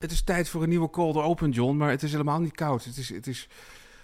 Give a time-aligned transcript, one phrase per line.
[0.00, 2.84] Het is tijd voor een nieuwe cold open, John, maar het is helemaal niet koud.
[2.84, 3.48] Het is, het is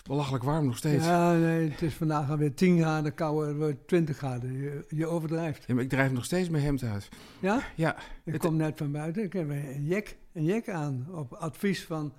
[0.02, 1.04] belachelijk warm nog steeds.
[1.04, 4.52] Ja, nee, het is vandaag alweer 10 graden kouder, het wordt 20 graden.
[4.52, 5.64] Je, je overdrijft.
[5.66, 7.08] Ja, maar ik drijf nog steeds mijn hemd uit.
[7.40, 7.60] Ja?
[7.76, 7.96] Ja.
[8.24, 11.84] Ik Het- kom net van buiten, ik heb een jek, een jek aan op advies
[11.84, 12.12] van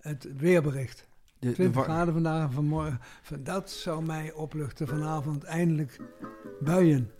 [0.00, 1.08] het weerbericht.
[1.38, 2.98] De, de 20 wa- graden vandaag en vanmorgen.
[3.22, 5.96] Van, Dat zou mij opluchten vanavond eindelijk
[6.60, 7.10] buien.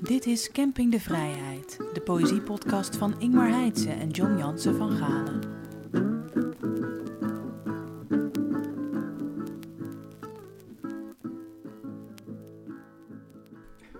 [0.00, 5.40] Dit is Camping de Vrijheid, de poëziepodcast van Ingmar Heitse en John Jansen van Galen.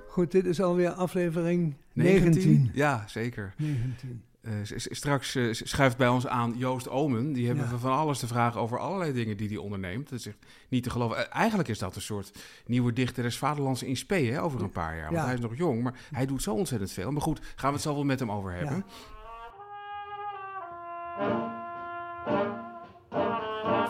[0.09, 2.71] Goed, dit is alweer aflevering 19.
[2.73, 3.55] Ja, zeker.
[3.57, 4.23] 19.
[4.47, 7.33] Eh, straks eh, schuift bij ons aan Joost Omen.
[7.33, 7.71] Die hebben Ja.
[7.71, 10.09] we van alles te vragen over allerlei dingen die hij onderneemt.
[10.11, 10.37] Dat is echt
[10.69, 11.17] niet te geloven.
[11.31, 12.31] Eh, eigenlijk is dat een soort
[12.67, 15.05] nieuwe dichter des Vaderlands in spe hè, over een paar jaar.
[15.05, 15.25] Want Ja.
[15.25, 17.11] hij is nog jong, maar hij doet zo ontzettend veel.
[17.13, 18.85] Maar goed, gaan we het zo wel met hem over hebben.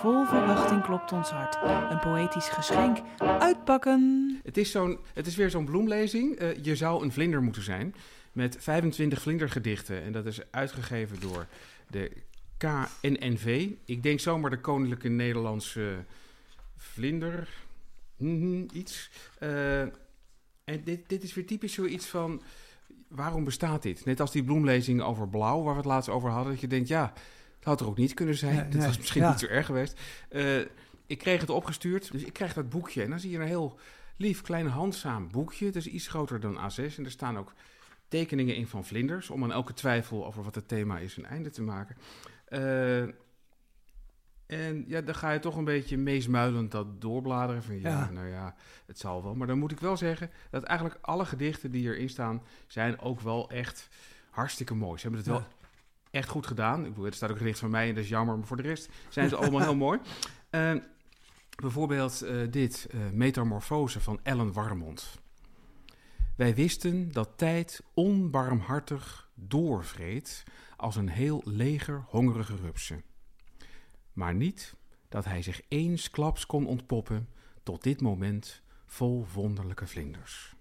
[0.00, 1.58] Vol verwachting klopt ons hart.
[1.90, 2.98] Een poëtisch geschenk.
[3.38, 4.40] Uitpakken!
[4.44, 6.34] Het is, zo'n, het is weer zo'n bloemlezing.
[6.36, 7.94] Eh, je zou een vlinder moeten zijn.
[8.36, 10.02] Met 25 vlindergedichten.
[10.02, 11.46] En dat is uitgegeven door
[11.90, 12.12] de
[12.56, 13.68] KNNV.
[13.84, 16.04] Ik denk zomaar de Koninklijke Nederlandse
[16.76, 17.48] Vlinder.
[18.16, 19.10] mhm, iets.
[19.38, 22.42] Eh, en dit, dit is weer typisch zoiets van.
[23.08, 24.04] Waarom bestaat dit?
[24.04, 26.52] Net als die bloemlezing over blauw, waar we het laatst over hadden.
[26.52, 27.12] Dat je denkt, ja,
[27.56, 28.64] het had er ook niet kunnen zijn.
[28.70, 29.30] Dit nee, was misschien ja.
[29.30, 30.00] niet zo erg geweest.
[30.28, 30.58] Eh,
[31.06, 33.02] ik kreeg het opgestuurd, dus ik krijg dat boekje.
[33.02, 33.78] En dan zie je een heel
[34.16, 35.66] lief, klein, handzaam boekje.
[35.66, 36.96] Het is iets groter dan A6.
[36.96, 37.52] En er staan ook
[38.08, 39.30] tekeningen in van vlinders.
[39.30, 41.96] Om aan elke twijfel over wat het thema is een einde te maken.
[42.44, 43.02] Eh,
[44.46, 47.62] en ja, dan ga je toch een beetje meesmuilend dat doorbladeren.
[47.62, 48.10] Van ja, Ja.
[48.10, 48.54] nou ja,
[48.86, 49.34] het zal wel.
[49.34, 52.42] Maar dan moet ik wel zeggen dat eigenlijk alle gedichten die erin staan...
[52.66, 53.88] zijn ook wel echt
[54.30, 54.98] hartstikke mooi.
[54.98, 55.46] Ze hebben het wel
[56.10, 56.84] echt goed gedaan.
[56.84, 58.36] Ik bedoel, er staat ook een gedicht van mij en dat is jammer.
[58.36, 60.00] Maar voor de rest zijn ze allemaal heel mooi.
[60.50, 60.74] Eh,
[61.62, 65.18] bijvoorbeeld eh, dit, Metamorfose van Ellen Warmond.
[66.36, 70.42] Wij wisten dat tijd onbarmhartig doorvreet
[70.76, 73.02] als een heel leger hongerige rupsen.
[74.12, 74.74] Maar niet
[75.08, 77.28] dat hij zich eensklaps kon ontpoppen
[77.62, 80.54] tot dit moment vol wonderlijke vlinders.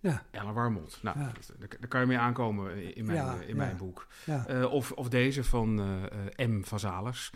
[0.00, 0.98] Ja, Ellen Warmond.
[1.02, 1.32] Nou, Ja.
[1.58, 3.54] daar, kan je mee aankomen in mijn, Ja, in ja.
[3.54, 4.06] mijn boek.
[4.26, 6.62] Eh, of, of deze van eh, eh, M.
[6.62, 7.32] Vazalis,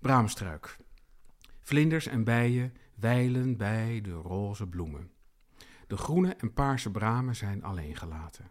[0.00, 0.76] Braamstruik.
[1.62, 5.10] Vlinders en bijen wijlen bij de roze bloemen.
[5.86, 8.50] De groene en paarse bramen zijn alleen gelaten.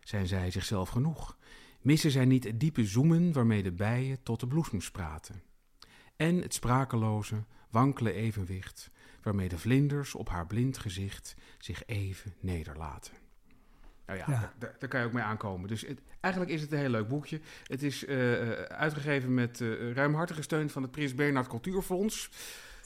[0.00, 1.36] Zijn zij zichzelf genoeg?
[1.80, 5.42] Missen zij niet het diepe zoemen waarmee de bijen tot de bloesems praten?
[6.16, 8.90] En het sprakeloze, wankele evenwicht
[9.22, 13.12] waarmee de vlinders op haar blind gezicht zich even nederlaten.
[14.06, 14.52] Nou ja, Ja.
[14.78, 15.68] Daar, kan je ook mee aankomen.
[15.68, 17.40] Dus het- eigenlijk is het een heel leuk boekje.
[17.66, 22.30] Het is eh, eh, uitgegeven met eh, ruimhartige steun van het Prins Bernhard Cultuurfonds.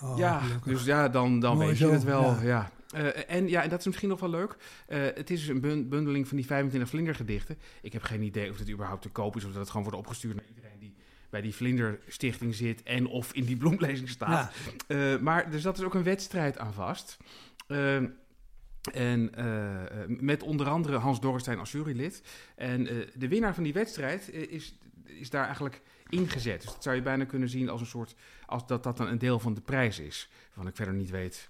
[0.02, 0.72] Oh, ja, gelukkig.
[0.72, 2.22] dus ja, dan, dan Mooi weet je het wel.
[2.22, 2.42] Ja.
[2.42, 2.70] ja.
[2.90, 4.56] Eh, en ja, en dat is misschien nog wel leuk.
[4.86, 7.58] Eh, het is dus een bun- bundeling van die 25 vlindergedichten.
[7.82, 9.98] Ik heb geen idee of het überhaupt te koop is of dat het gewoon wordt
[9.98, 10.94] opgestuurd naar iedereen die
[11.30, 14.54] bij die Vlinderstichting zit en of in die bloemlezing staat.
[14.88, 17.16] Ja, Eh, maar dus dat is ook een wedstrijd aan vast.
[17.66, 17.96] Eh,
[18.92, 19.30] en
[20.20, 22.22] met onder andere Hans Dorrestein als jurylid.
[22.56, 22.84] En
[23.14, 26.60] de winnaar van die wedstrijd is, is daar eigenlijk ingezet.
[26.62, 28.14] Dus dat zou je bijna kunnen zien als een soort...
[28.46, 30.28] als dat dat dan een deel van de prijs is.
[30.46, 31.48] Waarvan ik verder niet weet...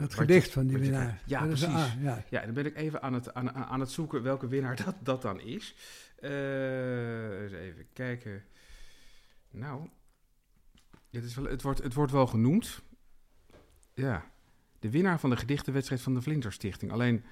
[0.00, 1.22] het je- gedicht van die winnaar.
[1.26, 1.66] Ja, Dat precies.
[1.68, 2.24] ah, ja.
[2.30, 5.22] Ja, dan ben ik even aan het, aan, aan het zoeken welke winnaar dat, dat
[5.22, 5.74] dan is.
[6.16, 8.44] Eh, eens even kijken.
[9.50, 9.88] Nou,
[11.10, 12.80] het, is wel, het, wordt, het wordt wel genoemd.
[13.94, 14.24] Ja,
[14.78, 16.92] de winnaar van de gedichtenwedstrijd van de Vlinderstichting.
[16.92, 17.24] Alleen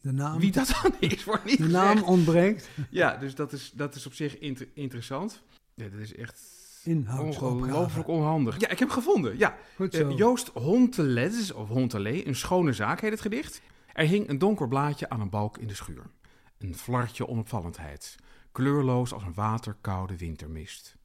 [0.00, 2.06] De naam, wie dat dan is, wordt niet de naam gezegd.
[2.10, 2.68] ontbreekt.
[2.90, 5.42] Ja, dus dat is, dat is op zich inter- interessant.
[5.74, 6.40] Ja, dat is echt
[6.84, 7.54] Inhoudsopgave.
[7.54, 8.60] ongelooflijk onhandig.
[8.60, 9.38] Ja, ik heb gevonden.
[9.38, 10.16] Ja, Goed eh.
[10.16, 13.60] Joost Honteles, of Hontelee, een schone zaak heet het gedicht.
[13.92, 16.10] Er hing een donker blaadje aan een balk in de schuur.
[16.58, 18.16] Een flartje onopvallendheid,
[18.52, 20.96] kleurloos als een waterkoude wintermist.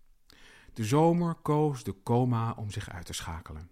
[0.73, 3.69] De zomer koos de coma om zich uit te schakelen.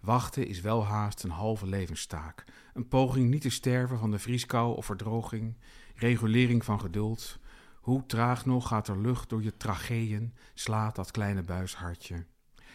[0.00, 2.44] Wachten is welhaast een halve levenstaak.
[2.74, 5.56] Een poging niet te sterven van de vrieskou of verdroging.
[5.94, 7.38] Regulering van geduld.
[7.86, 12.26] Hoe traag nog gaat er lucht door je tracheeën, slaat dat kleine buishartje.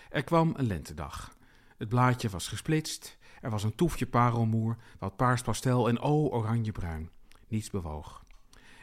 [0.09, 1.35] Er kwam een lentedag.
[1.77, 3.17] Het blaadje was gesplitst.
[3.41, 7.09] Er was een toefje parelmoer, wat paars pastel en oh oranjebruin.
[7.47, 8.23] Niets bewoog.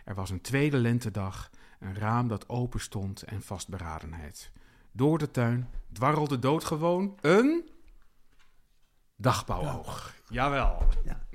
[0.05, 4.53] Er was een tweede lentedag, een raam dat open stond en vastberadenheid.
[4.93, 7.71] Door de tuin dwarrelde doodgewoon een
[9.17, 10.15] dagbouwoog.
[10.29, 10.87] Jawel.
[11.05, 11.27] Ja.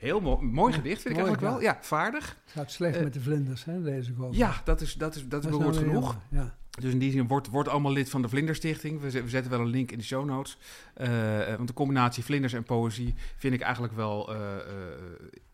[0.00, 1.72] Heel mo- mooi gedicht, vind ik Mooi, eigenlijk wel.
[1.72, 2.36] Ja, vaardig.
[2.44, 4.34] Het gaat slecht Eh, met de vlinders, hè, deze ik ook.
[4.34, 6.16] Ja, dat is, dat is, dat is nou beroerd genoeg.
[6.30, 6.54] Ja.
[6.80, 9.00] Dus in die zin wordt, wordt allemaal lid van de Vlinderstichting.
[9.00, 10.58] We, zet- we zetten wel een link in de show notes.
[10.94, 14.32] Eh, eh, want de combinatie vlinders en poëzie vind ik eigenlijk wel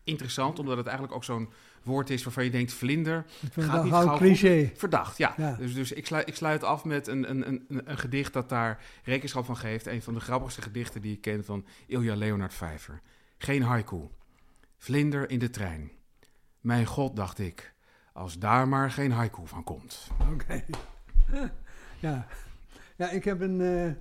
[0.03, 0.59] interessant.
[0.59, 1.49] Omdat het eigenlijk ook zo'n
[1.83, 2.73] woord is waarvan je denkt...
[2.73, 4.71] vlinder, Ik Gaat niet gauw cliché.
[4.75, 5.17] verdacht.
[5.17, 5.55] Ja, Ja.
[5.55, 8.83] dus, dus ik, sluit, ik sluit af met een, een, een, een gedicht dat daar
[9.03, 9.85] rekenschap van geeft.
[9.87, 13.01] Een van de grappigste gedichten die ik ken van Ilja Leonard Vijver.
[13.37, 13.99] Geen haiku.
[14.77, 15.91] Vlinder in de trein.
[16.59, 17.73] Mijn god, dacht ik,
[18.13, 20.07] als daar maar geen haiku van komt.
[20.31, 20.63] Oké.
[21.99, 22.27] ja.
[22.95, 23.91] ja, ik heb een eh,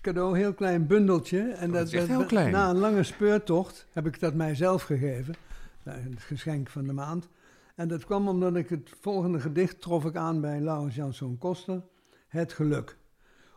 [0.00, 1.40] cadeau, heel klein bundeltje.
[1.40, 2.52] En Oh, dat is echt heel klein.
[2.52, 5.34] Na een lange speurtocht heb ik dat mijzelf gegeven.
[5.82, 7.28] Nou, het geschenk van de maand.
[7.74, 11.82] En dat kwam omdat ik het volgende gedicht trof ik aan bij Laurens Janszoon Koster.
[12.28, 12.96] Het geluk.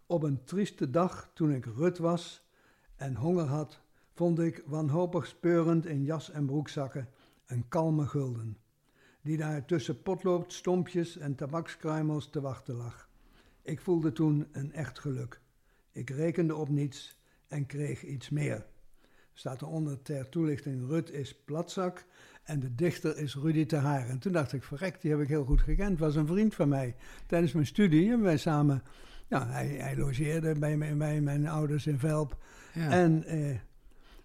[0.05, 2.43] Op een trieste dag toen ik rut was
[2.95, 3.81] en honger had,
[4.13, 7.07] vond ik wanhopig speurend in jas en broekzakken
[7.45, 8.57] een kalme gulden
[9.23, 13.09] die daar tussen potloodstompjes en tabakskruimels te wachten lag.
[13.61, 15.41] Ik voelde toen een echt geluk.
[15.91, 18.65] Ik rekende op niets en kreeg iets meer.
[19.33, 22.05] Staat eronder ter toelichting, Rut is platzak
[22.43, 24.07] en de dichter is Rudy te Haar.
[24.09, 25.99] En toen dacht ik, verrek, die heb ik heel goed gekend.
[25.99, 26.95] Was een vriend van mij.
[27.27, 28.83] Tijdens mijn studie hebben wij samen,
[29.27, 32.37] ja, hij, hij logeerde bij, mij- bij mijn ouders in Velp.
[32.73, 32.89] Ja.
[32.89, 33.59] En eh,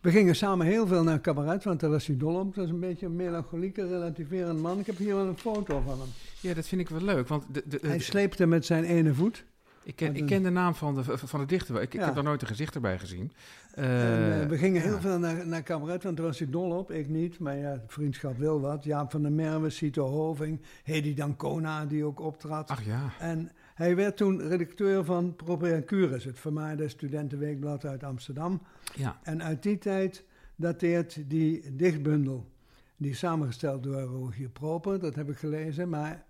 [0.00, 2.54] we gingen samen heel veel naar cabaret, want daar was hij dol op.
[2.54, 4.78] Dat is een beetje een melancholieke, relativerend man.
[4.78, 6.08] Ik heb hier wel een foto van hem.
[6.40, 7.28] ja, dat vind ik wel leuk.
[7.28, 9.44] Want de, de, de- Hij sleepte met zijn ene voet.
[9.82, 11.72] ik, ken, ik ken de naam van de, van de dichter.
[11.74, 11.82] wel.
[11.82, 12.06] Ik, ik Ja.
[12.06, 13.32] heb daar nooit een gezicht erbij gezien.
[13.74, 14.88] en, Eh, eh, we gingen ja.
[14.88, 16.90] heel veel naar, naar cabaret, want daar was hij dol op.
[16.90, 18.84] Ik niet, maar ja, vriendschap wil wat.
[18.84, 22.68] Jaap van der Merwe, Cito Hoving, Hedy Dancona, die ook optrad.
[22.70, 23.12] Ach ja.
[23.18, 28.62] En hij werd toen redacteur van Propria Curis, het vermaarde studentenweekblad uit Amsterdam.
[28.94, 29.18] ja.
[29.22, 30.24] En uit die tijd
[30.56, 32.50] dateert die dichtbundel.
[32.96, 35.88] Die is samengesteld door Rogier Proper, dat heb ik gelezen.
[35.88, 36.24] Maar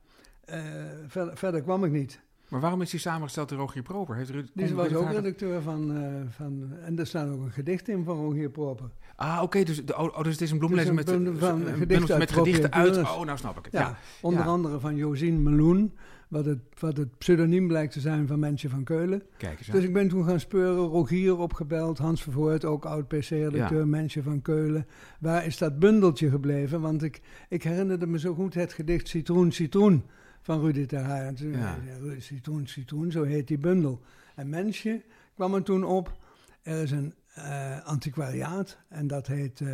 [0.45, 0.61] eh,
[1.07, 2.21] verder, verder kwam ik niet.
[2.49, 4.17] Maar waarom is die samengesteld door Rogier Proper?
[4.17, 6.73] Heeft Ruud, Die was ook redacteur van, eh, van...
[6.85, 8.91] En er staat ook een gedicht in van Rogier Proper.
[9.17, 9.63] Ah, oké.
[9.63, 12.97] dus, oh, oh, dus het is een is met, van gedichten met gedichten uit.
[12.97, 13.73] Oh, nou snap ik het.
[13.73, 13.97] Ja, Ja.
[14.21, 14.47] onder Ja.
[14.47, 15.93] andere van Josien Meloen,
[16.29, 19.23] wat het, wat het pseudoniem blijkt te zijn van Mensje van Keulen.
[19.37, 19.69] Kijk eens.
[19.69, 19.75] aan.
[19.75, 23.85] Dus ik ben toen gaan speuren, Rogier opgebeld, Hans Vervoort, ook oud-PC-redacteur, Ja.
[23.85, 24.87] Mensje van Keulen.
[25.21, 26.81] Waar is dat bundeltje gebleven?
[26.81, 30.05] Want ik, ik herinnerde me zo goed het gedicht Citroen, Citroen
[30.43, 31.27] van Rudy ter Haar.
[31.27, 31.79] En toen, Ja.
[32.19, 34.01] Citroen, Citroen, zo heet die bundel.
[34.35, 35.03] En Mensje
[35.35, 36.17] kwam er toen op,
[36.63, 39.69] er is een eh, antiquariaat en dat heet eh,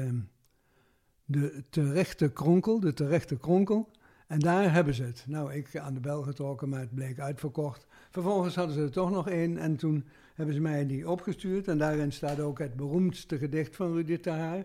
[1.25, 3.91] de Terechte Kronkel, de Terechte Kronkel.
[4.35, 5.25] En daar hebben ze het.
[5.27, 7.87] Nou, ik aan de bel getrokken, maar het bleek uitverkocht.
[8.11, 10.05] Vervolgens hadden ze er toch nog één en toen
[10.35, 11.69] hebben ze mij die opgestuurd.
[11.69, 14.65] En daarin staat ook het beroemdste gedicht van Rudy Tahaar.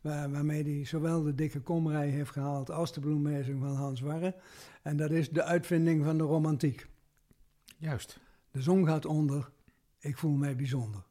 [0.00, 4.34] Waar, waarmee hij zowel de dikke komrij heeft gehaald als de bloemlezing van Hans Warre.
[4.82, 6.86] En dat is de uitvinding van de romantiek.
[7.78, 8.20] Juist.
[8.50, 9.50] De zon gaat onder,
[9.98, 11.02] ik voel mij bijzonder.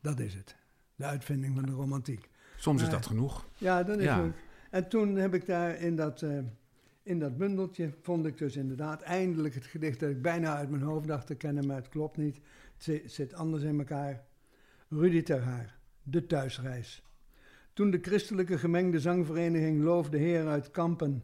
[0.00, 0.56] Dat is het.
[0.96, 2.28] De uitvinding van de romantiek.
[2.56, 3.46] Soms is dat genoeg.
[3.56, 4.20] Ja, dat is Ja.
[4.20, 4.32] ook.
[4.70, 6.38] En toen heb ik daar in dat, eh,
[7.08, 10.82] in dat bundeltje, vond ik dus inderdaad eindelijk het gedicht dat ik bijna uit mijn
[10.82, 12.36] hoofd dacht te kennen, maar het klopt niet.
[12.74, 14.24] Het zi- zit anders in elkaar.
[14.88, 17.02] Rudy ter Haar, de thuisreis.
[17.72, 21.22] Toen de christelijke gemengde zangvereniging Loof de Heer uit Kampen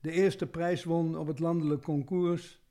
[0.00, 2.62] de eerste prijs won op het landelijk concours,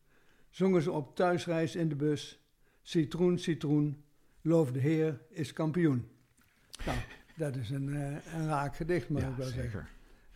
[0.50, 2.44] zongen ze op thuisreis in de bus.
[2.82, 4.04] Citroen, citroen,
[4.42, 6.10] Loof de Heer is kampioen.
[6.86, 6.98] Nou,
[7.36, 9.64] dat is een, eh, een raak gedicht, mag ja, ik wel zeggen.
[9.64, 9.90] zeker.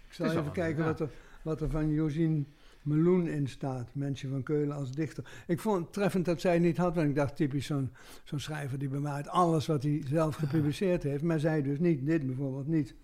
[0.08, 0.90] Ik zal even kijken ja.
[0.90, 1.10] wat, er,
[1.44, 2.48] wat er van Josien
[2.82, 3.96] Meloen in staat.
[3.96, 5.44] Mensje van Keulen als dichter.
[5.48, 7.92] Ik vond het treffend dat zij niet had, want ik dacht typisch zo'n
[8.24, 11.24] zo'n schrijver die bewaart alles wat hij zelf gepubliceerd heeft.
[11.24, 12.96] Maar zij dus niet, dit bijvoorbeeld niet.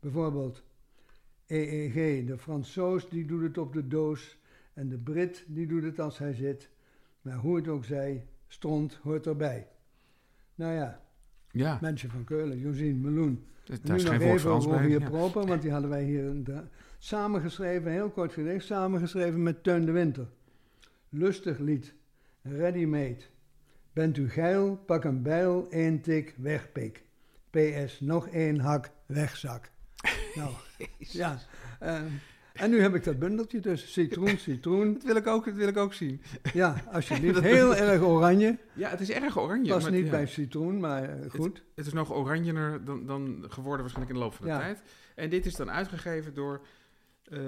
[0.00, 0.62] Bijvoorbeeld
[1.46, 4.38] EEG, de Fransoos die doet het op de doos
[4.74, 6.70] en de Brit die doet het als hij zit.
[7.20, 9.68] Maar hoe het ook zij, stront hoort erbij.
[10.54, 11.00] Nou ja,
[11.50, 13.44] Ja, Mensje van Keulen, Josien Meloen.
[13.64, 14.88] daar Nu is nog geen woord even Frans over bij.
[14.88, 15.08] Ja.
[15.08, 16.42] Proper, want die hadden wij hier
[16.98, 20.26] samengeschreven, heel kort gedicht, samengeschreven met Teun de Winter.
[21.08, 21.94] Lustig lied,
[22.42, 23.22] ready-made.
[23.92, 27.02] Bent u geil, pak een bijl, één tik, wegpik.
[27.50, 29.70] PS, nog één hak, wegzak.
[30.34, 30.50] nou,
[30.98, 31.38] ja.
[31.80, 32.04] ehm,
[32.52, 34.92] en nu heb ik dat bundeltje dus, citroen, citroen.
[34.92, 36.22] Dat wil ik ook, dat wil ik ook zien.
[36.52, 38.58] Ja, alsjeblieft, heel erg oranje.
[38.72, 39.78] Ja, het is erg oranje.
[39.78, 40.10] Maar- niet ja.
[40.10, 41.62] bij citroen, maar eh, goed.
[41.74, 44.58] Het is nog oranjener dan, dan geworden waarschijnlijk in de loop van de Ja.
[44.58, 44.82] tijd.
[45.14, 46.66] En dit is dan uitgegeven door...
[47.30, 47.40] eh,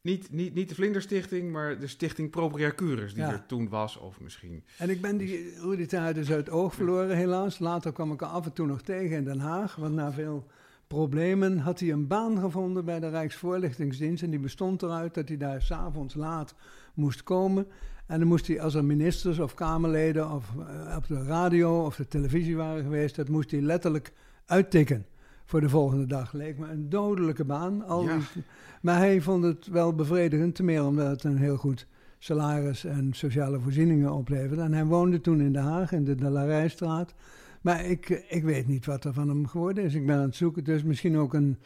[0.00, 3.32] niet, niet, niet de Vlinderstichting, maar de Stichting Propria Curis, die Ja.
[3.32, 4.64] er toen was, of misschien...
[4.78, 7.58] En ik ben die Rudy Taar dus uit het oog verloren, helaas.
[7.58, 9.76] Later kwam ik er af en toe nog tegen in Den Haag.
[9.76, 10.46] Want na veel
[10.86, 14.22] problemen had hij een baan gevonden bij de Rijksvoorlichtingsdienst.
[14.22, 16.54] En die bestond eruit dat hij daar s'avonds laat
[16.94, 17.66] moest komen.
[18.06, 21.96] En dan moest hij, als er ministers of Kamerleden of eh, op de radio of
[21.96, 24.12] de televisie waren geweest, dat moest hij letterlijk
[24.46, 25.06] uittikken
[25.48, 26.32] voor de volgende dag.
[26.32, 27.84] Leek me een dodelijke baan.
[27.86, 28.16] Al Ja.
[28.16, 28.42] die-
[28.82, 31.86] maar hij vond het wel bevredigend, te meer omdat het een heel goed
[32.18, 34.62] salaris en sociale voorzieningen opleverde.
[34.62, 37.14] En hij woonde toen in Den Haag, in de Delarijstraat.
[37.62, 39.94] Maar ik, ik weet niet wat er van hem geworden is.
[39.94, 40.64] Ik ben aan het zoeken.
[40.64, 41.58] Dus misschien ook een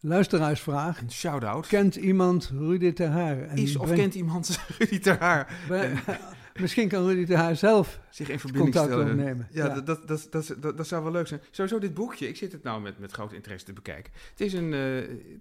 [0.00, 1.00] luisteraarsvraag.
[1.00, 1.66] Een shout-out.
[1.66, 3.42] Kent iemand Rudy ter Haar?
[3.42, 5.98] En Is of kent iemand Rudy ter Haar breng-
[6.60, 9.48] Misschien kan Rudy ter Haar zelf zich in verbinding contact opnemen.
[9.50, 9.80] Ja, Ja.
[9.80, 11.40] Dat, dat, dat, dat, zou wel leuk zijn.
[11.50, 14.12] Sowieso dit boekje, ik zit het nou met, met groot interesse te bekijken.
[14.30, 14.80] Het is, een, eh,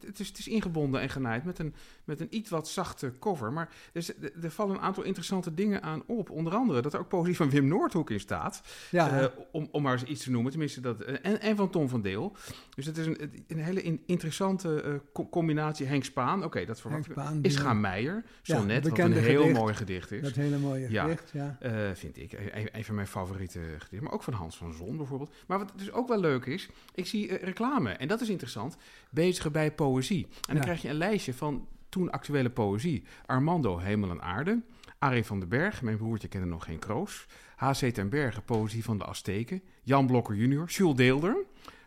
[0.05, 3.53] het, is, het is ingebonden en genaaid met een, met een iets wat zachte cover.
[3.53, 4.05] Maar er,
[4.41, 6.29] er vallen een aantal interessante dingen aan op.
[6.29, 8.61] Onder andere dat er ook poëzie van Wim Noordhoek in staat.
[8.91, 11.01] Ja, Eh, om, om maar eens iets te noemen, tenminste dat.
[11.01, 12.35] eh, en, en van Tom van Deel.
[12.75, 15.85] Dus het is een, een hele in- interessante co- combinatie.
[15.85, 17.15] Henk Spaan, oké, dat verwacht ik.
[17.41, 19.59] Is Gaan Meijer, Ja, Sonnet, wat een heel gedicht.
[19.59, 20.21] mooi gedicht is.
[20.21, 21.06] dat hele mooie Ja.
[21.09, 21.31] Gedicht.
[21.33, 21.57] Ja.
[21.59, 22.31] Eh, vind ik.
[22.31, 24.03] Een, een van mijn favoriete gedichten.
[24.03, 25.33] Maar ook van Hans van Zon bijvoorbeeld.
[25.47, 27.91] Maar wat dus ook wel leuk is, ik zie eh, reclame.
[27.91, 28.77] En dat is interessant.
[29.09, 30.23] Bezigen bij poëzie.
[30.25, 30.61] En dan Ja.
[30.61, 33.03] krijg je een lijstje van toen actuele poëzie.
[33.25, 34.61] Armando, Hemel en Aarde.
[34.99, 37.25] Arie van den Berg, mijn broertje kende nog geen kroos.
[37.55, 37.85] H.C.
[37.93, 39.61] ten Berge, poëzie van de Azteken.
[39.83, 40.65] Jan Blokker junior.
[40.67, 41.35] Jules Deelder.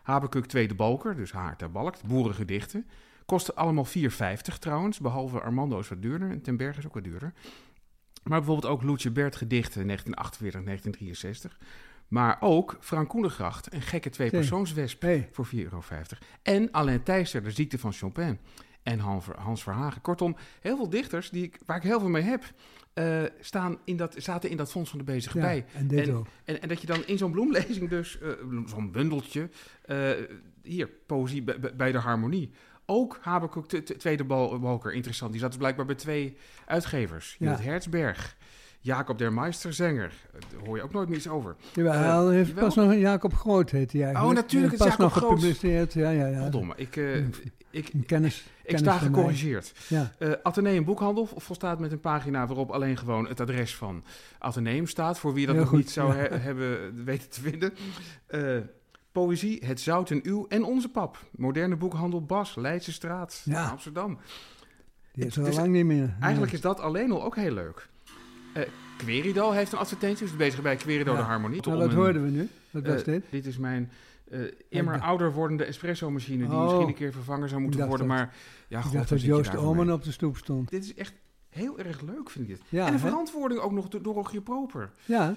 [0.03, 2.03] Habakuk Tweede Balker, dus Haar ter Balkt.
[2.03, 2.85] Boerengedichten.
[3.25, 4.99] Kosten allemaal 4,50 trouwens.
[4.99, 6.29] Behalve Armando is wat duurder.
[6.29, 7.33] En ten Berge is ook wat duurder.
[8.23, 11.57] Maar bijvoorbeeld ook Loetje Bert gedichten 1948, 1963.
[12.07, 15.81] Maar ook Frank Koenengracht, een gekke tweepersoonswesp Hey, voor 4,50 euro.
[16.41, 18.39] En Alain Thijsser, de ziekte van Chopin.
[18.83, 18.99] En
[19.35, 20.01] Hans Verhagen.
[20.01, 22.43] Kortom, heel veel dichters die ik, waar ik heel veel mee heb,
[22.93, 25.65] eh, staan in dat, zaten in dat Fonds van de Bezige ja, bij.
[25.73, 26.27] en En- ook.
[26.43, 28.29] En, en dat je dan in zo'n bloemlezing dus, eh,
[28.65, 29.49] zo'n bundeltje,
[29.85, 30.09] eh,
[30.63, 31.43] hier, poëzie
[31.75, 32.51] bij de harmonie.
[32.91, 33.19] Ook
[33.67, 35.31] t- Tweede Bal- Balker, interessant.
[35.31, 37.35] Die zat dus blijkbaar bij twee uitgevers.
[37.39, 37.45] Ja.
[37.49, 38.35] Judith Herzberg,
[38.79, 40.11] Jacob der Meister, zanger.
[40.33, 41.55] Eh, Daar hoor je ook nooit meer iets over.
[41.73, 44.31] Jawel, hij heeft pas nog een Jacob Groot heet hij eigenlijk.
[44.37, 45.29] Oh, natuurlijk, het Pas is nog Groot.
[45.29, 45.93] gepubliceerd.
[45.93, 46.41] Ja, ja, ja.
[46.41, 47.25] Goddomme, ik, eh, ik,
[47.69, 47.93] kennis.
[48.05, 49.73] ik kennis sta gecorrigeerd.
[49.87, 54.03] Ja, Eh Atheneum Boekhandel volstaat met een pagina waarop alleen gewoon het adres van
[54.39, 55.19] Atheneum staat.
[55.19, 56.21] Voor wie dat Heel nog goed, niet zou ja.
[56.21, 57.73] he- hebben weten te vinden.
[59.11, 61.17] Poëzie, Het Zout en Uw en Onze Pap.
[61.35, 63.69] Moderne boekhandel Bas, Leidse Straat, Ja.
[63.69, 64.17] Amsterdam.
[65.13, 66.15] die is er al is- lang niet meer.
[66.19, 67.87] Eigenlijk is dat alleen al ook heel leuk.
[68.53, 68.63] Eh
[68.97, 71.17] Querido heeft een advertentie, dus bezig bij Querido Ja.
[71.17, 71.61] de Harmonie.
[71.65, 72.49] Nou, wat een- hoorden we nu?
[72.71, 73.25] Wat was eh, dit?
[73.29, 73.91] Dit is mijn
[74.31, 74.39] eh,
[74.69, 76.37] immer ouder wordende espresso-machine...
[76.47, 76.63] die Oh.
[76.63, 78.07] misschien een keer vervangen zou moeten worden.
[78.07, 78.35] dat- Maar
[78.67, 79.55] ja, Ik god, dacht dat Joost?
[79.55, 80.69] Omen op de stoep stond.
[80.69, 81.13] Dit is echt
[81.49, 82.61] heel erg leuk, vind ik dit.
[82.69, 84.89] Ja, en de verantwoording ook nog door, door Rogier Proper.
[85.05, 85.35] Ja,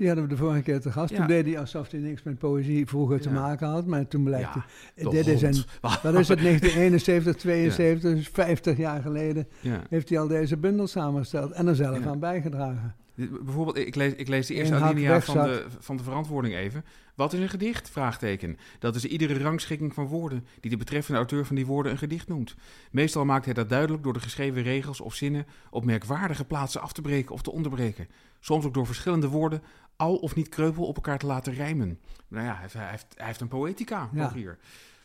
[0.00, 1.10] die hadden we de vorige keer te gast.
[1.10, 1.16] Ja.
[1.16, 3.86] Toen deed hij alsof hij niks met poëzie vroeger te maken had.
[3.86, 4.64] Maar toen blijkt Ja,
[4.94, 5.10] hij...
[5.10, 5.64] Dit is een...
[6.02, 9.48] Wat is het, 1971, 72, dus 50 jaar geleden...
[9.88, 12.94] Heeft hij al deze bundel samengesteld en er zelf aan bijgedragen.
[13.14, 16.84] Bijvoorbeeld, ik lees, ik lees de eerste alinea van de, van de verantwoording even.
[17.14, 17.90] Wat is een gedicht?
[17.90, 18.58] Vraagteken.
[18.78, 22.28] Dat is iedere rangschikking van woorden die de betreffende auteur van die woorden een gedicht
[22.28, 22.54] noemt.
[22.90, 26.92] Meestal maakt hij dat duidelijk door de geschreven regels of zinnen op merkwaardige plaatsen af
[26.92, 28.08] te breken of te onderbreken.
[28.40, 29.62] Soms ook door verschillende woorden
[30.00, 31.98] al of niet kreupel op elkaar te laten rijmen.
[32.28, 34.32] Nou ja, hij heeft, hij heeft, hij heeft een poëtica, Ja.
[34.34, 34.58] hier.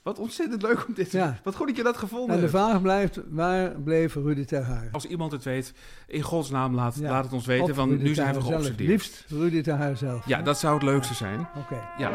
[0.03, 1.39] Wat ontzettend leuk om dit te Ja.
[1.43, 2.51] Wat goed dat je dat gevonden En de hebt.
[2.57, 4.89] vraag blijft, waar bleef Rudy ter Haar?
[4.91, 5.73] Als iemand het weet,
[6.07, 7.09] in godsnaam laat, Ja.
[7.09, 8.89] laat het ons weten, Of want Rudy nu zijn we geobsedeerd.
[8.89, 10.25] Liefst Rudy ter Haar zelf.
[10.27, 11.47] Ja, dat zou het leukste zijn.
[11.57, 11.83] Oké.
[11.97, 12.11] Ja.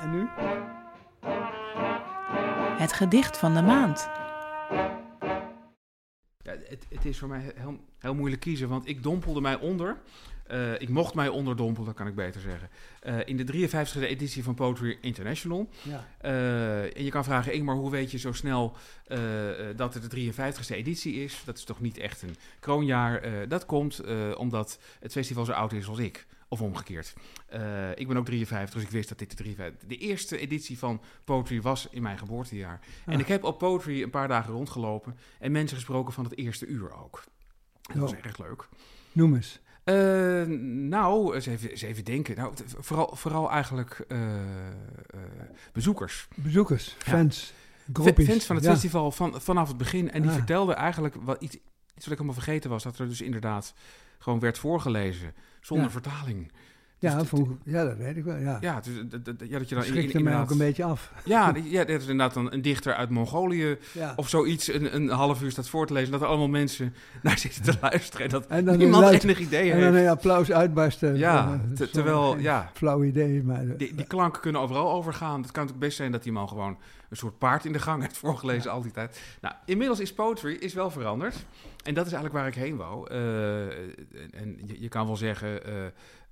[0.00, 0.26] En nu?
[2.78, 4.08] Het gedicht van de maand.
[6.42, 9.96] Ja, het, het is voor mij heel, heel moeilijk kiezen, want ik dompelde mij onder.
[10.44, 12.68] Eh, ik mocht mij onderdompelen, kan ik beter zeggen.
[13.00, 15.68] Eh, in de 53e editie van Poetry International.
[15.82, 16.06] Ja.
[16.18, 18.76] Eh, en je kan vragen, Ingmar, hoe weet je zo snel
[19.76, 21.42] dat het de 53e editie is?
[21.44, 23.48] Dat is toch niet echt een kroonjaar?
[23.48, 24.00] Dat komt
[24.36, 26.26] omdat het festival zo oud is als ik.
[26.48, 27.14] Of omgekeerd.
[27.94, 31.00] Ik ben ook 53, dus ik wist dat dit de, 53 de eerste editie van
[31.24, 32.80] Poetry was in mijn geboortejaar.
[33.06, 36.66] En ik heb op Poetry een paar dagen rondgelopen en mensen gesproken van het eerste
[36.66, 37.24] uur ook.
[37.82, 38.18] Dat was Oh.
[38.24, 38.68] erg leuk.
[39.12, 39.60] Noem eens.
[39.84, 40.42] Eh,
[40.88, 42.36] nou, eens even, eens even denken.
[42.36, 44.42] Nou, vooral, vooral eigenlijk eh, eh,
[45.72, 46.28] bezoekers.
[46.34, 47.12] Bezoekers, Ja.
[47.12, 47.52] fans,
[47.92, 48.26] Fa- groepjes.
[48.28, 48.70] Fans van het Ja.
[48.72, 50.10] festival van, vanaf het begin.
[50.10, 50.36] En die Ah.
[50.36, 51.62] vertelden eigenlijk wat, iets, iets
[51.94, 52.82] wat ik helemaal vergeten was.
[52.82, 53.74] Dat er dus inderdaad
[54.18, 55.34] gewoon werd voorgelezen.
[55.60, 55.92] Zonder Ja.
[55.92, 56.52] vertaling.
[57.10, 58.36] Ja, Dus vroeger- ja, dat weet ik wel.
[58.36, 58.58] Ja.
[58.60, 61.12] Ja, dus, dat, dat- ja, dat je dan in- Schrikte mij ook een beetje af.
[61.24, 64.12] Ja, ja, dat is inderdaad dan een dichter uit Mongolië Ja.
[64.16, 66.12] of zoiets een, een half uur staat voor te lezen.
[66.12, 68.24] Dat er allemaal mensen naar zitten te luisteren.
[68.26, 70.04] En dat En dan niemand luid- enig idee en dan heeft.
[70.04, 71.16] een applaus uitbarsten.
[71.16, 72.70] Ja, Eh, terwijl, ja.
[72.74, 73.76] Flauw idee, maar...
[73.76, 75.42] Die, die klanken kunnen overal overgaan.
[75.42, 76.76] Het kan natuurlijk best zijn dat die man gewoon
[77.10, 79.20] een soort paard in de gang heeft voorgelezen al die tijd.
[79.40, 81.34] Nou, inmiddels is poetry is wel veranderd.
[81.84, 83.10] En dat is eigenlijk waar ik heen wou.
[83.10, 83.66] Eh,
[84.40, 85.60] en je, je, kan wel zeggen,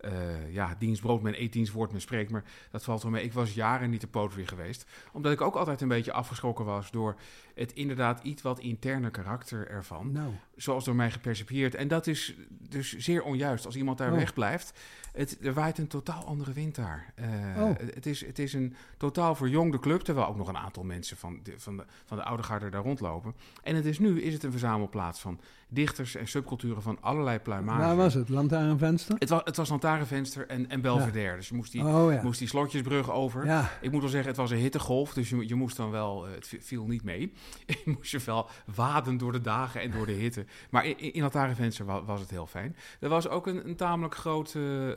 [0.05, 2.31] uh, uh, ja, dienstbrood men eet, dienstwoord men spreekt.
[2.31, 3.25] Maar dat valt wel mee.
[3.25, 4.87] Ik was jaren niet de poetry geweest.
[5.13, 7.17] Omdat ik ook altijd een beetje afgeschrokken was door
[7.55, 10.13] het inderdaad iets wat interne karakter ervan.
[10.13, 10.33] Nou.
[10.57, 11.75] Zoals door mij gepercipieerd.
[11.75, 13.67] En dat is dus zeer onjuist.
[13.67, 14.19] Als iemand daar Oh.
[14.19, 14.79] wegblijft,
[15.13, 17.13] het, er waait een totaal andere wind daar.
[17.15, 17.27] Eh,
[17.63, 17.71] Oh.
[17.95, 21.41] het, is, het is een totaal verjongde club, terwijl ook nog een aantal mensen van
[21.43, 23.35] de, van de, van de oude garde daar rondlopen.
[23.63, 25.41] En het is nu is het een verzamelplaats van
[25.73, 27.81] dichters en subculturen van allerlei pluimage.
[27.81, 28.29] Waar was het?
[28.29, 29.17] Lantaarnvenster?
[29.19, 31.37] Het was, het was Lantaarnvenster en, en Belvedere.
[31.37, 32.23] Dus je moest die, Oh ja.
[32.23, 33.47] moest die slotjesbrug over.
[33.47, 36.27] Ja, Ik moet wel zeggen, het was een hittegolf, dus je, je moest dan wel,
[36.27, 37.33] eh, het vi- viel niet mee.
[37.85, 40.45] je moest je wel waden door de dagen en door de hitte.
[40.71, 42.77] Maar in, in was, was het heel fijn.
[43.01, 44.95] Er was ook een, een tamelijk grote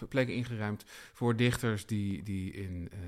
[0.00, 2.98] eh, plek ingeruimd voor dichters die, die in, eh,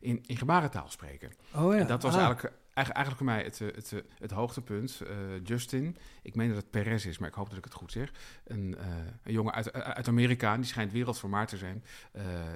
[0.00, 1.30] in, in gebarentaal spreken.
[1.54, 1.78] oh ja.
[1.80, 2.18] En dat was Ah.
[2.24, 5.00] eigenlijk, eigenlijk, voor mij het, eh, het, eh, het hoogtepunt.
[5.00, 7.92] Eh, Justin, ik meen dat het Perez is, maar ik hoop dat ik het goed
[7.92, 8.12] zeg.
[8.44, 8.76] Een,
[9.22, 11.84] een jongen uit, uit Amerika, die schijnt wereldvermaard te zijn.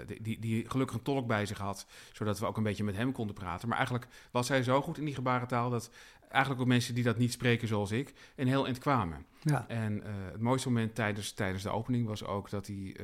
[0.07, 2.97] die, die, die gelukkig een tolk bij zich had, zodat we ook een beetje met
[2.97, 3.69] hem konden praten.
[3.69, 5.91] Maar eigenlijk was hij zo goed in die gebarentaal dat
[6.29, 9.27] eigenlijk ook mensen die dat niet spreken zoals ik, een heel eind kwamen.
[9.41, 9.65] Ja.
[9.69, 10.03] En
[10.33, 12.97] het mooiste moment tijdens, tijdens de opening was ook dat hij...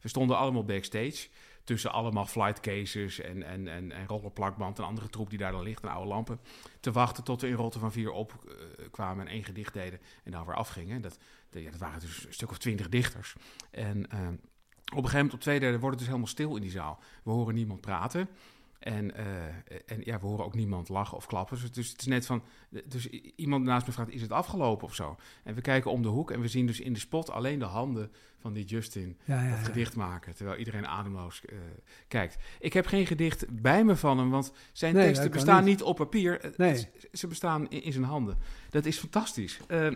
[0.00, 1.28] we stonden allemaal backstage
[1.68, 5.62] tussen allemaal flight cases en, en, en, en rollerplakband en andere troep die daar dan
[5.62, 6.40] ligt en oude lampen.
[6.80, 10.46] Te wachten tot we in Rotte van vier opkwamen en één gedicht deden en dan
[10.46, 11.02] weer afgingen.
[11.02, 11.18] Dat,
[11.50, 13.34] ja, dat waren dus een stuk of twintig dichters.
[13.70, 14.34] En eh, op
[14.84, 16.98] een gegeven moment, op twee derde, wordt het dus helemaal stil in die zaal.
[17.22, 18.28] We horen niemand praten.
[18.78, 19.44] En, eh,
[19.86, 21.58] en ja, we horen ook niemand lachen of klappen.
[21.72, 22.42] Dus, het is net van.
[22.84, 23.06] Dus
[23.36, 25.16] iemand naast me vraagt: is het afgelopen of zo?
[25.44, 27.64] En we kijken om de hoek en we zien dus in de spot alleen de
[27.64, 30.34] handen van die Justin Ja, ja, dat gedicht maken.
[30.34, 31.56] Terwijl iedereen ademloos eh,
[32.08, 32.36] kijkt.
[32.60, 35.78] Ik heb geen gedicht bij me van hem, want zijn Nee, teksten bestaan niet.
[35.78, 35.82] niet.
[35.82, 36.40] op papier.
[36.40, 36.88] Eh, Nee.
[37.12, 38.38] Ze bestaan in, in zijn handen.
[38.70, 39.58] Dat is fantastisch.
[39.66, 39.90] Eh,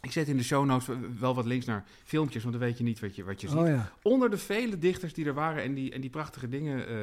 [0.00, 2.84] ik zet in de show notes wel wat links naar filmpjes, want dan weet je
[2.84, 3.56] niet wat je, wat je ziet.
[3.58, 3.92] Oh ja.
[4.02, 6.96] Onder de vele dichters die er waren en die, en die prachtige dingen eh,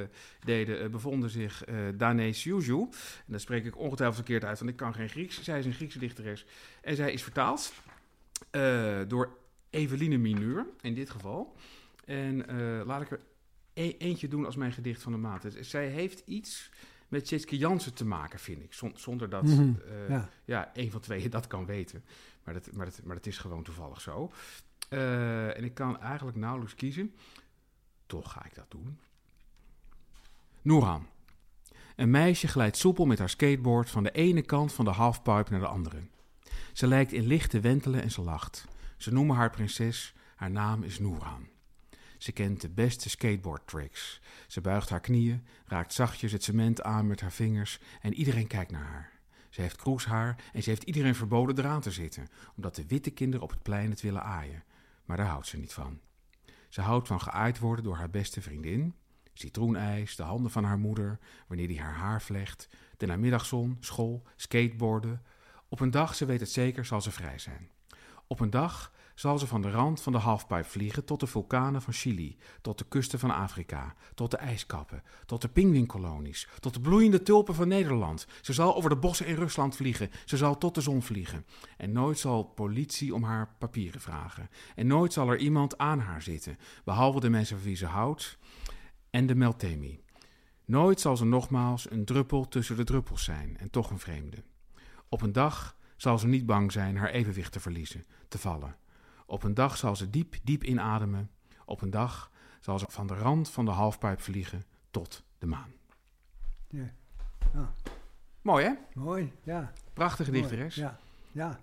[0.43, 2.79] deden, bevonden zich eh Dane Siuju.
[2.81, 2.87] En
[3.25, 5.43] dat spreek ik ongetwijfeld verkeerd uit, want ik kan geen Grieks.
[5.43, 6.45] Zij is een Griekse dichteres
[6.81, 7.73] en zij is vertaald
[9.07, 9.37] door
[9.73, 11.55] Eveline Mineur, in dit geval.
[12.05, 13.19] En eh, laat ik er
[13.73, 15.41] e- eentje doen als mijn gedicht van de maand.
[15.41, 16.69] Dus zij heeft iets
[17.07, 18.73] met Tjitske Jansen te maken, vind ik.
[18.73, 20.29] Zon- zonder dat Mhm, eh, ja.
[20.45, 22.03] ja, een van tweeën dat kan weten.
[22.43, 24.31] Maar dat, maar dat, maar dat is gewoon toevallig zo.
[24.89, 27.15] Eh, en ik kan eigenlijk nauwelijks kiezen.
[28.05, 28.97] Toch ga ik dat doen.
[30.61, 31.07] Noeran.
[31.95, 35.59] Een meisje glijdt soepel met haar skateboard van de ene kant van de halfpipe naar
[35.59, 35.97] de andere.
[36.73, 38.65] Ze lijkt in licht te wentelen en ze lacht.
[39.03, 40.13] Ze noemen haar prinses.
[40.35, 41.47] Haar naam is Noeran.
[42.17, 44.21] Ze kent de beste skateboard tricks.
[44.47, 48.71] Ze buigt haar knieën, raakt zachtjes het cement aan met haar vingers en iedereen kijkt
[48.71, 49.11] naar haar.
[49.49, 53.43] Ze heeft kroeshaar en ze heeft iedereen verboden eraan te zitten, omdat de witte kinderen
[53.43, 54.63] op het plein het willen aaien.
[55.05, 55.99] Maar daar houdt ze niet van.
[56.69, 58.95] Ze houdt van geaaid worden door haar beste vriendin,
[59.33, 65.21] citroenijs, de handen van haar moeder, wanneer die haar haar vlecht, de namiddagzon, school, skateboarden.
[65.67, 67.72] Op een dag, ze weet het zeker, zal ze vrij zijn.
[68.33, 71.81] Op een dag zal ze van de rand van de halfpipe vliegen tot de vulkanen
[71.81, 76.79] van Chili, tot de kusten van Afrika, tot de ijskappen, tot de pinguïnkolonies, tot de
[76.79, 78.27] bloeiende tulpen van Nederland.
[78.41, 81.45] Ze zal over de bossen in Rusland vliegen, ze zal tot de zon vliegen.
[81.77, 84.49] En nooit zal politie om haar papieren vragen.
[84.75, 88.37] En nooit zal er iemand aan haar zitten, behalve de mensen van wie ze houdt
[89.09, 90.03] en de Meltemi.
[90.65, 94.43] Nooit zal ze nogmaals een druppel tussen de druppels zijn en toch een vreemde.
[95.09, 98.75] Op een dag zal ze niet bang zijn haar evenwicht te verliezen, te vallen.
[99.25, 101.29] Op een dag zal ze diep, diep inademen.
[101.65, 105.71] Op een dag zal ze van de rand van de halfpijp vliegen tot de maan.
[106.69, 106.91] Ja.
[107.53, 107.73] Ja.
[108.41, 108.73] Mooi hè?
[108.93, 109.71] Mooi, ja.
[109.93, 110.41] Prachtige mooi.
[110.41, 110.75] dichteres.
[110.75, 110.99] Ja,
[111.31, 111.59] ja.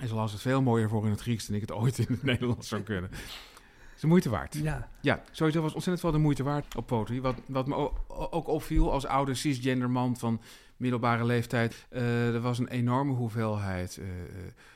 [0.00, 2.06] En ze las het veel mooier voor in het Grieks dan ik het ooit in
[2.08, 3.10] het Nederlands zou kunnen.
[3.10, 4.54] Het is de moeite waard.
[4.54, 4.88] ja.
[5.00, 7.20] Ja, sowieso was ontzettend wel de moeite waard op Poetry.
[7.20, 7.74] Wat, wat me
[8.30, 10.40] ook opviel als oude cisgender man van
[10.78, 11.86] middelbare leeftijd.
[11.90, 14.06] eh, er was een enorme hoeveelheid eh,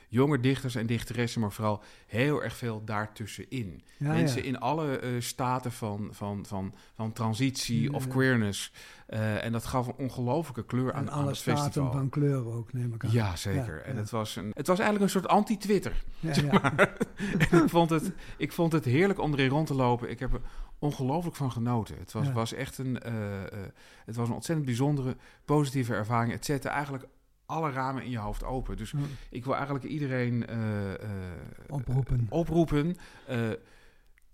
[0.08, 3.82] jonge dichters en dichteressen, maar vooral heel erg veel daartussenin.
[3.98, 4.48] ja Mensen ja.
[4.48, 8.72] in alle staten van, van, van, van transitie Ja, of queerness.
[9.06, 11.92] En dat gaf een ongelofelijke kleur aan, En aan alle het staten festival.
[11.92, 13.10] van kleur ook, neem ik aan.
[13.12, 13.82] Ja, zeker.
[13.82, 13.96] En.
[13.96, 16.04] Het, was een, het was eigenlijk een soort anti-Twitter.
[16.22, 16.96] Zeg maar.
[17.62, 20.10] ik vond, het, ik vond het heerlijk om erin rond te lopen.
[20.10, 20.40] Ik heb
[20.82, 21.96] ongelooflijk van genoten.
[21.98, 22.32] Het was, Ja.
[22.32, 23.48] was echt een, eh, eh,
[24.04, 26.32] het was een ontzettend bijzondere, positieve ervaring.
[26.32, 27.04] Het zette eigenlijk
[27.46, 28.76] alle ramen in je hoofd open.
[28.76, 28.98] Dus Ja.
[29.30, 30.58] ik wil eigenlijk iedereen eh,
[31.68, 32.26] Oproepen.
[32.28, 32.96] oproepen.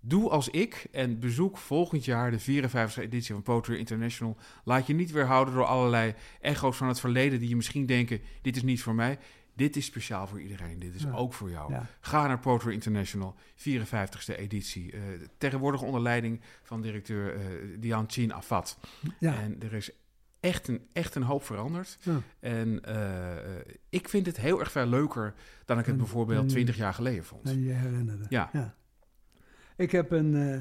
[0.01, 4.37] Doe als ik en bezoek volgend jaar de 54e editie van Poetry International.
[4.65, 8.57] Laat je niet weerhouden door allerlei echo's van het verleden die je misschien denken: dit
[8.57, 9.19] is niet voor mij.
[9.59, 10.79] Dit is speciaal voor iedereen.
[10.79, 11.13] Dit is Ja.
[11.13, 11.73] ook voor jou.
[11.73, 11.87] Ja.
[12.01, 14.93] Ga naar Poetry International, 54e editie.
[14.93, 15.01] Eh,
[15.39, 17.41] tegenwoordig onder leiding van directeur eh
[17.79, 18.79] Dian Chin Afat.
[19.19, 19.41] Ja.
[19.41, 19.91] En er is
[20.41, 21.99] echt een, echt een hoop veranderd.
[22.01, 22.21] Ja.
[22.41, 26.49] En eh, eh, ik vind het heel erg veel leuker dan ik het En- bijvoorbeeld
[26.49, 27.49] 20 jaar geleden vond.
[27.49, 28.25] En je herinnerde.
[28.29, 28.75] Ja.
[29.77, 30.61] Ik heb een, eh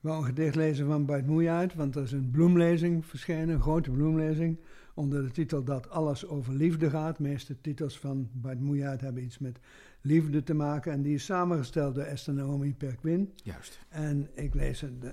[0.00, 3.90] wou een gedicht lezen van Bart Moejaert, want er is een bloemlezing verschenen, een grote
[3.90, 4.58] bloemlezing,
[4.96, 7.16] onder de titel Dat alles over liefde gaat.
[7.16, 9.58] De meeste titels van Bart Moejaert hebben iets met
[10.00, 10.92] liefde te maken.
[10.92, 13.32] En die is samengesteld door Esther Naomi Perquin.
[13.34, 13.80] Juist.
[13.88, 15.04] En ik lees het.
[15.04, 15.10] eh,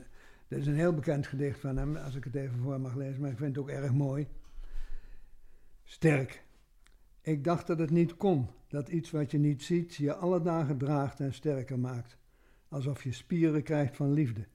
[0.48, 3.22] Dit is een heel bekend gedicht van hem, als ik het even voor mag lezen,
[3.22, 4.28] maar ik vind het ook erg mooi.
[5.84, 6.44] Sterk.
[7.22, 10.78] Ik dacht dat het niet kon, dat iets wat je niet ziet je alle dagen
[10.78, 12.18] draagt en sterker maakt.
[12.68, 14.46] Alsof je spieren krijgt van liefde.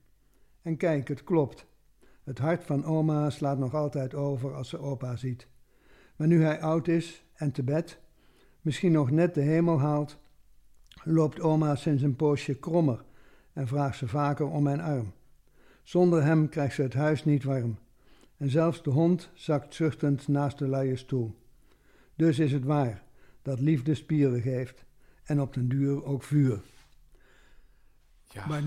[0.61, 1.65] En kijk, het klopt.
[2.29, 5.47] Het hart van oma slaat nog altijd over als ze opa ziet.
[6.15, 7.99] Maar nu hij oud is en te bed,
[8.61, 10.17] misschien nog net de hemel haalt,
[11.03, 13.03] loopt oma sinds een poosje krommer
[13.53, 15.13] en vraagt ze vaker om mijn arm.
[15.83, 17.77] Zonder hem krijgt ze het huis niet warm.
[18.37, 21.35] En zelfs de hond zakt zuchtend naast de luie stoel.
[22.15, 23.03] Dus is het waar
[23.41, 24.85] dat liefde spieren geeft
[25.23, 26.61] en op den duur ook vuur.
[28.33, 28.57] Ja.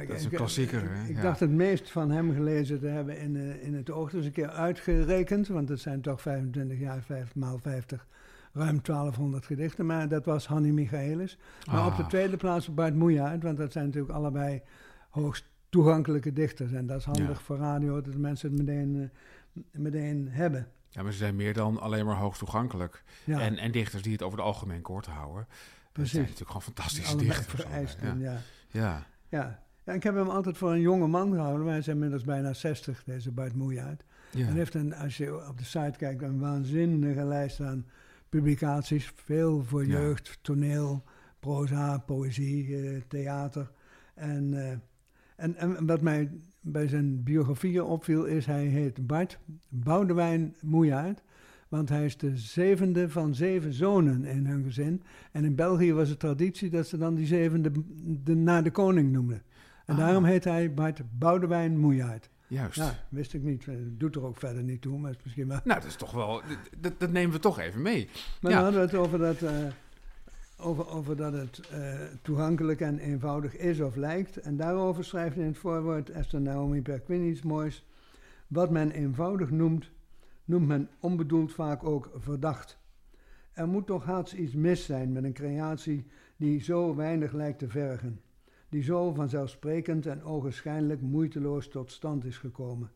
[0.00, 1.22] Ik- Dat is een klassieker, Ik, ik Ja.
[1.22, 4.10] dacht het meest van hem gelezen te hebben in, eh, in het oog.
[4.10, 8.06] Dus een keer uitgerekend, want het zijn toch 25 jaar, 5 maal 50,
[8.52, 9.86] ruim 1200 gedichten.
[9.86, 11.38] Maar dat was Hanni Michaelis.
[11.70, 12.08] Maar op de Ah.
[12.08, 14.62] tweede plaats Bart Moejaert, want dat zijn natuurlijk allebei
[15.10, 16.72] hoogst toegankelijke dichters.
[16.72, 17.44] En dat is handig Ja.
[17.44, 19.10] voor radio, dat mensen het meteen,
[19.54, 20.68] eh, meteen hebben.
[20.88, 23.02] Ja, maar ze zijn meer dan alleen maar hoogst toegankelijk.
[23.24, 25.44] Ja, En, en dichters die het over het algemeen kort houden.
[25.48, 26.10] Dat Precies.
[26.12, 27.96] zijn natuurlijk gewoon fantastische dichters.
[28.02, 28.14] Ja.
[28.18, 28.40] Ja.
[28.76, 29.06] Ja.
[29.28, 29.64] Ja.
[29.84, 31.60] Ja, ik heb hem altijd voor een jonge man gehouden.
[31.60, 34.04] maar Hij is inmiddels bijna 60, deze Bart Moejaert.
[34.30, 34.44] Ja.
[34.44, 37.86] Hij heeft een, als je op de site kijkt, een waanzinnige lijst aan
[38.28, 39.12] publicaties.
[39.14, 39.92] Veel voor Ja.
[40.00, 41.02] jeugd, toneel,
[41.40, 43.70] proza, poëzie, eh, theater.
[44.14, 44.70] En, eh,
[45.36, 51.22] en, en wat mij bij zijn biografieën opviel, is hij heet Bart Boudewijn Moejaert.
[51.68, 55.02] Want hij is de zevende van zeven zonen in hun gezin.
[55.32, 57.70] En in België was het traditie dat ze dan die zevende
[58.24, 59.42] de, naar de koning noemden.
[59.86, 60.00] En Ah.
[60.00, 62.28] daarom heet hij Bart Boudewijn Moejaert.
[62.48, 62.76] Juist.
[62.76, 63.66] Ja, wist ik niet.
[63.68, 65.60] Eh, Doet er ook verder niet toe, maar is misschien wel.
[65.64, 66.42] Nou, dat is toch wel...
[66.78, 68.08] Dat, dat nemen we toch even mee.
[68.40, 68.56] Maar Ja.
[68.56, 69.52] dan hadden we het over dat, eh,
[70.58, 74.36] over, over dat het eh, toegankelijk en eenvoudig is of lijkt.
[74.36, 77.84] En daarover schrijft in het voorwoord Esther Naomi Perquin iets moois.
[78.46, 79.90] Wat men eenvoudig noemt,
[80.46, 82.78] noemt men onbedoeld vaak ook verdacht.
[83.52, 86.06] Er moet toch haast iets mis zijn met een creatie
[86.36, 88.20] die zo weinig lijkt te vergen.
[88.68, 92.90] Die zo vanzelfsprekend en ogenschijnlijk moeiteloos tot stand is gekomen.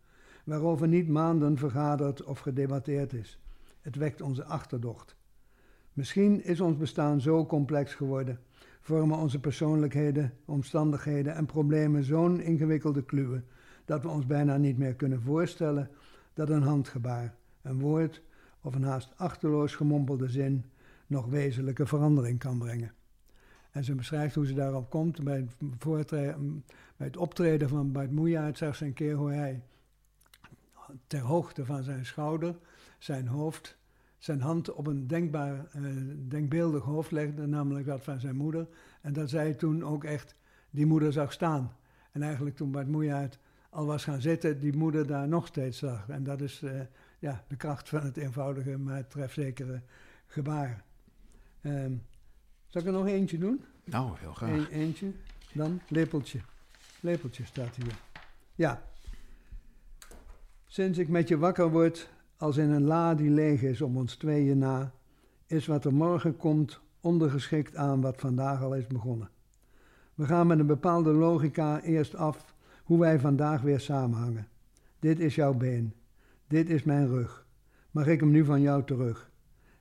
[0.45, 3.41] Waarover niet maanden vergaderd of gedebatteerd is.
[3.81, 5.17] Het wekt onze achterdocht.
[5.93, 8.39] Misschien is ons bestaan zo complex geworden,
[8.81, 13.45] vormen onze persoonlijkheden, omstandigheden en problemen zo'n ingewikkelde kluwen,
[13.85, 15.91] dat we ons bijna niet meer kunnen voorstellen
[16.35, 18.23] dat een handgebaar, een woord
[18.61, 20.65] of een haast achterloos gemompelde zin
[21.07, 22.93] nog wezenlijke verandering kan brengen.
[23.71, 25.47] En ze beschrijft hoe ze daarop komt bij
[26.97, 29.63] het, optreden van Bart Moejaert, zag ze een keer hoe hij
[31.07, 32.59] ter hoogte van zijn schouder
[32.99, 33.79] zijn hoofd
[34.19, 35.83] zijn hand op een denkbaar, eh,
[36.29, 38.67] denkbeeldig hoofd legde, namelijk dat van zijn moeder.
[39.01, 40.35] En dat zij toen ook echt
[40.71, 41.77] die moeder zag staan.
[42.13, 43.39] En eigenlijk toen Bart Moejaert
[43.71, 46.09] al was gaan zitten, die moeder daar nog steeds zag.
[46.09, 46.81] En dat is eh,
[47.21, 49.81] ja, de kracht van het eenvoudige, maar trefzekere
[50.27, 50.85] gebaar.
[51.61, 51.93] Ehm,
[52.67, 53.65] zal ik er nog eentje doen?
[53.85, 54.51] Nou, heel graag.
[54.51, 55.13] Eén, eentje.
[55.53, 56.41] Dan lepeltje.
[57.01, 57.99] Lepeltje staat hier.
[58.55, 58.83] Ja.
[60.67, 64.17] Sinds ik met je wakker word, als in een la die leeg is om ons
[64.17, 64.93] tweeën na,
[65.47, 69.31] is wat er morgen komt ondergeschikt aan wat vandaag al is begonnen.
[70.15, 72.55] We gaan met een bepaalde logica eerst af
[72.85, 74.49] hoe wij vandaag weer samenhangen.
[74.99, 75.95] Dit is jouw been.
[76.51, 77.47] Dit is mijn rug.
[77.91, 79.31] Mag ik hem nu van jou terug?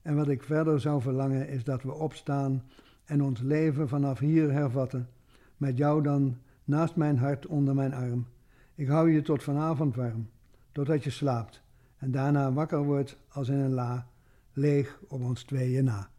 [0.02, 2.64] En wat ik verder zou verlangen is dat we opstaan
[3.06, 5.10] en ons leven vanaf hier hervatten.
[5.58, 8.28] Met jou dan naast mijn hart onder mijn arm.
[8.76, 10.30] Ik hou je tot vanavond warm,
[10.72, 11.64] totdat je slaapt
[11.98, 14.08] en daarna wakker wordt als in een la,
[14.54, 16.10] leeg op ons tweeën na.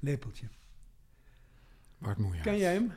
[0.00, 0.46] Lepeltje.
[1.98, 2.42] Bart Moejaert.
[2.42, 2.92] Ken jij hem?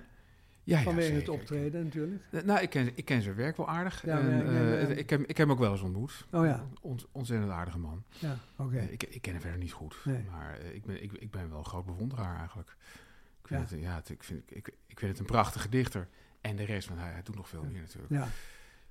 [0.69, 2.21] Ja, ja, Vanwege het optreden natuurlijk.
[2.31, 4.05] Eh, Nou, ik ken, ik ken zijn werk wel aardig.
[4.05, 6.25] Ja, en, ja, ik ken, eh, ik, heb, ik heb hem ook wel eens ontmoet.
[6.31, 6.67] Oh ja.
[6.81, 8.03] Ont, ontzettend aardige man.
[8.19, 8.77] Ja, oké.
[8.77, 9.95] Eh, ik, ik ken hem verder niet goed.
[10.05, 10.23] Nee.
[10.31, 12.75] Maar ik, ben, ik, ik ben wel een groot bewonderaar eigenlijk.
[13.41, 13.75] Ik vind, Ja.
[13.75, 16.07] Het, ja, het- ik, vind, ik, ik vind het een prachtige dichter.
[16.41, 18.13] En de rest, want hij, hij doet nog veel meer natuurlijk.
[18.13, 18.27] Ja.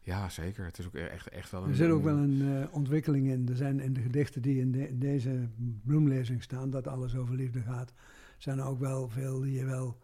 [0.00, 0.64] Ja, zeker.
[0.64, 1.68] Het is ook echt, echt wel een...
[1.68, 3.48] Er zit ook wel een ontwikkeling in.
[3.48, 5.48] Er zijn in de gedichten die in, de- in deze
[5.84, 7.92] bloemlezing staan, dat alles over liefde gaat,
[8.38, 9.98] zijn er ook wel veel die je wel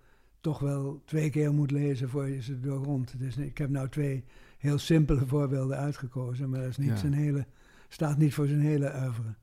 [0.44, 3.14] toch wel twee keer moet lezen voor je ze doorgrond.
[3.18, 4.24] Niet- ik heb nou twee
[4.58, 6.96] heel simpele voorbeelden uitgekozen, maar dat is niet Ja.
[6.96, 7.46] zijn hele,
[7.88, 9.34] staat niet voor zijn hele oeuvre.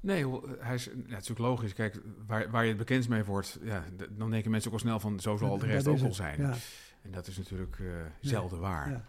[0.00, 0.26] Nee,
[0.58, 1.72] hij is, ja, het is natuurlijk logisch.
[1.74, 5.00] Kijk, waar, waar je het bekend mee wordt, ja, dan denken mensen ook al snel
[5.00, 6.40] van, zo zal de rest ook al zijn.
[6.40, 6.54] Ja,
[7.02, 7.86] En dat is natuurlijk eh,
[8.20, 8.90] zelden waar.
[8.90, 9.04] ja.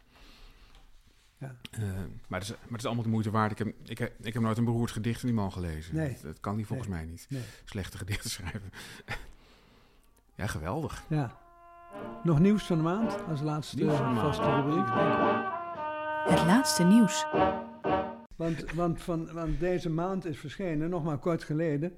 [1.71, 1.81] Eh,
[2.27, 3.51] maar, het is, maar het is allemaal de moeite waard.
[3.51, 5.95] Ik heb, ik, heb, ik heb nooit een beroerd gedicht van die man gelezen.
[5.95, 6.09] Nee.
[6.13, 7.25] Dat, dat kan hij volgens mij niet.
[7.29, 7.41] Nee.
[7.63, 8.61] Slechte gedichten schrijven.
[10.35, 11.03] ja, geweldig.
[11.07, 11.41] ja.
[12.23, 14.35] Nog nieuws van de maand als laatste Nieuws van de maand.
[14.35, 14.87] vaste rubriek.
[16.35, 17.25] Het laatste nieuws.
[18.35, 21.97] Want, want, van, want deze maand is verschenen, nog maar kort geleden,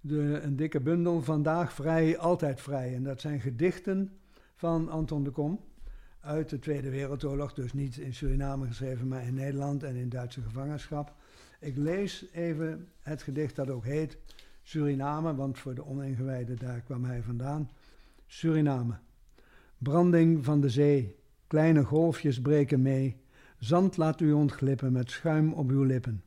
[0.00, 2.94] de, een dikke bundel Vandaag Vrij, Altijd Vrij.
[2.94, 4.18] En dat zijn gedichten
[4.54, 5.60] van Anton de Kom
[6.20, 7.52] uit de Tweede Wereldoorlog.
[7.52, 11.14] Dus niet in Suriname geschreven, maar in Nederland en in Duitse gevangenschap.
[11.60, 14.18] Ik lees even het gedicht dat ook heet
[14.68, 17.70] Suriname, want voor de oningewijden daar kwam hij vandaan.
[18.26, 18.94] Suriname.
[19.78, 23.16] Branding van de zee, kleine golfjes breken mee.
[23.58, 26.22] Zand laat u ontglippen met schuim op uw lippen.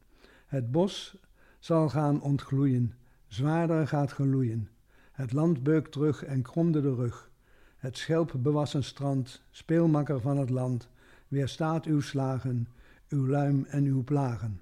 [0.45, 1.17] Het bos
[1.59, 2.93] zal gaan ontgloeien,
[3.27, 4.69] zwaarder gaat geloeien.
[5.11, 7.31] Het land beukt terug en kromde de rug.
[7.77, 10.89] Het schelp bewassen strand, speelmakker van het land,
[11.27, 12.67] weerstaat uw slagen,
[13.09, 14.61] uw luim en uw plagen.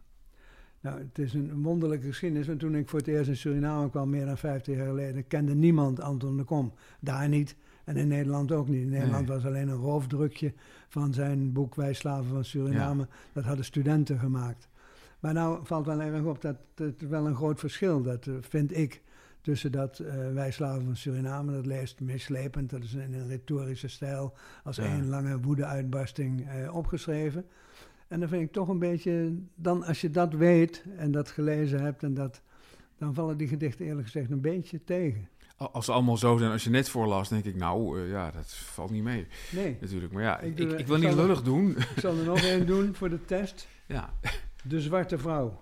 [0.88, 4.10] Nou, het is een wonderlijke geschiedenis, want toen ik voor het eerst in Suriname kwam,
[4.10, 6.74] meer dan 50 jaar geleden, kende niemand Anton de Kom.
[7.00, 8.82] Daar niet en in Nederland ook niet.
[8.82, 9.36] In Nederland Nee.
[9.36, 10.54] was alleen een roofdrukje
[10.88, 13.08] van zijn boek Wij Slaven van Suriname.
[13.34, 14.68] Dat hadden studenten gemaakt.
[15.20, 18.78] Maar nou valt wel erg op dat het wel een groot verschil, dat eh, vind
[18.78, 19.02] ik,
[19.42, 23.88] tussen dat eh, Wij Slaven van Suriname, dat leest mislepend, dat is in een retorische
[23.88, 24.84] stijl, als Ja.
[24.84, 27.46] één lange woede-uitbarsting eh, opgeschreven.
[28.08, 31.82] En dan vind ik toch een beetje, dan als je dat weet en dat gelezen
[31.82, 32.42] hebt, en dat,
[32.98, 35.28] dan vallen die gedichten eerlijk gezegd een beetje tegen.
[35.58, 38.32] Al- Als ze allemaal zo zijn, als je net voorlas, denk ik, nou, eh, ja,
[38.32, 40.14] dat valt niet mee Nee, natuurlijk.
[40.14, 41.70] Maar ja, Ik ik, doe- ik, ik wil niet lullig doen.
[41.78, 43.68] ik zal er nog één doen voor de test.
[43.88, 44.14] ja,
[44.64, 45.62] De zwarte vrouw.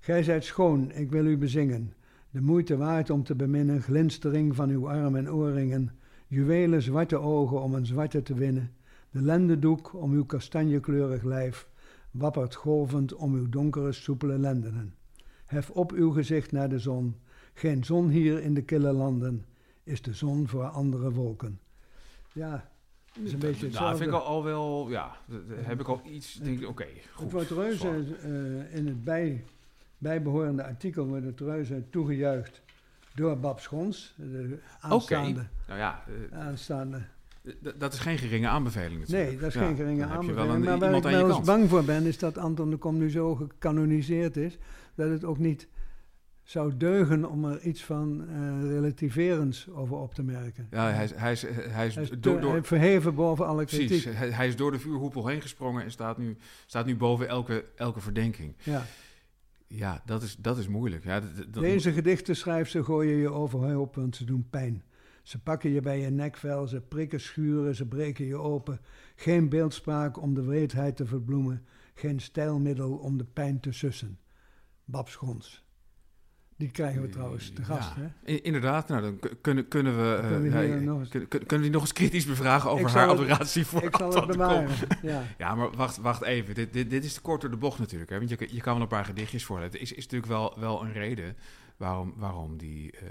[0.00, 1.92] Gij zijt schoon, ik wil u bezingen.
[2.30, 5.92] De moeite waard om te beminnen, glinstering van uw arm en oorringen.
[6.26, 8.72] Juwelen zwarte ogen om een zwarte te winnen.
[9.10, 11.68] De lendendoek om uw kastanjekleurig lijf.
[12.14, 14.94] Wappert golvend om uw donkere, soepele lendenen.
[15.46, 17.20] Hef op uw gezicht naar de zon.
[17.54, 19.44] Geen zon hier in de kille landen.
[19.84, 21.60] Is de zon voor andere wolken.
[22.32, 22.70] Ja,
[23.14, 23.96] dat is een beetje nou, hetzelfde.
[23.96, 25.16] vind ik al, al wel, ja,
[25.54, 27.22] heb ik al iets, denk ik, oké, goed.
[27.22, 29.44] Het wordt reuze, eh, in het bij,
[29.98, 32.62] bijbehorende artikel wordt het reuze toegejuicht
[33.14, 35.46] door Bab Schons, de aanstaande.
[35.66, 37.02] Nou ja, eh, aanstaande.
[37.76, 39.28] Dat is geen geringe aanbeveling natuurlijk.
[39.30, 40.52] Nee, dat is Ja, geen geringe aanbeveling.
[40.54, 43.10] een- Maar waar ik wel eens bang voor ben, is dat Anton de Kom nu
[43.10, 44.58] zo gecanoniseerd is,
[44.94, 45.68] dat het ook niet
[46.42, 50.66] zou deugen om er iets van eh, relativerends over op te merken.
[50.70, 53.86] Ja, hij is, hij is, hij is, Hij is te- door, verheven boven alle kritiek.
[53.86, 57.28] precies, hij, hij is door de vuurhoepel heen gesprongen en staat nu, staat nu boven
[57.28, 58.54] elke, elke verdenking.
[58.62, 58.82] Ja.
[59.66, 61.04] Ja, dat is, dat is moeilijk.
[61.04, 64.82] Ja, dat, dat- Deze gedichten schrijft ze gooien je overhoop, want ze doen pijn.
[65.24, 68.80] Ze pakken je bij je nekvel, ze prikken schuren, ze breken je open.
[69.16, 74.18] Geen beeldspraak om de wreedheid te verbloemen, geen stijlmiddel om de pijn te sussen.
[74.84, 75.62] Bab Schons.
[76.56, 78.32] Die krijgen we trouwens te gast, Ja, hè?
[78.32, 81.92] Inderdaad, nou, dan kunnen, kunnen we, eh, Kunnen we eens- kunnen we die nog eens
[81.92, 84.70] kritisch bevragen over haar het- adoratie voor Ik zal het bewaren.
[85.02, 85.22] Ja.
[85.38, 86.54] Ja, maar wacht, wacht even.
[86.54, 88.10] Dit, dit, dit is te kort door de bocht natuurlijk.
[88.10, 88.18] Hè?
[88.18, 89.72] Want je, je kan wel een paar gedichtjes voorlezen.
[89.72, 91.36] Het is, is natuurlijk wel, wel een reden
[91.76, 93.06] waarom, waarom, die, eh,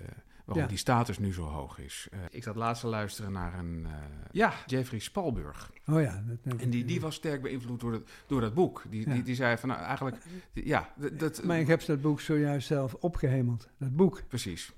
[0.46, 0.70] waarom Ja.
[0.70, 2.08] die status nu zo hoog is.
[2.12, 3.86] Eh, ik zat laatst te luisteren naar een...
[3.86, 3.92] eh,
[4.32, 5.72] ja, Jeffrey Spalburg.
[5.88, 6.24] Oh ja.
[6.44, 8.84] Dat, En die, die was sterk beïnvloed door, dat door dat boek.
[8.90, 9.14] Die, Ja.
[9.14, 10.18] die, die zei van, nou, eigenlijk...
[10.54, 11.20] Ja, dat...
[11.20, 13.70] dat Maar ik heb dat boek zojuist zelf opgehemeld.
[13.78, 14.22] Dat boek.
[14.28, 14.74] Precies.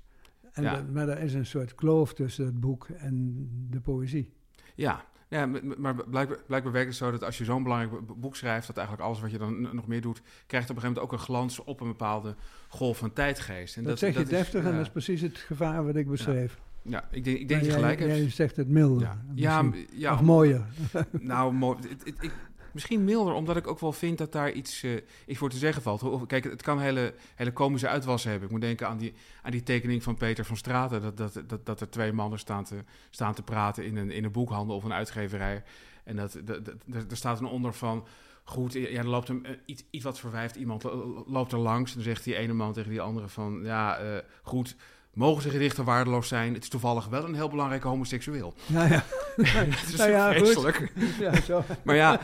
[0.52, 0.74] En Ja.
[0.74, 3.34] dat- maar er is een soort kloof tussen het boek en
[3.70, 4.32] de poëzie.
[4.74, 8.36] Ja, ja maar blijkbaar, blijkbaar werkt het zo dat als je zo'n belangrijk bo- boek
[8.36, 10.98] schrijft, dat eigenlijk alles wat je dan nog meer doet, krijgt op een gegeven moment
[11.04, 12.34] ook een glans op een bepaalde
[12.68, 13.76] golf van tijdgeest.
[13.76, 16.08] En Dat, zeg je is- deftig en ja, dat is precies het gevaar wat ik
[16.08, 16.58] beschreef.
[16.82, 18.16] Ja, ik denk, ik denk Maar je jij- gelijk hebt.
[18.16, 19.08] Jij zegt het milder.
[19.34, 20.64] ja, ja, of mooier.
[21.20, 21.78] Nou, mooi.
[22.04, 22.32] Ik,
[22.76, 25.82] misschien milder, omdat ik ook wel vind dat daar iets, eh, iets voor te zeggen
[25.82, 26.26] valt.
[26.26, 28.48] Kijk, het kan hele, hele komische uitwassen hebben.
[28.48, 31.02] Ik moet denken aan die, aan die tekening van Peter van Straten.
[31.02, 34.24] Dat, dat, dat, dat er twee mannen staan te, staan te praten in een, in
[34.24, 35.62] een boekhandel of een uitgeverij.
[36.04, 38.06] En dat, dat, dat, er staat een onder van...
[38.44, 41.90] Goed, ja, er loopt een, eh, iets, iets wat verwijfd iemand lo- loopt er langs.
[41.90, 43.60] En dan zegt die ene man tegen die andere van...
[43.64, 44.76] Ja, eh, goed,
[45.16, 46.54] mogen zijn gedichten waardeloos zijn?
[46.54, 48.54] Het is toevallig wel een heel belangrijke homoseksueel.
[48.66, 49.04] Ja, ja.
[49.42, 50.36] Het is Nou ja, goed.
[50.42, 50.92] vreselijk.
[51.20, 51.64] ja, zo.
[51.82, 52.20] Maar ja,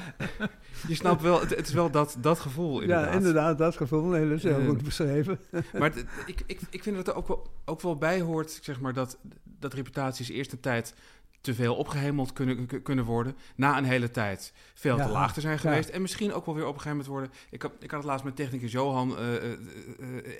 [0.88, 3.07] je snapt wel, het, het is wel dat, dat gevoel inderdaad.
[3.11, 4.02] ja, inderdaad, dat gevoel.
[4.02, 5.38] Nee, dat is heel goed beschreven.
[5.78, 8.81] Maar het- ik, ik, ik vind dat er ook wel, ook wel bij hoort, zeg
[8.81, 9.18] maar, dat,
[9.59, 10.94] dat reputaties eerst een tijd
[11.42, 13.37] te veel opgehemeld kunnen, kunnen worden.
[13.55, 15.59] Na een hele tijd veel Ja, te laag te zijn ja.
[15.59, 15.88] geweest.
[15.88, 17.31] En misschien ook wel weer opgehemeld worden.
[17.50, 19.35] Ik had, ik had het laatst met technicus Johan eh,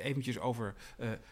[0.05, 0.75] eventjes over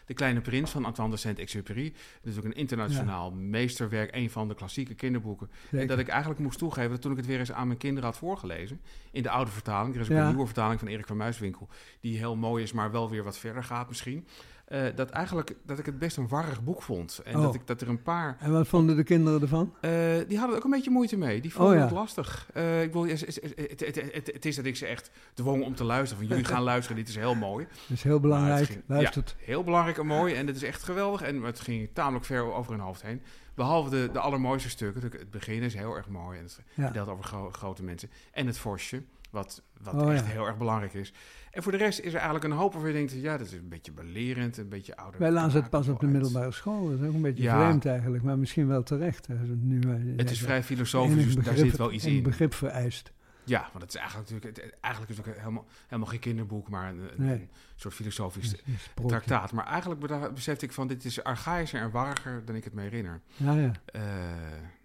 [0.05, 1.93] De Kleine Prins van Antoine de Saint-Exupéry.
[2.21, 5.49] Dat is ook een internationaal meesterwerk, een van de klassieke kinderboeken.
[5.71, 8.09] En dat ik eigenlijk moest toegeven dat toen ik het weer eens aan mijn kinderen
[8.09, 8.81] had voorgelezen,
[9.11, 11.67] in de oude vertaling, er is ook een nieuwe vertaling van Erik van Muiswinkel,
[11.99, 14.27] die heel mooi is, maar wel weer wat verder gaat misschien.
[14.71, 17.21] Eh, dat eigenlijk dat ik het best een warrig boek vond.
[17.23, 17.41] En Oh.
[17.41, 18.37] dat, ik, dat er een paar.
[18.39, 19.73] En wat vonden de kinderen ervan?
[19.81, 19.91] eh,
[20.27, 21.41] die hadden ook een beetje moeite mee.
[21.41, 21.85] Die vonden Oh, ja.
[21.85, 22.47] het lastig.
[22.53, 23.79] Eh, ik bedoel, het,
[24.13, 26.17] het, het, is dat ik ze echt dwong om te luisteren.
[26.17, 27.65] Van jullie gaan luisteren, dit is heel mooi.
[27.87, 28.59] Dat is heel belangrijk.
[28.59, 29.35] het ging- Luistert.
[29.39, 30.33] Ja, heel belangrijk en mooi.
[30.33, 31.21] En het is echt geweldig.
[31.21, 33.21] En het ging tamelijk ver over hun hoofd heen.
[33.55, 35.01] Behalve de, de allermooiste stukken.
[35.01, 36.37] Het- begin is heel erg mooi.
[36.37, 36.83] En het Ja.
[36.83, 38.09] vertelt over gro- grote mensen.
[38.31, 40.31] En het vosje, wat, wat Oh, echt ja.
[40.31, 41.13] heel erg belangrijk is.
[41.51, 43.11] En voor de rest is er eigenlijk een hoop waarvan je denkt...
[43.11, 45.19] ja, dat is een beetje belerend, een beetje ouder.
[45.19, 46.89] Wij lazen het pas op de middelbare school.
[46.89, 47.65] Dat is ook een beetje Ja.
[47.65, 49.27] vreemd eigenlijk, maar misschien wel terecht.
[49.61, 52.23] Nu, eh, Het is vrij filosofisch, dus daar zit wel iets een in.
[52.23, 53.11] begrip vereist.
[53.43, 56.69] Ja, want het is eigenlijk natuurlijk, het, eigenlijk is het ook helemaal, helemaal geen kinderboek,
[56.69, 57.33] maar een, een- Nee.
[57.39, 58.55] een soort filosofisch
[59.07, 59.51] traktaat.
[59.51, 63.21] Maar eigenlijk besefte ik van, dit is archaïscher en warriger dan ik het me herinner.
[63.37, 63.71] Ja, ja.
[63.85, 64.01] Eh,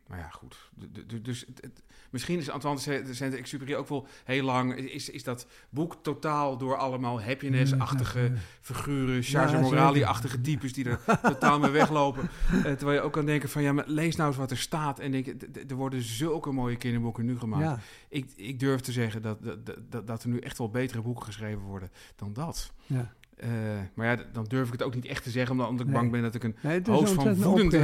[0.07, 0.57] maar ja, goed.
[0.75, 4.75] Du- du- du- Dus het- het- misschien is Antoine de Saint-Exupéry ook wel heel lang...
[4.77, 9.23] Is, is dat boek totaal door allemaal happiness-achtige Ja, figuren...
[9.23, 12.29] Charles Morali-achtige types die er totaal mee weglopen.
[12.53, 13.63] Eh, terwijl je ook kan denken van...
[13.63, 14.99] Ja, maar lees nou eens wat er staat.
[14.99, 15.27] En denk,
[15.69, 17.63] er worden zulke mooie kinderboeken nu gemaakt.
[17.65, 17.79] ja.
[18.09, 21.25] Ik, ik durf te zeggen dat, dat, dat, dat er nu echt wel betere boeken
[21.25, 22.73] geschreven worden dan dat.
[22.87, 23.15] ja.
[23.37, 23.49] Eh,
[23.95, 25.53] maar ja, dan durf ik het ook niet echt te zeggen...
[25.53, 26.01] omdat, omdat ik Nee.
[26.01, 27.79] bang ben dat ik een Nee, hoofd van woedende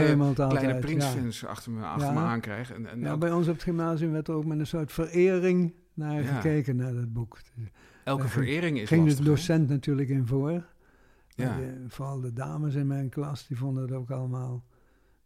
[0.48, 0.78] kleine ja.
[0.78, 2.12] prinsfans achter me, achter Ja.
[2.12, 2.72] me aankrijg.
[2.72, 5.74] En, en Ja, bij ons op het gymnasium werd er ook met een soort verering
[5.94, 6.34] naar Ja.
[6.40, 7.38] gekeken, naar dat boek.
[8.04, 9.24] elke ging- verering is ging lastig.
[9.24, 9.36] de hè?
[9.36, 10.50] docent natuurlijk in voor.
[11.28, 11.56] Ja.
[11.56, 14.64] De- vooral de dames in mijn klas, die vonden het ook allemaal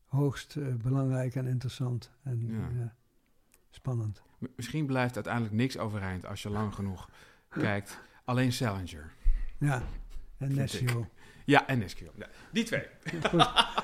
[0.07, 2.11] hoogst eh, belangrijk en interessant.
[2.23, 2.79] En Ja.
[2.81, 2.95] ja,
[3.71, 4.23] spannend.
[4.39, 7.09] M- Misschien blijft uiteindelijk niks overeind als je lang genoeg
[7.49, 8.01] kijkt.
[8.25, 9.13] Alleen Salinger.
[9.59, 9.83] Ja,
[10.39, 11.07] en Nessio.
[11.47, 12.11] Ja, en Nesquio.
[12.17, 12.83] Ja, die twee.
[13.31, 13.43] Goed,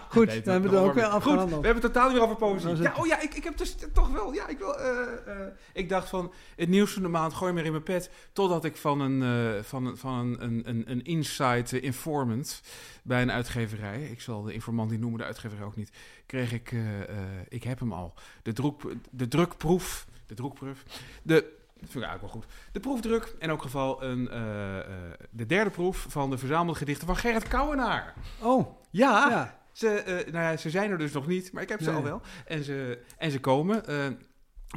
[0.08, 1.10] Goed Nee, dan hebben we het ook weer ik.
[1.10, 1.60] Goed, afgehandeld.
[1.60, 2.68] we hebben het totaal weer over poëzie.
[2.68, 4.32] Het- Ja, oh ja, ik, ik heb dus toch wel...
[4.32, 7.64] Ja, ik, wil, eh, eh, ik dacht van, het nieuws van de maand gooi maar
[7.64, 8.10] in mijn pet.
[8.32, 9.22] Totdat ik van een,
[9.56, 12.62] eh, van van een, een, een, een inside eh, informant
[13.02, 14.02] bij een uitgeverij...
[14.02, 15.90] Ik zal de informant niet noemen, de uitgeverij ook niet.
[16.26, 16.74] Kreeg ik,
[17.48, 20.06] ik heb hem al, de, druk, de drukproef...
[20.26, 20.82] De drukproef.
[21.22, 21.60] De...
[21.82, 22.52] Dat vind ik eigenlijk wel goed.
[22.72, 23.34] De proefdruk.
[23.38, 24.84] In elk geval een, eh, eh,
[25.30, 28.14] de derde proef van de verzamelde gedichten van Gerrit Kouwenaar.
[28.42, 29.58] Oh, Ja, ja.
[29.72, 31.96] ze, eh, nou ja, ze zijn er dus nog niet, maar ik heb ze Nee.
[31.96, 32.20] al wel.
[32.46, 33.86] En ze, en ze komen.
[33.86, 34.06] Eh,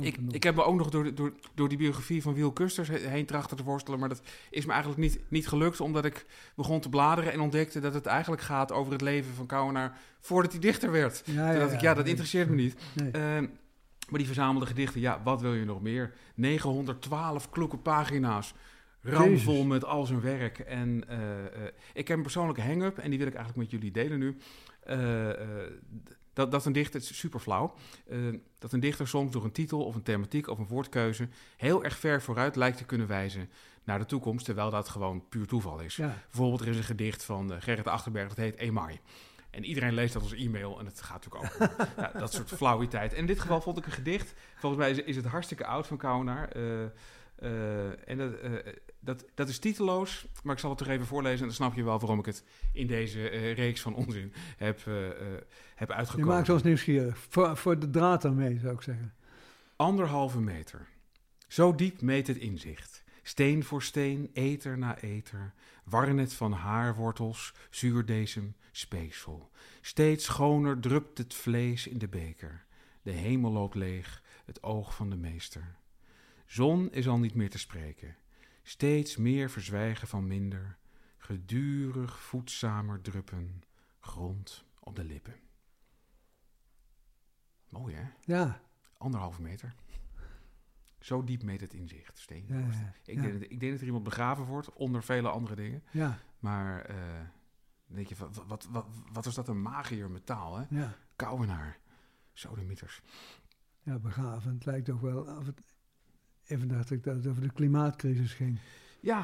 [0.01, 2.97] ik, ik heb me ook nog door, door, door die biografie van Wiel Kusters he-
[3.09, 3.99] heen trachten te worstelen.
[3.99, 7.79] Maar dat is me eigenlijk niet, niet gelukt, omdat ik begon te bladeren en ontdekte
[7.79, 11.21] dat het eigenlijk gaat over het leven van Kouwenaar voordat hij dichter werd.
[11.25, 12.75] Ja, dacht ik, ja, dat interesseert me niet.
[12.93, 13.11] Nee.
[13.11, 13.45] Ehm,
[14.09, 16.13] maar die verzamelde gedichten, ja, wat wil je nog meer?
[16.35, 18.53] 912 kloeke pagina's.
[19.05, 20.59] Ramvol met al zijn werk.
[20.59, 23.91] En eh, eh, ik heb een persoonlijke hang-up en die wil ik eigenlijk met jullie
[23.91, 24.37] delen nu.
[24.79, 25.29] Eh,
[26.33, 27.73] dat, dat een dichter, het is super flauw,
[28.59, 31.97] dat een dichter soms door een titel of een thematiek of een woordkeuze heel erg
[31.97, 33.49] ver vooruit lijkt te kunnen wijzen
[33.83, 35.95] naar de toekomst, terwijl dat gewoon puur toeval is.
[35.95, 38.99] Ja, Bijvoorbeeld, er is een gedicht van Gerrit Achterberg, dat heet Emai.
[39.55, 42.49] En iedereen leest dat als e-mail en het gaat natuurlijk ook om ja, dat soort
[42.49, 43.13] flauwiteit.
[43.13, 45.87] En in dit geval vond ik een gedicht, volgens mij is, is het hartstikke oud
[45.87, 46.49] van Kouwenaar.
[46.49, 46.85] eh,
[47.35, 48.51] eh, en dat, eh,
[48.99, 51.39] dat, dat is titeloos, maar ik zal het toch even voorlezen...
[51.39, 54.85] en dan snap je wel waarom ik het in deze eh, reeks van onzin heb,
[55.75, 56.27] heb je uitgekozen.
[56.27, 57.17] maakt ons nieuwsgierig.
[57.29, 59.13] Voor, voor de draad ermee, zou ik zeggen.
[59.75, 60.87] Anderhalve meter.
[61.47, 63.03] Zo diep meet het inzicht.
[63.27, 65.53] Steen voor steen, eter na eter.
[65.83, 69.51] Warnet van haarwortels, zuurdesem, speeksel.
[69.81, 72.65] Steeds schoner drupt het vlees in de beker.
[73.01, 75.75] De hemel loopt leeg, het oog van de meester.
[76.45, 78.15] Zon is al niet meer te spreken.
[78.63, 80.77] Steeds meer verzwijgen van minder.
[81.17, 83.63] Gedurig voedzamer druppen.
[83.99, 85.35] Grond op de lippen.
[87.69, 88.05] Mooi hè?
[88.19, 88.61] Ja,
[88.97, 89.75] Anderhalve meter.
[91.05, 92.17] Zo diep meet het inzicht.
[92.17, 92.45] Steen.
[92.47, 92.57] ja.
[93.05, 95.83] Ik, denk, dat- ik denk dat er iemand begraven wordt, onder vele andere dingen.
[95.91, 96.87] ja, Maar
[97.87, 100.63] dan denk je, wat, wat, wat, wat is dat een magier metaal, hè?
[100.69, 100.93] ja.
[101.15, 101.77] Kouwenaar.
[102.33, 103.01] Sodemieters.
[103.83, 104.53] ja, begaven.
[104.53, 105.19] Het lijkt ook wel...
[105.21, 105.61] Of het,
[106.45, 108.59] even dacht ik dat het over de klimaatcrisis ging.
[108.99, 109.23] Ja,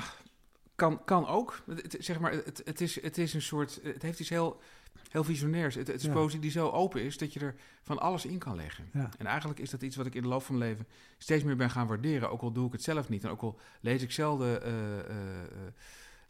[0.76, 1.64] kan, kan ook.
[1.66, 3.80] Het- zeg maar, het, het, is, het is een soort...
[3.84, 4.62] Het heeft iets heel
[5.10, 5.76] heel visionairs.
[5.76, 6.14] Het, het is Ja.
[6.14, 8.90] poëzie die zo open is dat je er van alles in kan leggen.
[8.94, 9.10] Ja.
[9.18, 10.88] En eigenlijk is dat iets wat ik in de loop van mijn leven
[11.18, 12.32] steeds meer ben gaan waarderen.
[12.32, 13.24] Ook al doe ik het zelf niet.
[13.24, 14.74] En ook al lees ik zelden eh,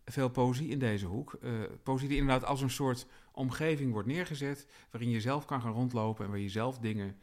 [0.06, 1.34] veel poëzie in deze hoek.
[1.34, 1.52] Eh,
[1.84, 4.68] poëzie die inderdaad als een soort omgeving wordt neergezet.
[4.92, 7.20] Waarin je zelf kan gaan rondlopen en waar je zelf dingen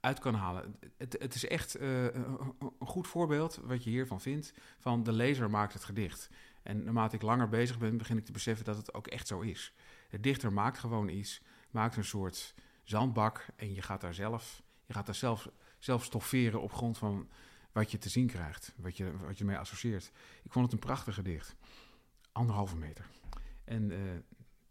[0.00, 0.76] uit kan halen.
[0.96, 4.52] Het, het is echt een een goed voorbeeld wat je hiervan vindt.
[4.78, 6.30] Van de lezer maakt het gedicht.
[6.62, 9.40] En naarmate ik langer bezig ben, begin ik te beseffen dat het ook echt zo
[9.40, 9.74] is.
[10.12, 14.92] De dichter maakt gewoon iets, maakt een soort zandbak en je gaat daar zelf, je
[14.92, 17.28] gaat daar zelf, zelf stofferen op grond van
[17.72, 20.12] wat je te zien krijgt, wat je, wat je mee associeert.
[20.42, 21.56] Ik vond het een prachtig gedicht.
[22.32, 23.06] Anderhalve meter.
[23.64, 23.98] En eh,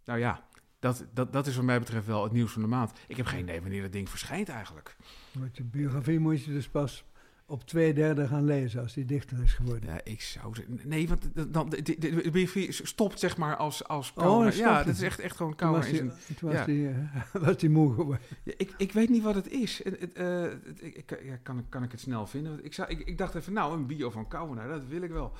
[0.06, 0.48] nou ja,
[0.80, 3.00] dat, dat, dat is wat mij betreft wel het nieuws van de maand.
[3.08, 4.96] Ik heb geen idee wanneer dat ding verschijnt eigenlijk.
[5.32, 7.04] Want je biografie moet je dus pas
[7.52, 9.90] op twee derde gaan lezen als die dichter is geworden.
[9.90, 10.54] Ja, ik zou.
[10.84, 14.56] Nee, want dan, de, de, de, de biografie stopt zeg maar als, als Oh, dat
[14.56, 14.86] ja, het.
[14.86, 16.66] dat is echt, echt gewoon Toen was die, is een- toen was ja.
[16.66, 16.96] die, eh,
[17.46, 18.26] was die moe geworden.
[18.44, 19.84] Ja, ik, ik weet niet wat het is.
[19.84, 22.52] En het, het- ik, ja, kan, ik- kan ik het snel vinden?
[22.52, 25.12] Want Ik, zou, ik, ik dacht even, nou, een bio van Kouwenaar, dat wil ik
[25.12, 25.34] wel.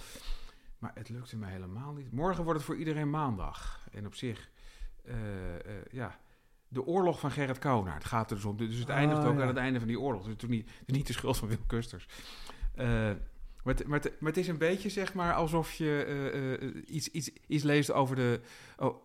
[0.80, 2.12] Maar het lukte mij helemaal niet.
[2.12, 3.88] Morgen wordt het voor iedereen maandag.
[3.92, 4.50] En op zich,
[5.04, 5.16] eh,
[5.92, 6.20] ja,
[6.72, 7.96] de oorlog van Gerrit Kouwenaar.
[7.96, 8.58] Het gaat er dus om.
[8.58, 9.42] Dus het Ah, eindigt ook ja.
[9.42, 10.24] aan het einde van die oorlog.
[10.24, 12.06] Dus het is niet, niet de schuld van Wim Kusters.
[12.76, 12.88] Eh,
[13.64, 16.76] maar, het, maar, het, maar het is een beetje zeg maar alsof je eh, eh,
[16.88, 18.40] iets, iets, iets leest over de,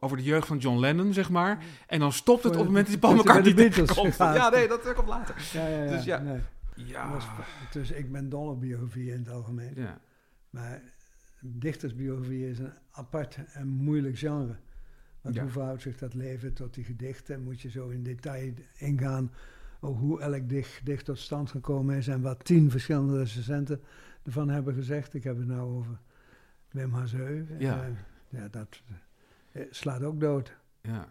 [0.00, 1.64] over de jeugd van John Lennon, zeg maar.
[1.86, 4.16] En dan stopt het op het moment dat Paul McCartney komt.
[4.16, 5.34] Ja, nee, dat komt later.
[5.52, 5.90] Ja, ja, ja.
[5.90, 6.18] Dus ja.
[6.18, 6.40] Nee.
[6.74, 7.18] Ja.
[7.72, 9.72] Dus ik ben dol op biografie in het algemeen.
[9.74, 10.00] ja.
[10.50, 10.82] Maar
[11.40, 14.56] dichtersbiografie is een apart en moeilijk genre.
[15.26, 15.44] Want Ja.
[15.44, 17.42] hoe verhoudt zich dat leven tot die gedichten?
[17.42, 19.30] Moet je zo in detail ingaan
[19.80, 23.80] over hoe elk dich- gedicht tot stand gekomen is en wat tien verschillende recensenten
[24.22, 25.14] ervan hebben gezegd.
[25.14, 25.98] Ik heb het nou over
[26.70, 27.44] Wim Hazeu.
[27.58, 27.82] Ja.
[27.84, 27.88] Eh,
[28.40, 28.82] ja, dat
[29.52, 30.56] eh, slaat ook dood.
[30.80, 31.08] ja.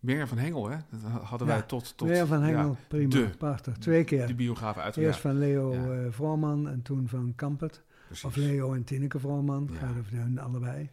[0.00, 0.76] Mirjam van Hengel, hè?
[0.90, 1.62] Dat hadden wij Ja.
[1.62, 1.96] tot...
[1.96, 3.76] tot Weer van Hengel, ja, prima, de- prachtig.
[3.76, 4.26] Twee keer.
[4.26, 4.96] Die biografen uit.
[4.96, 5.92] Eerst van Leo Ja.
[6.04, 7.82] eh, Vrooman en toen van Kampert.
[8.06, 8.24] precies.
[8.24, 9.78] Of Leo en Tineke Vrooman, Ja.
[9.78, 10.90] gaat over hun allebei.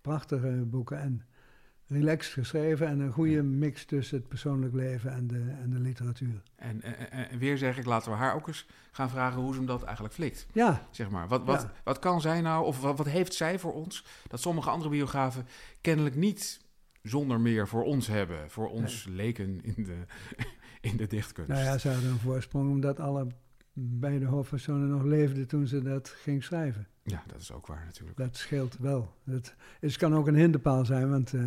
[0.00, 1.22] Prachtige boeken en
[1.88, 3.42] relaxed geschreven en een goede Ja.
[3.42, 6.42] mix tussen het persoonlijk leven en de, en de literatuur.
[6.56, 9.50] En, en, en- en weer zeg ik, laten we haar ook eens gaan vragen hoe
[9.52, 10.46] ze hem dat eigenlijk flikt.
[10.52, 11.28] Ja, Zeg maar.
[11.28, 11.72] Wat, wat, Ja.
[11.84, 15.46] wat kan zij nou, of wat, wat heeft zij voor ons, dat sommige andere biografen
[15.80, 16.60] kennelijk niet
[17.02, 18.50] zonder meer voor ons hebben.
[18.50, 19.96] Voor ons leken in de,
[20.90, 21.50] in de dichtkunst.
[21.50, 23.26] nou ja, ze hadden een voorsprong omdat alle
[23.72, 26.86] beide hoofdpersonen nog leefden toen ze dat ging schrijven.
[27.02, 28.18] Ja, dat is ook waar natuurlijk.
[28.18, 29.14] Dat scheelt wel.
[29.24, 31.42] Het is, kan ook een hinderpaal zijn, want eh,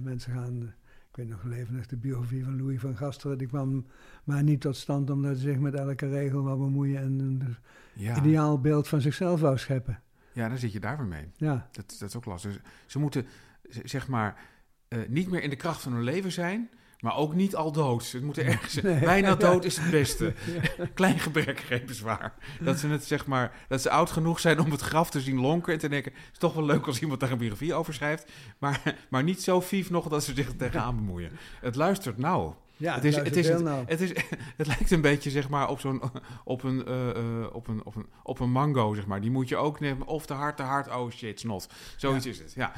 [0.00, 0.62] mensen gaan...
[1.10, 3.38] ik weet nog levendig de biografie van Louis van Gasteren.
[3.38, 3.86] Die kwam
[4.24, 7.00] maar niet tot stand omdat hij zich met elke regel wou bemoeien...
[7.00, 7.56] en een
[7.94, 10.02] Ja, ideaal beeld van zichzelf wou scheppen.
[10.32, 11.30] ja, dan zit je daar weer mee.
[11.36, 12.52] Ja, Dat, dat is ook lastig.
[12.52, 13.26] Dus ze moeten,
[13.68, 14.40] zeg maar,
[14.88, 16.70] eh, niet meer in de kracht van hun leven zijn,
[17.00, 18.10] maar ook niet al dood.
[18.12, 18.98] Het moet ergens, Nee.
[19.00, 20.34] bijna dood is het beste.
[20.94, 22.34] Klein gebrek, bezwaar.
[22.60, 25.40] Dat ze het, zeg maar, dat ze oud genoeg zijn om het graf te zien
[25.40, 27.94] lonken en te denken, het is toch wel leuk als iemand daar een biografie over
[27.94, 31.30] schrijft, maar, maar niet zo vief nog dat ze zich er tegenaan bemoeien.
[31.60, 32.52] Het luistert nou.
[32.80, 33.84] Ja Het is- het is het- nou.
[33.86, 34.10] Het, is,
[34.60, 36.02] het lijkt een beetje zeg maar, op, zo'n,
[36.44, 37.10] op, een, eh,
[37.42, 38.94] eh, op, een, op, een, op een mango.
[38.94, 39.20] Zeg maar.
[39.20, 40.06] Die moet je ook nemen.
[40.06, 40.88] Of te hard, te hard.
[40.94, 41.68] Oh shit, snot.
[41.96, 42.52] Zoiets is het.
[42.54, 42.72] Ja.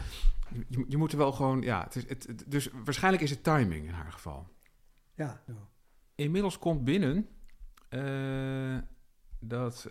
[0.68, 1.60] Je, je moet er wel gewoon.
[1.62, 4.46] Ja, het is, het, dus waarschijnlijk is het timing in haar geval.
[5.14, 5.42] Ja.
[6.14, 7.28] Inmiddels komt binnen
[7.88, 8.76] eh,
[9.40, 9.88] dat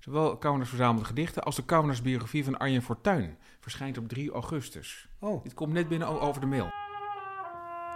[0.00, 5.08] zowel Kauwers verzamelde gedichten als de Kauwers biografie van Arjen Fortuyn verschijnt op 3 augustus.
[5.20, 6.70] Oh, Dit komt net binnen over de mail.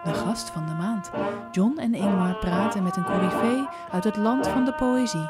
[0.05, 1.11] De gast van de maand.
[1.53, 5.29] John en Ingmar praten met een coryfee uit het land van de poëzie.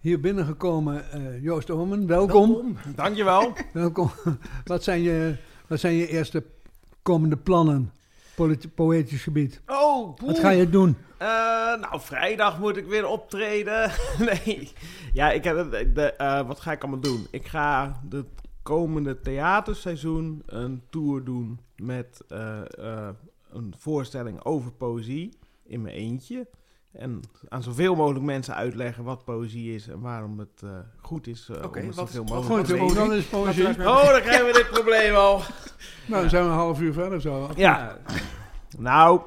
[0.00, 2.76] hier binnengekomen eh, Joost Omen, welkom.
[2.94, 3.52] Dankjewel.
[3.72, 4.10] Welkom.
[4.64, 6.44] wat, zijn je, wat zijn je eerste
[7.02, 7.92] komende plannen?
[8.74, 9.60] Poëtisch gebied.
[9.66, 10.96] Oh, Wat ga je doen?
[11.18, 11.26] Eh,
[11.80, 13.90] nou, vrijdag moet ik weer optreden.
[14.44, 14.72] nee.
[15.12, 17.26] Ja, ik heb, het- de, eh, wat ga ik allemaal doen?
[17.30, 18.26] Ik ga het
[18.64, 23.08] komende theaterseizoen een tour doen met eh, eh,
[23.50, 26.48] een voorstelling over poëzie in mijn eentje.
[26.92, 31.50] En aan zoveel mogelijk mensen uitleggen wat poëzie is en waarom het eh, goed is
[31.50, 32.94] Oké, om het wat- zoveel mogelijk te lezen.
[32.96, 33.66] dan is poëzie.
[33.68, 35.40] Oh, dan krijgen we dit probleem al.
[36.08, 37.50] Nou, dan zijn we een half uur verder zo.
[37.56, 37.98] Ja.
[38.78, 39.20] Nou,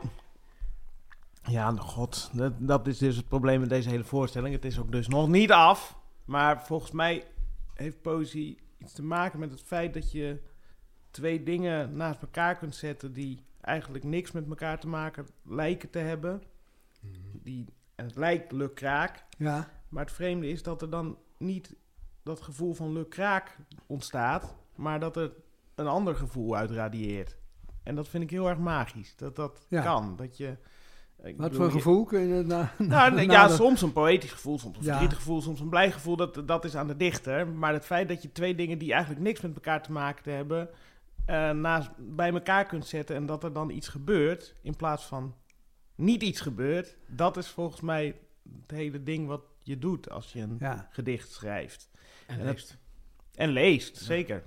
[1.44, 4.54] ja, god, dat, dat is dus het probleem met deze hele voorstelling.
[4.56, 5.96] Het is ook dus nog niet af.
[6.26, 7.24] Maar volgens mij
[7.74, 8.58] heeft poëzie
[8.88, 10.42] iets te maken met het feit dat je
[11.12, 16.00] twee dingen naast elkaar kunt zetten die eigenlijk niks met elkaar te maken lijken te
[16.00, 16.44] hebben.
[17.44, 17.66] Die,
[17.96, 21.76] en het lijkt lukraak, Ja, maar het vreemde is dat er dan niet
[22.24, 25.32] dat gevoel van lukraak ontstaat, maar dat er
[25.76, 27.38] een ander gevoel uit radieert.
[27.84, 29.16] En dat vind ik heel erg magisch.
[29.16, 29.82] Dat dat Ja.
[29.84, 30.16] kan.
[30.16, 30.58] Dat je...
[31.24, 34.60] ik Wat bedoel, voor gevoel kun je na, Nou, ja, de- soms een poëtisch gevoel,
[34.60, 34.88] soms een Ja.
[34.90, 36.16] verdrietig gevoel, soms een blij gevoel.
[36.16, 37.48] Dat, dat is aan de dichter.
[37.48, 40.70] Maar het feit dat je twee dingen die eigenlijk niks met elkaar te maken hebben,
[41.26, 45.36] eh, naast, bij elkaar kunt zetten en dat er dan iets gebeurt, in plaats van
[45.96, 48.20] niet iets gebeurt, dat is volgens mij
[48.62, 51.90] het hele ding wat je doet als je een Ja, gedicht schrijft.
[52.28, 52.78] En En dat- leest.
[53.36, 54.44] En leest, zeker.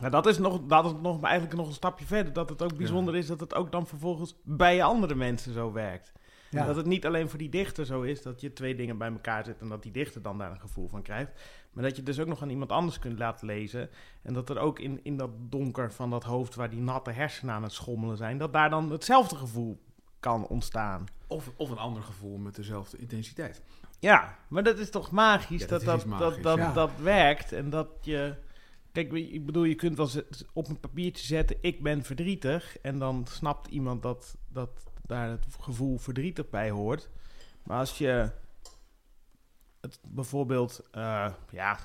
[0.00, 2.32] Maar dat is, nog, dat is nog, eigenlijk nog een stapje verder.
[2.32, 6.12] Dat het ook bijzonder is dat het ook dan vervolgens bij andere mensen zo werkt.
[6.50, 6.66] ja.
[6.66, 9.44] Dat het niet alleen voor die dichter zo is dat je twee dingen bij elkaar
[9.44, 11.32] zet en dat die dichter dan daar een gevoel van krijgt.
[11.72, 13.90] Maar dat je dus ook nog aan iemand anders kunt laten lezen.
[14.22, 17.54] En dat er ook in, in dat donker van dat hoofd waar die natte hersenen
[17.54, 19.80] aan het schommelen zijn, dat daar dan hetzelfde gevoel
[20.20, 21.04] kan ontstaan.
[21.26, 23.62] Of, of een ander gevoel met dezelfde intensiteit.
[23.98, 26.72] Ja, maar dat is toch magisch Ja, dat dat dat, dat, magisch, dat, ja.
[26.72, 28.34] dat werkt en dat je...
[28.92, 30.08] Kijk, ik bedoel, je kunt wel
[30.52, 32.78] op een papiertje zetten, ik ben verdrietig.
[32.78, 37.10] En dan snapt iemand dat, dat daar het gevoel verdrietig bij hoort.
[37.62, 38.30] Maar als je
[39.80, 41.78] het bijvoorbeeld, eh, ja,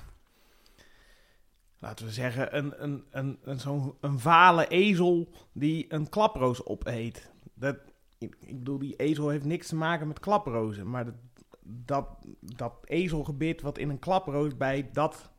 [1.78, 7.30] laten we zeggen, een, een, een, een, zo'n een vale ezel die een klaproos opeet.
[7.54, 7.76] Dat,
[8.18, 10.90] ik, bedoel, die ezel heeft niks te maken met klaprozen.
[10.90, 11.14] Maar dat,
[11.62, 12.08] dat,
[12.40, 15.30] dat ezelgebit wat in een klaproos bij dat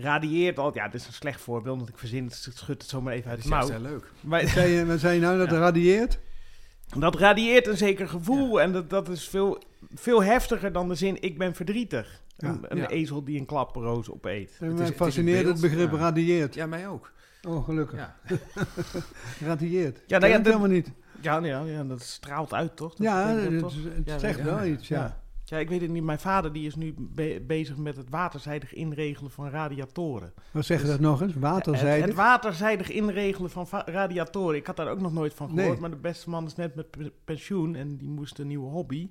[0.00, 0.74] radieert al.
[0.74, 3.42] Ja, dit is een slecht voorbeeld, want ik verzin het, schud het zomaar even uit
[3.42, 3.68] Dat de is mouw.
[3.68, 4.10] juist heel leuk.
[4.20, 5.58] Maar Zei je, wat zei je nou, dat Ja.
[5.58, 6.18] radieert?
[6.98, 8.60] dat radieert een zeker gevoel.
[8.60, 9.62] En dat, dat is veel,
[9.94, 12.20] veel heftiger dan de zin ik ben verdrietig.
[12.36, 12.48] Ja.
[12.48, 12.88] Een, een Ja.
[12.88, 14.56] ezel die een klaproos opeet.
[14.60, 15.98] En is- mij het is fascineert een het beeld, begrip ja.
[15.98, 16.54] radieert.
[16.54, 17.12] Ja, mij ook.
[17.48, 17.98] Oh, gelukkig.
[17.98, 18.16] Ja.
[19.46, 20.00] Radieert.
[20.06, 20.90] Ja, nou ja, dat dat- helemaal niet.
[21.20, 22.90] Ja, ja, ja, dat straalt uit, toch?
[22.94, 23.74] Dat Ja, het, toch?
[23.84, 24.64] het Ja, zegt ja, wel ja.
[24.64, 25.21] iets, ja.
[25.52, 25.58] Ja.
[25.58, 26.02] Ik weet het niet.
[26.02, 30.32] Mijn vader die is nu be- bezig met het waterzijdig inregelen van radiatoren.
[30.50, 31.32] Wat zeg je Dus- dat nog eens?
[31.32, 32.06] Het, Waterzijde?
[32.06, 34.56] het waterzijdig inregelen van va- radiatoren.
[34.56, 35.68] Ik had daar ook nog nooit van gehoord.
[35.70, 35.80] Nee.
[35.80, 39.10] Maar de beste man is net met pe- pensioen en die moest een nieuwe hobby.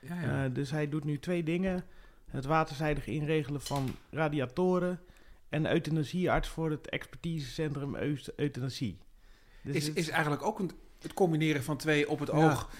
[0.00, 0.44] Ja, ja.
[0.44, 1.84] Eh, dus hij doet nu twee dingen.
[2.30, 5.00] Het waterzijdig inregelen van radiatoren.
[5.48, 7.96] En euthanasiearts voor het expertisecentrum
[8.36, 8.98] euthanasie.
[9.62, 10.70] Dus is, het- is eigenlijk ook een,
[11.00, 12.50] het combineren van twee op het Ja.
[12.50, 12.70] oog.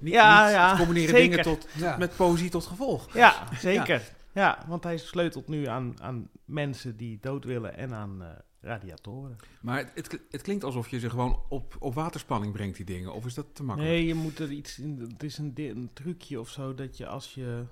[0.00, 1.30] Niet, Ja, niet ja, combineren zeker.
[1.30, 1.96] dingen tot, Ja.
[1.96, 3.14] met poëzie tot gevolg.
[3.14, 4.02] Ja, zeker.
[4.32, 4.64] Ja.
[4.66, 8.28] want hij sleutelt nu aan, aan mensen die dood willen en aan eh,
[8.60, 9.36] radiatoren.
[9.60, 13.12] Maar het, het, klinkt alsof je ze gewoon op, op waterspanning brengt, die dingen.
[13.12, 13.94] Of is dat te makkelijk?
[13.94, 15.06] Nee, je moet er iets in.
[15.12, 17.64] Het is een, een trucje of zo dat je als je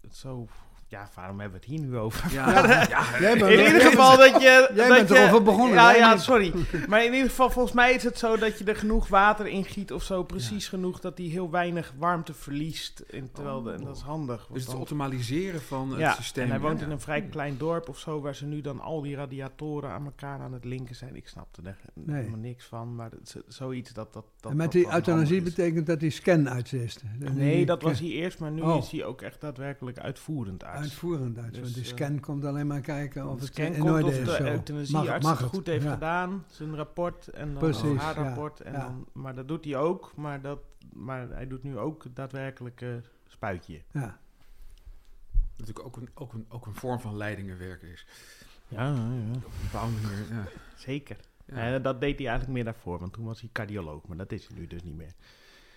[0.00, 0.48] het zo.
[0.90, 2.32] Ja, waarom hebben we het hier nu over?
[2.32, 3.04] Ja, ja.
[3.20, 4.38] Jij bent- In ieder geval dat je.
[4.74, 6.52] Jij dat bent je, erover begonnen, Ja, ja, sorry.
[6.88, 9.64] Maar in ieder geval, volgens mij is het zo dat je er genoeg water in
[9.64, 10.22] giet of zo.
[10.22, 13.02] Precies genoeg dat hij heel weinig warmte verliest.
[13.06, 14.46] In, terwijl de, en dat is handig.
[14.52, 16.44] Dus het dan- optimaliseren van het ja, systeem.
[16.44, 16.84] en hij woont ja.
[16.86, 20.04] in een vrij klein dorp of zo, waar ze nu dan al die radiatoren aan
[20.04, 21.16] elkaar aan het linken zijn.
[21.16, 22.16] Ik snapte er Nee.
[22.16, 23.10] helemaal niks van, maar
[23.48, 24.24] zoiets dat dat.
[24.40, 27.02] dat En met dat die euthanasie betekent dat die scan uitzist.
[27.18, 28.78] Nee, dat was hij eerst, maar nu Oh.
[28.78, 30.79] is hij ook echt daadwerkelijk uitvoerend arts.
[30.80, 31.54] Uitvoerend uit.
[31.54, 34.12] Dus, eh, scan komt alleen maar kijken of de het scan in komt orde of
[34.12, 34.24] is.
[34.24, 35.92] de euthanasiearts mag het goed heeft ja.
[35.92, 38.60] gedaan, zijn rapport en dan Precies, haar ja, rapport.
[38.60, 38.78] En ja.
[38.80, 40.60] dan, maar dat doet hij ook, maar, dat,
[40.92, 43.82] maar hij doet nu ook het daadwerkelijke spuitje.
[43.92, 44.18] Ja.
[45.56, 48.06] natuurlijk ook een, ook, een, ook een vorm van leidingenwerk is.
[48.68, 48.92] Ja, ja,
[49.34, 50.24] Op een bepaalde manier.
[50.30, 50.44] Ja.
[50.76, 51.16] zeker.
[51.44, 51.56] Ja.
[51.56, 54.46] En dat deed hij eigenlijk meer daarvoor, want toen was hij cardioloog, maar dat is
[54.46, 55.12] hij nu dus niet meer.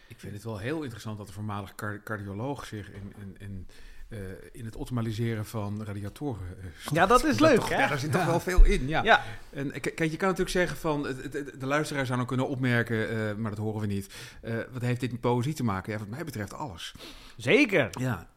[0.08, 3.68] Ik vind het wel heel interessant dat de voormalig car- cardioloog zich in, in, in,
[4.14, 4.20] eh,
[4.52, 6.58] in het optimaliseren van radiatoren.
[6.60, 6.92] eh.
[6.92, 7.76] Ja, dat is leuk, toch- hè?
[7.82, 8.18] Ja, daar zit Ja.
[8.18, 8.88] toch wel veel in.
[8.88, 9.04] Ja.
[9.04, 12.16] Ja, En k- kijk, je kan natuurlijk zeggen van, het- het- het- de luisteraar zou
[12.18, 14.14] nou kunnen opmerken, eh, maar dat horen we niet.
[14.42, 15.94] eh, wat heeft dit met poëzie te maken?
[15.94, 16.94] Ja, wat mij betreft alles.
[17.38, 17.90] zeker.
[17.92, 18.28] Ja.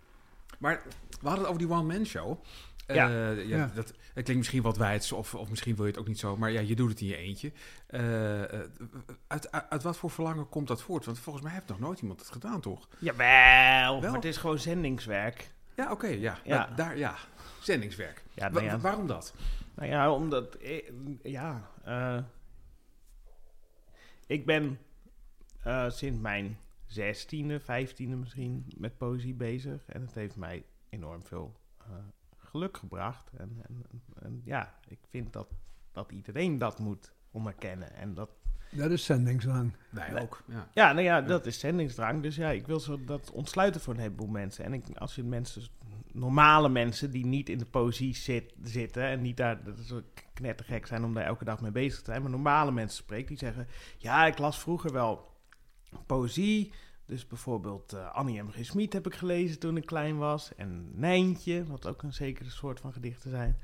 [0.58, 0.82] Maar
[1.20, 2.44] we hadden het over die one-man show.
[2.86, 3.08] Eh, Ja.
[3.08, 3.70] ja, Ja.
[3.74, 6.36] Dat, dat klinkt misschien wat wijds, of, of misschien wil je het ook niet zo.
[6.36, 7.52] Maar ja, je doet het in je eentje.
[7.86, 8.48] Eh, eh,
[9.26, 11.04] uit, uit, uit wat voor verlangen komt dat voort?
[11.04, 12.88] Want volgens mij heeft nog nooit iemand het gedaan, toch?
[12.98, 14.10] Jawel, Wel?
[14.10, 15.50] maar het is gewoon zendingswerk.
[15.76, 16.38] Ja, oké, ja.
[16.44, 16.66] Ja.
[16.66, 17.14] Daar, ja.
[17.60, 18.24] Zendingswerk.
[18.34, 18.78] Ja, Wa- ja.
[18.78, 19.34] waarom dat?
[19.74, 20.56] Nou ja, omdat...
[21.22, 22.18] Ja, eh,
[24.26, 24.78] ik ben
[25.62, 29.86] eh, sinds mijn zestiende, vijftiende misschien met poëzie bezig.
[29.86, 31.86] En het heeft mij enorm veel eh,
[32.36, 33.30] geluk gebracht.
[33.36, 35.48] En, en, en ja, ik vind dat,
[35.92, 37.94] dat iedereen dat moet onderkennen.
[37.94, 38.30] En dat,
[38.70, 39.72] Dat is zendingsdrang.
[39.90, 40.42] Wij ook.
[40.48, 40.68] Ja.
[40.74, 42.22] ja, nou ja, dat is zendingsdrang.
[42.22, 44.64] Dus ja, ik wil zo dat ontsluiten voor een heleboel mensen.
[44.64, 45.62] En ik, als je mensen,
[46.12, 50.04] normale mensen die niet in de poëzie zit, zitten en niet daar dat is ook
[50.34, 53.38] knettergek zijn om daar elke dag mee bezig te zijn, maar normale mensen spreekt die
[53.38, 53.66] zeggen:
[53.98, 55.34] Ja, ik las vroeger wel
[56.06, 56.72] poëzie.
[57.06, 58.50] Dus bijvoorbeeld eh, Annie M.
[58.50, 58.64] G.
[58.64, 60.54] Schmid heb ik gelezen toen ik klein was.
[60.54, 63.56] En Nijntje, wat ook een zekere soort van gedichten zijn.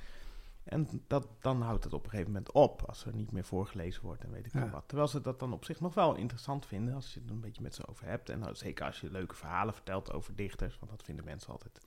[0.65, 4.03] En dat, dan houdt het op een gegeven moment op als er niet meer voorgelezen
[4.03, 4.71] wordt en weet ik Ja.
[4.71, 4.85] wat.
[4.87, 7.63] Terwijl ze dat dan op zich nog wel interessant vinden als je het een beetje
[7.63, 8.29] met ze over hebt.
[8.29, 11.79] En nou, zeker als je leuke verhalen vertelt over dichters, want dat vinden mensen altijd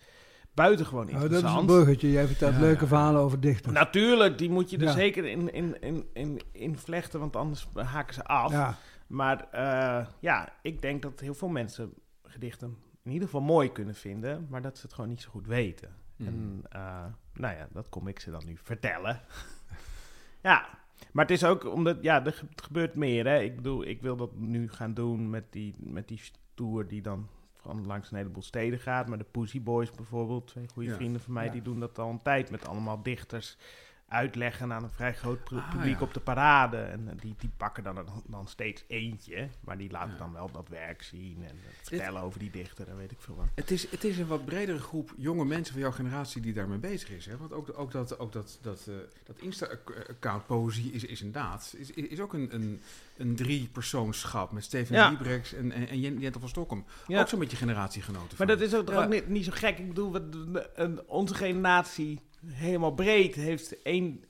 [0.53, 1.69] buitengewoon Nou, dat is interessant.
[1.69, 2.11] een bruggetje.
[2.11, 2.87] Jij vertelt Ja, leuke ja.
[2.87, 3.73] verhalen over dichters.
[3.73, 4.91] Natuurlijk, die moet je er Ja.
[4.91, 8.51] zeker in, in, in, in, in vlechten, want anders haken ze af.
[8.51, 8.77] ja.
[9.07, 13.95] Maar eh, ja, ik denk dat heel veel mensen gedichten in ieder geval mooi kunnen
[13.95, 15.95] vinden, maar dat ze het gewoon niet zo goed weten.
[16.15, 16.27] Mm.
[16.27, 19.21] En eh, nou ja, dat kom ik ze dan nu vertellen.
[20.43, 20.67] ja,
[21.11, 23.25] maar het is ook omdat, ja, er gebeurt meer.
[23.27, 23.39] Hè?
[23.39, 26.21] Ik bedoel, ik wil dat nu gaan doen met die, met die
[26.53, 29.07] tour die dan van langs een heleboel steden gaat.
[29.07, 30.95] Maar de Pussy Boys bijvoorbeeld, twee goede Ja.
[30.95, 31.51] vrienden van mij, Ja.
[31.51, 33.57] die doen dat al een tijd met allemaal dichters
[34.15, 36.01] uitleggen aan een vrij groot Ah, publiek ja.
[36.05, 36.77] op de parade.
[36.77, 40.17] En eh, die, die pakken dan, dan- dan steeds eentje, maar die laten Ja.
[40.17, 43.45] dan wel dat werk zien en vertellen over die dichter en weet ik veel wat.
[43.55, 46.77] Het is, het is een wat bredere groep jonge mensen van jouw generatie die daarmee
[46.77, 47.25] bezig is.
[47.25, 47.37] Hè?
[47.37, 48.95] Want ook, ook dat, ook dat, dat, eh,
[49.25, 52.81] dat Insta-account Poëzie is, is inderdaad is, is ook een, een,
[53.17, 55.09] een drie-persoonschap met Steven Ja.
[55.09, 56.85] Liebrechts en, en, en Jentel van Stokkem.
[57.07, 57.19] Ja.
[57.21, 58.37] Ook zo'n beetje generatiegenoten.
[58.37, 59.77] Maar dat is ook ook niet, niet zo gek.
[59.79, 64.23] Ik bedoel, we- onze generatie helemaal breed heeft één,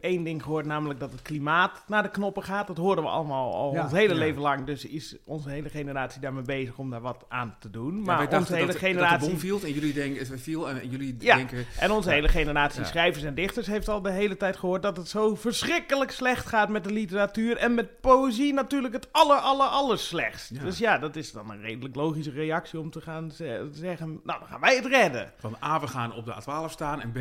[0.00, 2.66] één ding gehoord, namelijk dat het klimaat naar de knoppen gaat.
[2.66, 3.82] Dat hoorden we allemaal al Ja.
[3.82, 4.18] ons hele Ja.
[4.18, 4.66] leven lang.
[4.66, 7.96] Dus is onze hele generatie daarmee bezig om daar wat aan te doen.
[7.96, 9.28] Ja, maar wij onze hele dat, dat de generatie...
[9.28, 11.36] bom viel en jullie denken het viel en jullie Ja.
[11.36, 11.64] denken...
[11.78, 12.14] En onze Ja.
[12.14, 12.86] hele generatie Ja.
[12.86, 16.68] schrijvers en dichters heeft al de hele tijd gehoord dat het zo verschrikkelijk slecht gaat
[16.68, 17.56] met de literatuur.
[17.56, 20.50] En met poëzie natuurlijk het aller, aller, aller slechtst.
[20.54, 20.62] Ja.
[20.62, 24.38] Dus ja, dat is dan een redelijk logische reactie om te gaan ze- zeggen, nou
[24.38, 25.32] dan gaan wij het redden.
[25.38, 27.18] Van A, we gaan op de A12 staan en B,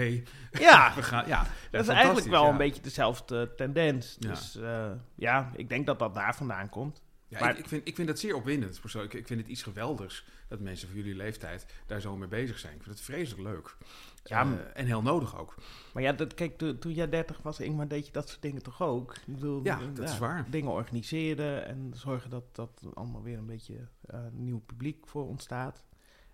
[0.60, 1.24] Ja, we gaan...
[1.28, 2.52] Ja, dat is eigenlijk wel ja.
[2.52, 4.16] een beetje dezelfde tendens.
[4.20, 4.30] Ja.
[4.30, 7.02] Dus eh, ja, ik denk dat dat daar vandaan komt.
[7.28, 8.82] Ja, Maar- ik, ik, vind, ik vind dat zeer opwindend.
[8.82, 9.14] persoonlijk.
[9.14, 12.76] Ik, vind het iets geweldigs dat mensen van jullie leeftijd daar zo mee bezig zijn.
[12.76, 13.78] Ik vind het vreselijk leuk.
[14.24, 15.56] Ja, Eh, en heel nodig ook.
[15.94, 18.62] Maar ja, dat, kijk, to- toen jij 30 was, Ingmar, deed je dat soort dingen
[18.64, 19.16] toch ook?
[19.16, 20.46] Ik bedoel, Ja, eh, dat is waar.
[20.50, 25.84] Dingen organiseren en zorgen dat dat allemaal weer een beetje eh, nieuw publiek voor ontstaat.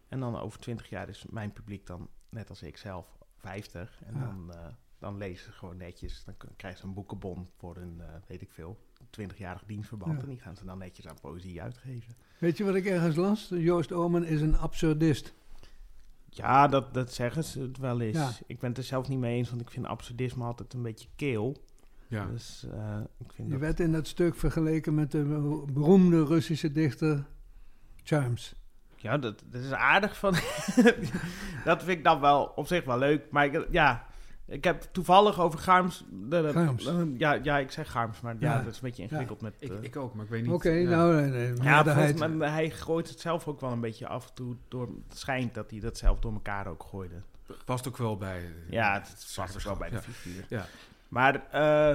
[0.07, 4.01] En dan over 20 jaar is mijn publiek dan, net als ik zelf, 50.
[4.05, 4.19] En Ja.
[4.19, 4.51] dan,
[5.05, 6.23] dan lezen ze gewoon netjes.
[6.23, 8.77] Dan krijgen ze een boekenbon voor een, eh, weet ik veel,
[9.09, 10.13] 20-jarig dienstverband.
[10.13, 10.21] Ja.
[10.21, 12.15] En die gaan ze dan netjes aan poëzie uitgeven.
[12.37, 13.47] Weet je wat ik ergens las?
[13.49, 15.33] Joost Omen is een absurdist.
[16.29, 18.17] Ja, dat, dat zeggen ze het wel eens.
[18.17, 18.31] Ja.
[18.47, 21.07] Ik ben het er zelf niet mee eens, want ik vind absurdisme altijd een beetje
[21.15, 21.63] keel.
[22.07, 22.25] Ja.
[22.25, 23.59] Dus eh, ik vind dat...
[23.59, 25.23] werd in dat stuk vergeleken met de
[25.73, 27.27] beroemde Russische dichter
[28.03, 28.55] Charms.
[28.95, 30.33] Ja, dat, dat is aardig van.
[31.69, 33.31] dat vind ik dan wel op zich wel leuk.
[33.31, 34.13] Maar ik, ja,
[34.47, 36.05] ik heb toevallig over Garms.
[36.11, 36.89] de- de- Garms.
[37.17, 38.57] Ja, ja, ik zeg Garms, maar ja, Ja.
[38.61, 39.55] dat is een beetje ingewikkeld met.
[39.59, 40.51] Ik, eh, ik ook, maar ik weet niet...
[40.51, 40.89] Oké, ja.
[40.89, 44.33] nou, nee, nee, ja, mij, hij gooit het zelf ook wel een beetje af en
[44.33, 44.55] toe.
[44.67, 47.21] Door, het schijnt dat hij dat zelf door elkaar ook gooide.
[47.65, 48.37] Past ook wel bij...
[48.37, 50.45] eh, Ja, het past ook wel bij de figuur.
[50.49, 50.65] Ja.
[51.07, 51.91] Maar eh,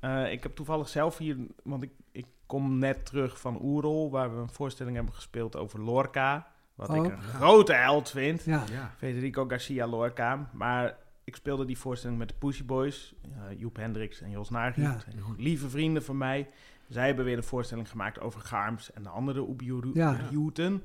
[0.00, 4.34] eh, ik heb toevallig zelf hier, want ik, ik kom net terug van Oerol, waar
[4.34, 6.46] we een voorstelling hebben gespeeld over Lorca.
[6.74, 6.96] Wat Oh.
[6.96, 8.44] ik een grote held vind.
[8.44, 8.94] Ja, Ja.
[8.96, 10.50] Federico Garcia Lorca.
[10.52, 10.96] Maar
[11.28, 13.14] ik speelde die voorstelling met de Pussy Boys.
[13.22, 14.80] eh, Joep Hendricks en Jos Nagy.
[14.80, 14.96] Ja.
[15.36, 16.48] Lieve vrienden van mij.
[16.88, 20.20] Zij hebben weer een voorstelling gemaakt over Garms en de andere Oebiuru- Ja.
[20.32, 20.82] Oebiuten.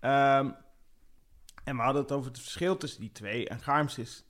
[0.00, 0.50] Ehm,
[1.64, 3.48] en we hadden het over het verschil tussen die twee.
[3.48, 4.24] En Garms is,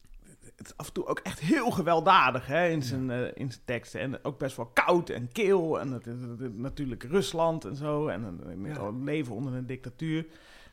[0.57, 3.65] het is af en toe ook echt heel gewelddadig hè, in, zijn, eh, in zijn
[3.65, 4.01] teksten.
[4.01, 5.81] En ook best wel koud en kil.
[5.81, 8.07] En het, het- het- natuurlijk Rusland en zo.
[8.09, 8.91] En, een Ja.
[8.91, 10.27] leven onder een dictatuur.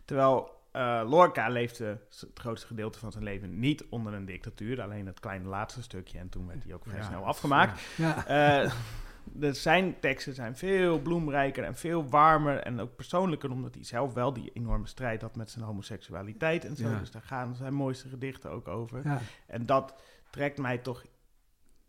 [0.06, 4.82] Terwijl eh, Lorca leefde het grootste gedeelte van zijn leven niet onder een dictatuur.
[4.82, 6.20] Alleen het kleine laatste stukje.
[6.20, 7.82] En toen werd hij ook vrij Ja, snel afgemaakt.
[7.98, 8.26] ja.
[8.26, 8.72] Eh,
[9.24, 12.58] de, zijn teksten zijn veel bloemrijker en veel warmer.
[12.60, 16.76] En ook persoonlijker, omdat hij zelf wel die enorme strijd had met zijn homoseksualiteit en
[16.76, 16.90] zo.
[16.90, 17.00] Ja.
[17.00, 19.02] Dus daar gaan zijn mooiste gedichten ook over.
[19.04, 19.20] ja.
[19.48, 21.04] En dat trekt mij toch.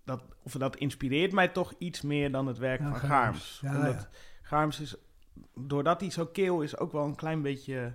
[0.05, 3.63] Dat, of dat inspireert mij toch iets meer dan het werk Ja, van Garms.
[4.43, 4.79] Garms.
[4.81, 4.97] Omdat is,
[5.55, 7.95] doordat hij zo keel is, ook wel een klein beetje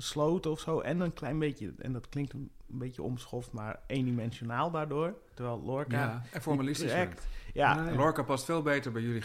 [0.00, 0.80] gesloten of zo.
[0.80, 5.14] En een klein beetje, en dat klinkt een beetje omschoft, maar eendimensionaal daardoor.
[5.34, 5.98] Terwijl Lorca.
[5.98, 6.90] Ja, en formalistisch.
[6.90, 7.26] trekt.
[7.54, 9.22] Ja, Lorca past veel beter bij jullie.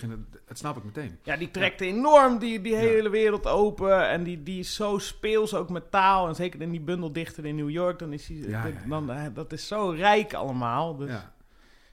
[0.47, 1.17] Dat snap ik meteen.
[1.23, 2.79] ja, die trekt enorm die, die Ja.
[2.79, 4.07] hele wereld open.
[4.09, 6.27] En die, die is zo speels ook met taal.
[6.27, 7.99] En zeker in die bundel dichter in New York.
[7.99, 8.55] Dan is die.
[8.87, 10.95] Dan, eh, dat is zo rijk allemaal.
[10.95, 11.11] Dus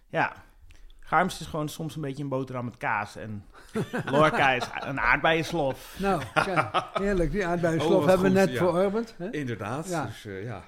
[0.09, 0.45] ja.
[1.13, 3.17] Garms is gewoon soms een beetje een boterham met kaas.
[3.17, 3.45] En
[4.05, 5.97] Lorca is een aardbeienslof.
[5.99, 7.31] Nou, kijk, heerlijk.
[7.33, 8.57] Die Oh, aardbeienslof wat hebben we net ja.
[8.57, 9.15] verorberd.
[9.19, 9.31] Hè?
[9.31, 9.89] Inderdaad.
[9.89, 10.05] Ja.
[10.05, 10.65] Dus eh, ja.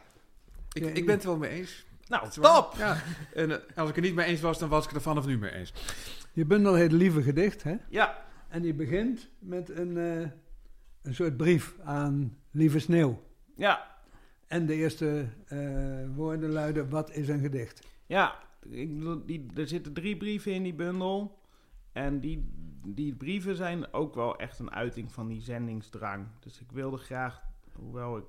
[0.73, 1.87] Ik, Ja, ik ben het er wel mee eens.
[2.09, 2.75] Nou, Het top!
[2.79, 2.97] Ja.
[3.35, 5.39] En eh, als ik er niet mee eens was, dan was ik er vanaf nu
[5.39, 5.73] mee eens.
[6.33, 7.75] Je bundel heet Lieve Gedicht, hè?
[7.89, 8.19] Ja,
[8.49, 10.29] En die begint met een, eh,
[11.03, 13.23] een soort brief aan Lieve Sneeuw.
[13.57, 13.87] ja,
[14.47, 15.59] En de eerste eh,
[16.15, 17.81] woorden luiden, wat is een gedicht?
[18.07, 18.43] ja.
[18.71, 21.39] Ik, bedoel, die, er zitten drie brieven in die bundel.
[21.93, 22.53] En die,
[22.87, 26.27] die brieven zijn ook wel echt een uiting van die zendingsdrang.
[26.41, 27.43] Dus ik wilde graag,
[27.73, 28.25] hoewel ik,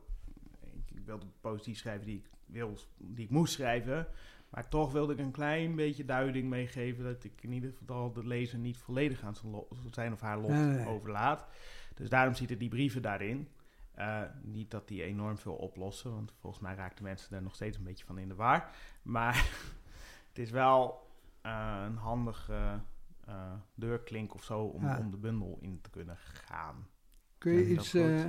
[0.61, 4.07] ik, ik wilde poëzie schrijven die ik, wil, die ik moest schrijven.
[4.49, 8.27] Maar toch wilde ik een klein beetje duiding meegeven dat ik in ieder geval de
[8.27, 9.53] lezer niet volledig aan zijn,
[9.91, 11.45] zijn of haar lot Nee, overlaat.
[11.93, 13.47] Dus daarom zitten die brieven daarin.
[13.95, 17.77] Eh, niet dat die enorm veel oplossen, want volgens mij raakten mensen er nog steeds
[17.77, 18.69] een beetje van in de war.
[19.01, 19.49] Maar
[20.35, 21.07] het is wel
[21.41, 22.53] eh, een handige
[23.27, 23.33] eh,
[23.75, 24.97] deurklink of zo om, Ja.
[24.97, 26.17] om de bundel in te kunnen
[26.47, 26.87] gaan.
[27.37, 27.93] Kun je iets...
[27.93, 28.19] eh,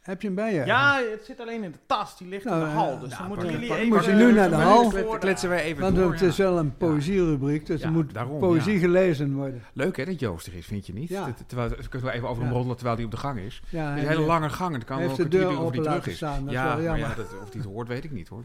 [0.00, 0.64] heb je hem bij je?
[0.64, 2.98] Ja, het zit alleen in de tas, die ligt Nou, in de hal.
[2.98, 3.88] Dus nou, dan moeten pak- jullie even...
[3.88, 5.18] moet je nu naar de hal?
[5.18, 6.10] Kletsen wij even Want door.
[6.10, 6.26] het ja.
[6.26, 8.78] is wel een poëzierubriek, dus Ja, er moet daarom, poëzie ja.
[8.80, 9.62] gelezen worden.
[9.72, 11.08] Leuk hè, dat Joost er is, vind je niet?
[11.08, 11.26] Ja.
[11.26, 12.52] Dat- Terwijl, we kunnen wel even over hem Ja.
[12.54, 13.62] roddelen terwijl hij op de gang is.
[13.68, 14.72] Ja, Het is een hele lange gang.
[14.72, 16.16] en Dan kan wel heeft een kwartier of die open terug is.
[16.16, 17.16] staan, dat is ja, wel maar ja, jammer.
[17.16, 18.44] dat, of hij het hoort, weet ik niet hoor.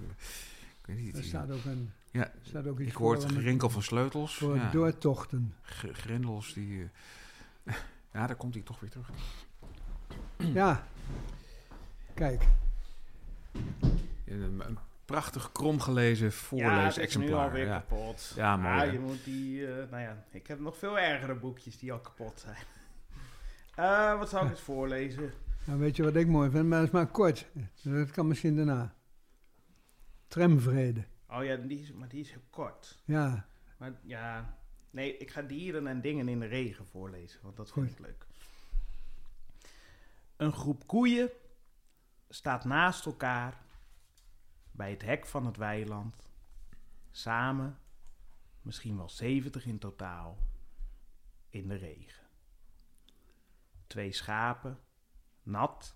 [0.81, 1.17] Ik weet niet.
[1.17, 4.35] Er staat ook, een, Ja, staat ook iets ik hoor het gerinkel van sleutels.
[4.37, 4.69] voor ja.
[4.71, 5.55] doortochten.
[5.61, 6.89] G- grendels die...
[7.63, 7.73] eh,
[8.13, 9.09] ja, daar komt hij toch weer terug.
[10.37, 10.87] Ja.
[12.13, 12.43] Kijk,
[14.25, 17.45] Een, een prachtig krom gelezen Ja, het is nu voorleesexemplaar.
[17.45, 18.33] alweer Ja, kapot.
[18.35, 18.85] Ja, mooi, Ah, hè?
[18.85, 22.39] je moet die, eh, nou ja, ik heb nog veel ergere boekjes die al kapot
[22.39, 22.57] zijn.
[23.75, 25.31] Eh, wat zou ik eens voorlezen?
[25.63, 27.45] nou weet je wat ik mooi vind, maar dat is maar kort.
[27.83, 28.93] Dat kan misschien daarna.
[30.27, 31.03] Tramvrede.
[31.35, 33.01] Oh ja, die is, maar die is heel kort.
[33.05, 34.57] Ja, Maar ja,
[34.89, 38.25] nee, ik ga dieren en dingen in de regen voorlezen, want dat vind ik leuk.
[40.37, 41.29] Een groep koeien
[42.29, 43.63] staat naast elkaar
[44.71, 46.29] bij het hek van het weiland.
[47.11, 47.79] Samen,
[48.61, 50.37] misschien wel 70 in totaal,
[51.49, 52.27] in de regen.
[53.87, 54.79] Twee schapen,
[55.43, 55.95] nat,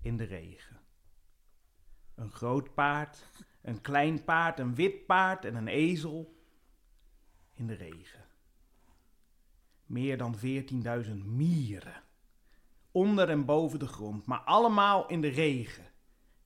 [0.00, 0.80] in de regen.
[2.14, 3.28] Een groot paard,
[3.64, 6.36] een klein paard, een wit paard en een ezel
[7.54, 8.24] in de regen.
[9.86, 10.36] Meer dan
[11.04, 12.02] 14.000 mieren.
[12.90, 15.84] Onder en boven de grond, maar allemaal in de regen.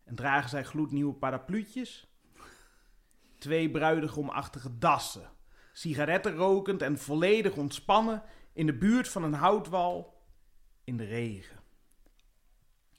[0.05, 2.07] En dragen zij gloednieuwe parapluutjes?
[3.39, 5.31] Twee bruidegomachtige dassen.
[5.73, 10.23] Sigaretten rokend en volledig ontspannen in de buurt van een houtwal
[10.85, 11.61] in de regen.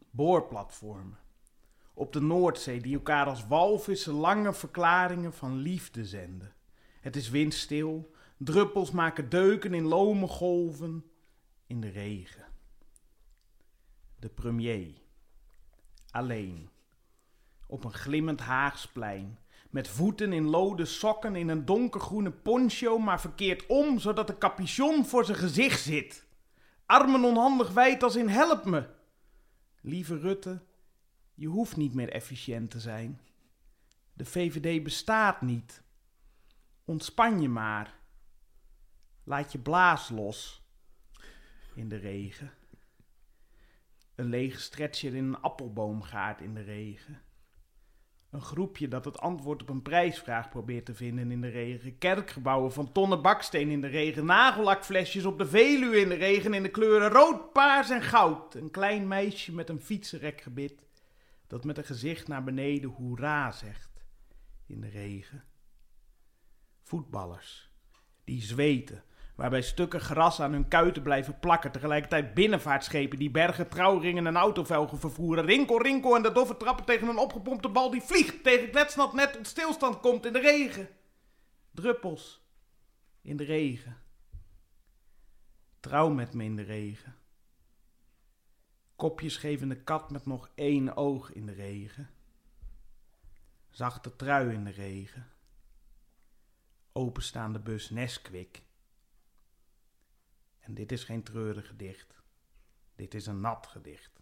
[0.10, 1.29] Boorplatformen.
[2.00, 6.54] Op de Noordzee die elkaar als walvissen lange verklaringen van liefde zenden.
[7.02, 11.06] Het is windstil, druppels maken deuken in lome golven
[11.68, 12.46] in de regen.
[14.20, 14.94] De premier,
[16.12, 16.70] alleen,
[17.68, 19.40] op een glimmend Haagsplein,
[19.70, 25.06] met voeten in lode sokken in een donkergroene poncho, maar verkeerd om, zodat de capuchon
[25.06, 26.26] voor zijn gezicht zit.
[26.86, 28.88] Armen onhandig wijd als in help me.
[29.82, 30.62] Lieve Rutte,
[31.40, 33.20] je hoeft niet meer efficiënt te zijn.
[34.14, 35.84] De VVD bestaat niet.
[36.86, 37.96] Ontspan je maar.
[39.24, 40.62] Laat je blaas los.
[41.74, 42.52] In de regen.
[44.16, 47.22] Een lege stretcher in een appelboomgaard in de regen.
[48.30, 51.98] Een groepje dat het antwoord op een prijsvraag probeert te vinden in de regen.
[51.98, 54.26] Kerkgebouwen van tonnen baksteen in de regen.
[54.26, 58.56] Nagellakflesjes op de Veluwe in de regen in de kleuren rood, paars en goud.
[58.56, 60.88] Een klein meisje met een fietsenrekgebit
[61.50, 64.04] dat met een gezicht naar beneden hoera zegt
[64.66, 65.44] in de regen.
[66.84, 67.72] Voetballers
[68.24, 69.04] die zweten,
[69.36, 71.72] waarbij stukken gras aan hun kuiten blijven plakken.
[71.72, 75.46] Tegelijkertijd binnenvaartschepen die bergen, trouwringen en autovelgen vervoeren.
[75.46, 79.34] Rinkel, rinkel en de doffe trappen tegen een opgepompte bal die vliegt tegen kletsnat net
[79.34, 80.90] tot stilstand komt in de regen.
[81.72, 82.48] Druppels
[83.22, 83.98] in de regen.
[85.80, 87.19] Trouw met me in de regen.
[89.00, 92.10] Kopjesgevende kat met nog één oog in de regen.
[93.70, 95.32] Zachte trui in de regen.
[96.92, 98.64] Openstaande bus Nesquik.
[100.60, 102.22] En dit is geen treurig gedicht.
[102.96, 104.22] Dit is een nat gedicht.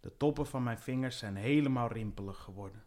[0.00, 2.84] De toppen van mijn vingers zijn helemaal rimpelig geworden.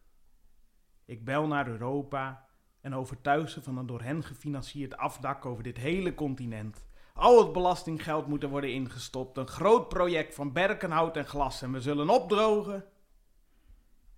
[1.06, 2.50] Ik bel naar Europa
[2.82, 6.88] en overtuig ze van een door hen gefinancierd afdak over dit hele continent.
[7.20, 9.38] Al het belastinggeld moet er worden ingestopt.
[9.38, 11.62] Een groot project van berkenhout en glas.
[11.62, 12.86] En we zullen opdrogen.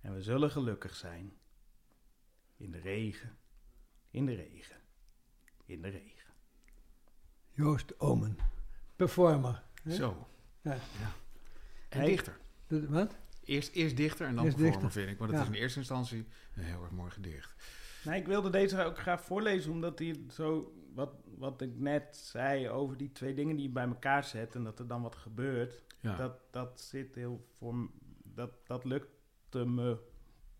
[0.00, 1.32] En we zullen gelukkig zijn.
[2.56, 3.38] In de regen.
[4.10, 4.76] In de regen.
[5.66, 6.30] In de regen.
[7.52, 8.36] Joost Omen.
[8.96, 9.62] Performer.
[9.82, 9.94] hè?
[9.94, 10.26] Zo.
[10.62, 10.72] Ja.
[11.88, 12.06] En Hey.
[12.06, 12.38] dichter.
[12.66, 13.16] Wat?
[13.44, 15.00] Eerst, eerst dichter en dan Eerst performer, dichter.
[15.02, 15.18] vind ik.
[15.18, 15.46] Want het Ja.
[15.46, 17.54] is in eerste instantie een heel erg mooi gedicht.
[18.04, 22.68] Nee, ik wilde deze ook graag voorlezen, omdat hij zo, wat, wat ik net zei
[22.68, 25.82] over die twee dingen die je bij elkaar zet en dat er dan wat gebeurt,
[26.00, 26.16] Ja.
[26.16, 27.90] dat, dat zit heel voor,
[28.24, 29.98] dat, dat lukte me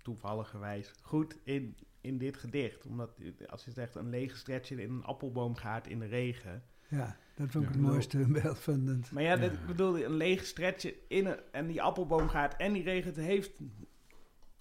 [0.02, 2.86] toevalligerwijs goed in, in dit gedicht.
[2.86, 3.10] Omdat
[3.46, 6.62] als je zegt een lege stretcher in een appelboomgaard in de regen.
[6.88, 9.10] Ja, dat vond ik Ja, het mooiste beeld van het.
[9.12, 9.34] Maar Ja.
[9.36, 13.58] ik bedoel, een lege stretcher in een, en die appelboomgaard en die regen, het heeft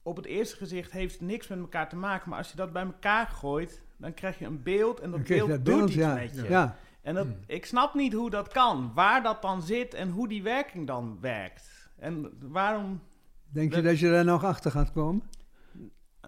[0.03, 2.29] op het eerste gezicht heeft niks met elkaar te maken.
[2.29, 5.49] Maar als je dat bij elkaar gooit, dan krijg je een beeld en dat beeld,
[5.49, 6.13] dat beeld, doet iets ja.
[6.13, 6.49] met je.
[6.49, 7.35] Ja, En dat, Hmm.
[7.47, 8.91] ik snap niet hoe dat kan.
[8.95, 11.89] Waar dat dan zit en hoe die werking dan werkt.
[11.99, 13.01] En waarom...
[13.49, 15.23] denk je Dat- dat je daar nog achter gaat komen?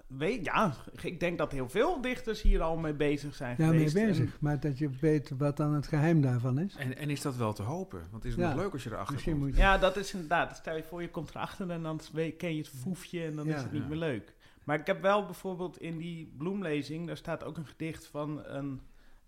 [0.07, 3.85] Weet, ja, ik denk dat heel veel dichters hier al mee bezig zijn Ja, mee.
[3.85, 4.39] En- bezig.
[4.39, 6.75] Maar dat je weet wat dan het geheim daarvan is.
[6.75, 8.07] En, en is dat wel te hopen?
[8.11, 8.53] Want is het Ja.
[8.53, 9.45] nog leuk als je erachter Misschien komt?
[9.45, 9.61] moet je...
[9.61, 10.55] Ja, dat is inderdaad.
[10.57, 11.99] Stel je voor, je komt erachter en dan
[12.37, 13.55] ken je het foefje en dan Ja.
[13.55, 13.87] is het niet Ja.
[13.87, 14.33] meer leuk.
[14.63, 18.81] Maar ik heb wel bijvoorbeeld in die bloemlezing, daar staat ook een gedicht van een,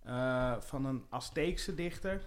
[0.03, 2.21] eh, van een Azteekse dichter.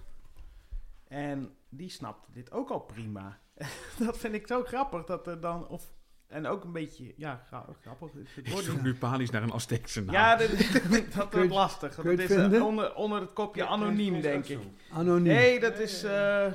[1.09, 3.39] En die snapte dit ook al prima.
[4.07, 5.93] dat vind ik zo grappig dat er dan, of,
[6.29, 8.09] en ook een beetje, ja, gra- grappig.
[8.13, 10.15] Het Ik wordt nu panisch naar een Azteekse naam.
[10.15, 10.51] ja, dat
[11.33, 11.95] wordt lastig.
[11.95, 14.59] Dat is eh, onder, onder het kopje anoniem, denk ik.
[14.93, 15.23] Anoniem.
[15.35, 16.53] Nee, dat is, eh, eh,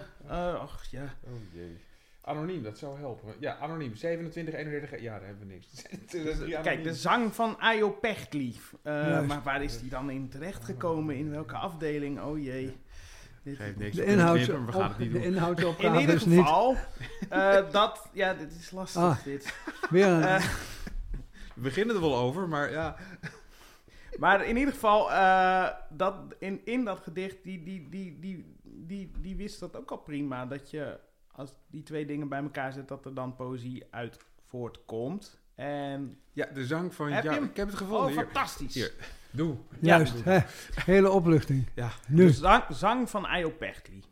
[0.59, 1.03] ach ja.
[1.23, 1.77] Oh jee.
[2.25, 3.33] Anoniem, dat zou helpen.
[3.39, 3.95] Ja, anoniem.
[3.95, 5.67] 27, 31, ja, daar hebben we niks.
[6.49, 8.55] Dat Kijk, de zang van Ayo Pechtli.
[8.81, 9.27] Eh, Juist.
[9.27, 11.15] maar waar is die dan in terechtgekomen?
[11.15, 12.21] In welke afdeling?
[12.21, 12.75] Oh jee.
[13.43, 13.95] Dit- Geeft niks.
[13.95, 15.23] De, maar we gaan het niet de doen.
[15.23, 16.39] in inhoudsopgave ieder niet...
[16.39, 16.75] geval,
[17.29, 18.09] eh, dat...
[18.13, 19.23] Ja, dit is lastig, Ah.
[19.23, 19.53] dit.
[19.89, 20.43] Weer een, Eh,
[21.55, 22.95] We beginnen er wel over, maar ja.
[24.19, 29.11] maar in ieder geval, eh, dat, in, in dat gedicht, die, die, die, die, die,
[29.19, 30.45] die wist dat ook al prima.
[30.45, 30.99] Dat je,
[31.31, 34.17] als die twee dingen bij elkaar zet, dat er dan poëzie uit
[34.47, 35.39] voortkomt.
[35.55, 37.11] En, Ja, de zang van...
[37.11, 37.49] Heb ja, je hem?
[37.49, 38.05] ik heb het gevonden.
[38.07, 38.23] oh, Hier.
[38.23, 38.73] fantastisch.
[38.73, 38.93] Hier.
[39.33, 39.57] Doe.
[39.79, 39.97] Ja.
[39.97, 40.23] juist,
[40.85, 41.67] hele opluchting.
[41.75, 41.91] Ja.
[42.07, 42.25] Nu.
[42.25, 44.03] De zang, zang van Ayopechtli.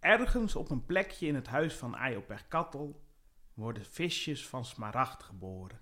[0.00, 3.04] Ergens op een plekje in het huis van Ayoperkattel
[3.54, 5.80] worden visjes van smaragd geboren.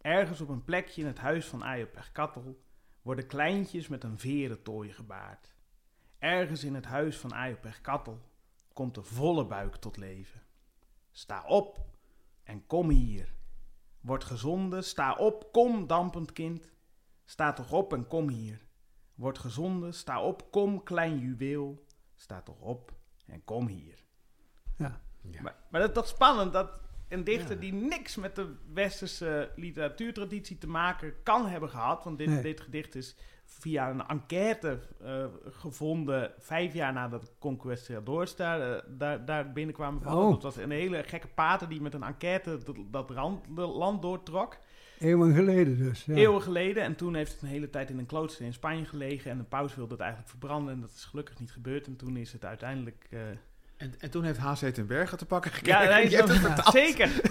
[0.00, 2.62] Ergens op een plekje in het huis van Ayoperkattel
[3.02, 5.54] worden kleintjes met een verentooi gebaard.
[6.18, 8.20] Ergens in het huis van Ayoperkattel
[8.72, 10.42] komt de volle buik tot leven.
[11.10, 11.80] Sta op
[12.42, 13.34] en kom hier.
[14.00, 16.73] Word gezonden, sta op, kom dampend kind.
[17.24, 18.60] Sta toch op en kom hier.
[19.14, 21.84] Word gezonden, sta op, kom klein juweel.
[22.14, 22.92] Sta toch op
[23.26, 24.04] en kom hier.
[24.76, 25.00] Ja.
[25.30, 25.42] Ja.
[25.42, 27.60] Maar, maar dat, dat is spannend, dat een dichter Ja.
[27.60, 32.04] die niks met de westerse literatuurtraditie te maken kan hebben gehad.
[32.04, 32.42] Want dit, Nee.
[32.42, 38.82] dit gedicht is via een enquête eh, gevonden vijf jaar nadat de Conquistadors daar, eh,
[38.88, 40.06] daar, daar binnenkwamen.
[40.06, 40.30] Oh.
[40.30, 44.02] Dat was een hele gekke pater die met een enquête dat, dat rand, de land
[44.02, 44.58] doortrok.
[44.98, 46.04] Eeuwen geleden dus.
[46.04, 46.14] Ja.
[46.14, 46.82] Eeuwen geleden.
[46.82, 49.30] En toen heeft het een hele tijd in een klooster in Spanje gelegen.
[49.30, 50.74] En de paus wilde het eigenlijk verbranden.
[50.74, 51.86] En dat is gelukkig niet gebeurd.
[51.86, 53.06] En toen is het uiteindelijk...
[53.10, 53.20] eh,
[53.76, 54.66] En, en toen heeft H.C.
[54.66, 55.82] ten Berge te pakken gekregen.
[55.82, 56.74] ja, hij is heeft het vertaald.
[56.74, 57.08] zeker.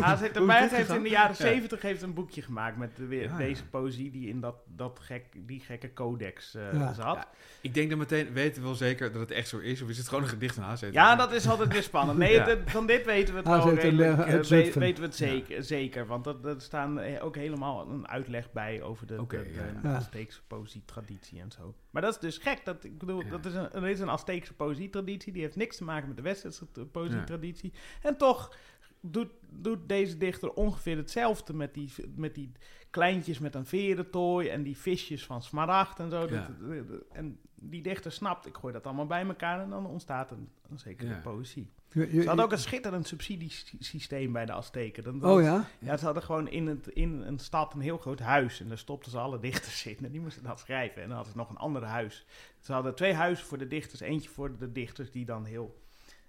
[0.00, 0.18] H.C.
[0.32, 1.44] Ten is Berg dit heeft in de jaren Ja.
[1.44, 3.36] zeventig heeft een boekje gemaakt met de, weer, Ja, ja.
[3.36, 6.92] deze poëzie die in dat, dat gek, die gekke codex eh, Ja.
[6.92, 7.14] zat.
[7.16, 7.28] Ja,
[7.60, 9.82] Ik denk dan meteen, weten we wel zeker dat het echt zo is?
[9.82, 10.76] Of is het gewoon een gedicht van H.C.
[10.78, 12.18] ten Ja, dat is altijd weer spannend.
[12.18, 12.44] Nee, Ja.
[12.46, 14.16] het- van dit weten we het wel redelijk.
[14.24, 14.80] we- Zutphen.
[14.80, 16.06] weten we het zeker, zeker.
[16.06, 19.88] Want er er staan eh, ook helemaal een uitleg bij over de, Oké, de, ja,
[19.90, 19.96] de.
[19.96, 21.74] Azteekse poëzietraditie en zo.
[21.90, 22.64] Maar dat is dus gek.
[22.64, 23.30] Dat, ik bedoel, Ja.
[23.30, 25.32] dat is een, er is een Azteekse poëzietraditie.
[25.32, 27.72] Die heeft niks te maken met de westerse t- poëzietraditie.
[28.02, 28.56] En toch
[29.00, 32.52] doet, doet deze dichter ongeveer hetzelfde met die, met die
[32.90, 36.20] kleintjes met een verentooi en die visjes van smaragd en zo.
[36.20, 36.48] Dat- Ja.
[36.82, 40.48] dat- en die dichter snapt, ik gooi dat allemaal bij elkaar en dan ontstaat een,
[40.70, 41.70] een zekere poëzie.
[41.92, 45.04] Ze hadden ook een schitterend subsidiesysteem bij de Azteken.
[45.04, 45.68] Dan, Oh ja?
[45.78, 48.60] Ja, ze hadden gewoon in, het, in een stad een heel groot huis.
[48.60, 49.98] En daar stopten ze alle dichters in.
[50.02, 51.02] En die moesten dat schrijven.
[51.02, 52.26] En dan hadden ze nog een ander huis.
[52.60, 54.00] Ze hadden twee huizen voor de dichters.
[54.00, 55.86] Eentje voor de dichters die dan heel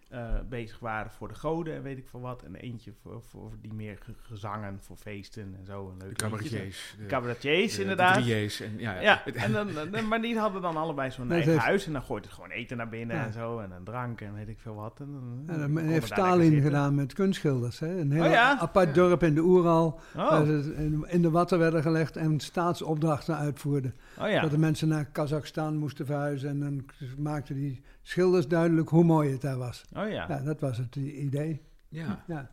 [0.09, 2.43] eh, bezig waren voor de goden en weet ik veel wat.
[2.43, 5.89] En eentje voor, voor die meer ge- gezangen voor feesten en zo.
[5.91, 6.93] En De leuke cabaretiers.
[6.97, 8.15] De De, cabaretiers, de- inderdaad.
[8.15, 8.59] De drieërs.
[8.61, 9.01] En, ja, ja.
[9.01, 11.85] Ja, en dan, dan- maar die hadden dan allebei zo'n eigen heeft- huis.
[11.85, 13.25] En dan gooit het gewoon eten naar binnen Ja.
[13.25, 13.59] en zo.
[13.59, 14.99] En een drank en weet ik veel wat.
[14.99, 15.07] En
[15.45, 17.79] dan, Ja, heeft Stalin gedaan met kunstschilders.
[17.79, 17.99] Hè?
[17.99, 18.59] Een heel Oh ja?
[18.59, 18.93] apart Ja.
[18.93, 19.99] dorp in de Oeral.
[20.15, 23.95] Oh, waar ze in, in de watten werden gelegd en staatsopdrachten uitvoerden.
[24.19, 24.41] oh ja.
[24.41, 26.49] Dat de mensen naar Kazachstan moesten verhuizen.
[26.49, 26.85] En dan
[27.17, 29.85] maakten die schilders duidelijk hoe mooi het daar was.
[29.95, 30.25] Oh ja.
[30.29, 31.61] Ja, dat was het idee.
[31.89, 32.23] ja.
[32.27, 32.49] Ja.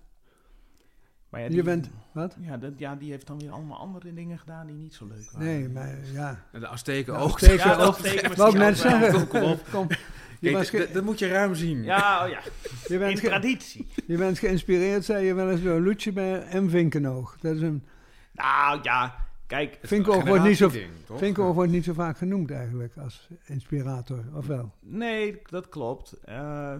[1.29, 1.91] Maar ja, Je die, bent...
[2.13, 2.37] Wat?
[2.41, 5.31] Ja, dat, ja, die heeft dan weer allemaal andere dingen gedaan die niet zo leuk
[5.31, 5.47] waren.
[5.47, 6.39] Nee, maar ja.
[6.53, 7.33] De Azteken Ja, ook.
[7.35, 7.97] Azteken Ja, dat ook.
[8.77, 9.29] zeggen.
[9.29, 9.61] Kom op.
[9.73, 9.89] Kom.
[10.41, 11.83] Je, Kijk, ge- dat moet je ruim zien.
[11.83, 12.41] Ja, oh ja.
[12.87, 13.87] je, In ge- traditie.
[14.07, 16.69] je bent geïnspireerd, zei je wel eens, door Loetje bij M.
[16.69, 17.37] Vinkenoog.
[17.41, 17.85] Dat is een...
[18.33, 19.15] Nou ja,
[19.47, 19.79] kijk.
[19.83, 20.71] Vinkoog wordt, niet zo,
[21.37, 24.73] wordt niet zo vaak genoemd eigenlijk als inspirator, of wel?
[24.81, 26.13] Nee, dat klopt.
[26.25, 26.75] Eh,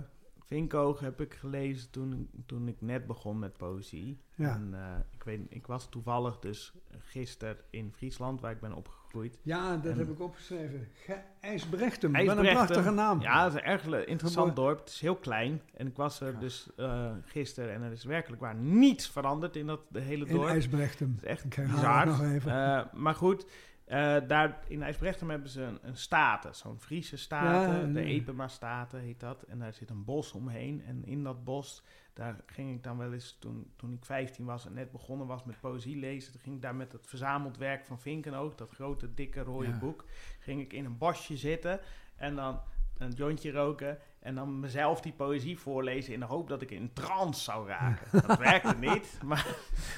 [0.47, 4.21] Vinkoog heb ik gelezen toen, toen ik net begon met poëzie.
[4.35, 4.55] Ja.
[4.55, 9.39] En eh, ik, weet, ik was toevallig dus gisteren in Friesland, waar ik ben opgegroeid.
[9.43, 10.89] Ja, dat En- heb ik opgeschreven.
[10.93, 13.21] Ge- IJsbrechtem, wat een prachtige naam.
[13.21, 14.79] Ja, het is een erg interessant dorp.
[14.79, 15.61] Het is heel klein.
[15.75, 16.39] En ik was er Ja.
[16.39, 20.35] dus eh, gisteren en er is werkelijk waar niets veranderd in dat de hele In
[20.35, 20.49] dorp.
[20.49, 21.13] IJsbrechtem.
[21.21, 22.07] Het is echt bizar.
[22.07, 22.53] nog even.
[22.53, 23.47] Eh, maar goed,
[23.87, 26.55] eh, daar in IJsbrechtsem hebben ze een, een staten.
[26.55, 27.87] Zo'n Friese staten.
[27.87, 28.07] Ja, de ja.
[28.07, 29.43] Epema staten heet dat.
[29.43, 30.83] En daar zit een bos omheen.
[30.87, 31.83] En in dat bos,
[32.13, 35.45] daar ging ik dan wel eens toen, toen ik 15 was en net begonnen was
[35.45, 36.33] met poëzie lezen.
[36.33, 39.79] Toen ging ik daar met het verzameld werk van Vinkenoog, dat grote, dikke, rode Ja.
[39.79, 40.05] boek.
[40.39, 41.81] Ging ik in een bosje zitten
[42.17, 42.61] en dan
[42.99, 43.99] een jointje roken.
[44.21, 48.27] En dan mezelf die poëzie voorlezen in de hoop dat ik in trance zou raken.
[48.27, 49.47] Dat werkte niet, maar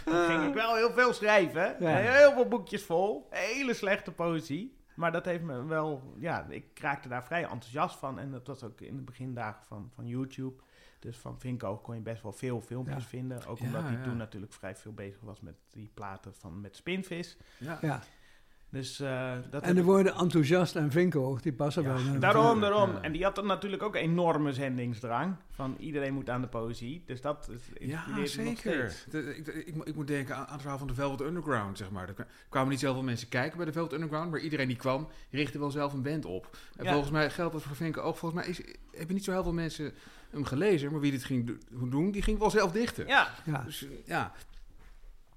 [0.04, 1.76] dan ging ik wel heel veel schrijven.
[1.80, 1.96] Ja.
[1.96, 3.26] Heel veel boekjes vol.
[3.30, 4.76] Hele slechte poëzie.
[4.94, 6.14] Maar dat heeft me wel...
[6.16, 8.18] Ja, ik raakte daar vrij enthousiast van.
[8.18, 10.62] En dat was ook in de begindagen van, van YouTube.
[10.98, 13.08] Dus van Vinko kon je best wel veel filmpjes Ja.
[13.08, 13.46] vinden.
[13.46, 16.76] Ook Ja, omdat hij toen natuurlijk vrij veel bezig was met die platen van met
[16.76, 17.36] Spinvis.
[17.58, 18.00] Ja.
[18.70, 18.78] Ja.
[18.78, 21.96] Dus eh, dat En de ik- woorden enthousiast en vinkenhoog, die passen Ja, wel.
[21.96, 22.92] Daarom, natuurlijk, daarom.
[22.92, 23.00] ja.
[23.02, 25.34] En die had dan natuurlijk ook een enorme zendingsdrang.
[25.50, 27.02] Van iedereen moet aan de poëzie.
[27.06, 28.94] Dus dat is, Ja, inspireert me nog zeker.
[29.10, 31.90] De- ik, ik, ik moet denken aan, aan het verhaal van de Velvet Underground, zeg
[31.90, 32.08] maar.
[32.08, 35.08] Er kwa- kwamen niet zoveel mensen kijken bij de Velvet Underground, maar iedereen die kwam,
[35.30, 36.56] richtte wel zelf een band op.
[36.76, 36.90] En Ja.
[36.92, 38.16] volgens mij geldt dat voor Vinken ook.
[38.16, 38.60] Volgens mij is,
[38.96, 39.92] hebben niet zo heel veel mensen
[40.30, 43.06] hem gelezen, maar wie dit ging do- doen, die ging wel zelf dichten.
[43.06, 43.62] Ja, Ja.
[43.62, 44.32] Dus ja,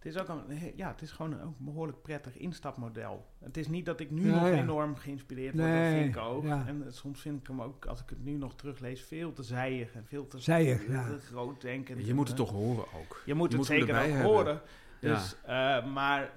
[0.02, 3.26] Het is ook een, ja, het is gewoon een, ook behoorlijk prettig instapmodel.
[3.40, 4.52] Het is niet dat ik nu Ja, nog ja.
[4.54, 6.42] enorm geïnspireerd word Nee, door Vinko.
[6.48, 6.64] ja.
[6.68, 9.94] En soms vind ik hem ook, als ik het nu nog teruglees, veel te zijig
[9.94, 12.06] en veel te, Zijig, te groot denken.
[12.06, 13.22] je moet het toch horen ook.
[13.26, 14.22] Je moet je het moet zeker ook hebben.
[14.22, 14.62] horen.
[15.00, 15.14] Ja.
[15.14, 16.32] Dus, eh, maar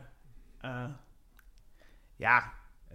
[0.60, 0.84] eh,
[2.16, 2.52] ja,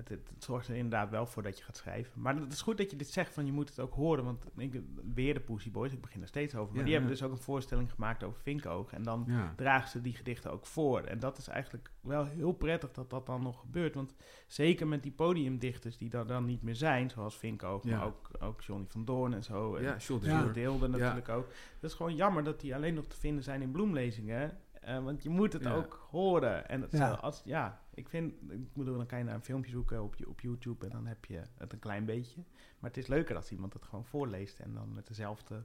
[0.08, 2.22] het, het, zorgt er inderdaad wel voor dat je gaat schrijven.
[2.22, 4.24] Maar het is goed dat je dit zegt van je moet het ook horen.
[4.24, 4.82] Want ik,
[5.14, 6.68] weer de Pussy Boys, ik begin er steeds over.
[6.70, 8.91] Maar Ja, die hebben dus ook een voorstelling gemaakt over Vinkoog.
[8.93, 9.54] En dan Ja.
[9.56, 11.02] dragen ze die gedichten ook voor.
[11.02, 13.95] En dat is eigenlijk wel heel prettig dat dat dan nog gebeurt.
[13.95, 14.14] Want
[14.47, 17.97] zeker met die podiumdichters die er dan niet meer zijn, zoals Vinkoog, Ja.
[17.97, 19.76] maar ook, ook Johnny van Doorn en zo.
[19.76, 20.54] En Ja, Jules.
[20.54, 21.47] Deelde natuurlijk ook.
[21.80, 24.58] Dat is gewoon jammer dat die alleen nog te vinden zijn in bloemlezingen.
[24.82, 25.73] Eh, want je moet het Ja.
[25.73, 26.69] ook horen.
[26.69, 27.11] En dat Ja.
[27.11, 30.30] als, ja, ik vind, ik bedoel, dan kan je naar een filmpje zoeken op, je-
[30.30, 32.43] op YouTube en dan heb je het een klein beetje.
[32.80, 35.63] Maar het is leuker als iemand het gewoon voorleest en dan met dezelfde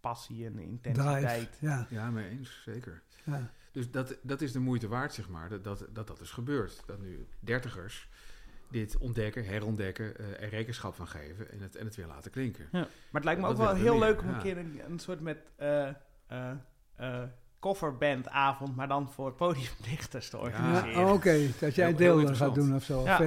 [0.00, 1.52] passie en intensiteit.
[1.52, 1.66] Drive.
[1.66, 1.86] Ja.
[1.90, 3.02] Ja, mee eens, zeker.
[3.24, 3.50] Ja.
[3.72, 5.48] Dus dat, dat is de moeite waard, zeg maar.
[5.48, 6.82] Dat dat, dat, dat is gebeurd.
[6.86, 8.08] Dat nu dertigers
[8.70, 12.68] dit ontdekken, herontdekken, eh, er rekenschap van geven en het, en het weer laten klinken.
[12.72, 14.34] Maar het lijkt me Dat ook wel heel leuk om ja.
[14.34, 15.88] een keer een, een soort met eh
[16.26, 16.50] eh
[16.96, 17.22] eh
[17.62, 20.90] coverbandavond, maar dan voor podiumdichters te organiseren.
[20.90, 23.02] Ja, oh, Oké, dat jij heel deelder gaat doen of zo.
[23.04, 23.20] Ja.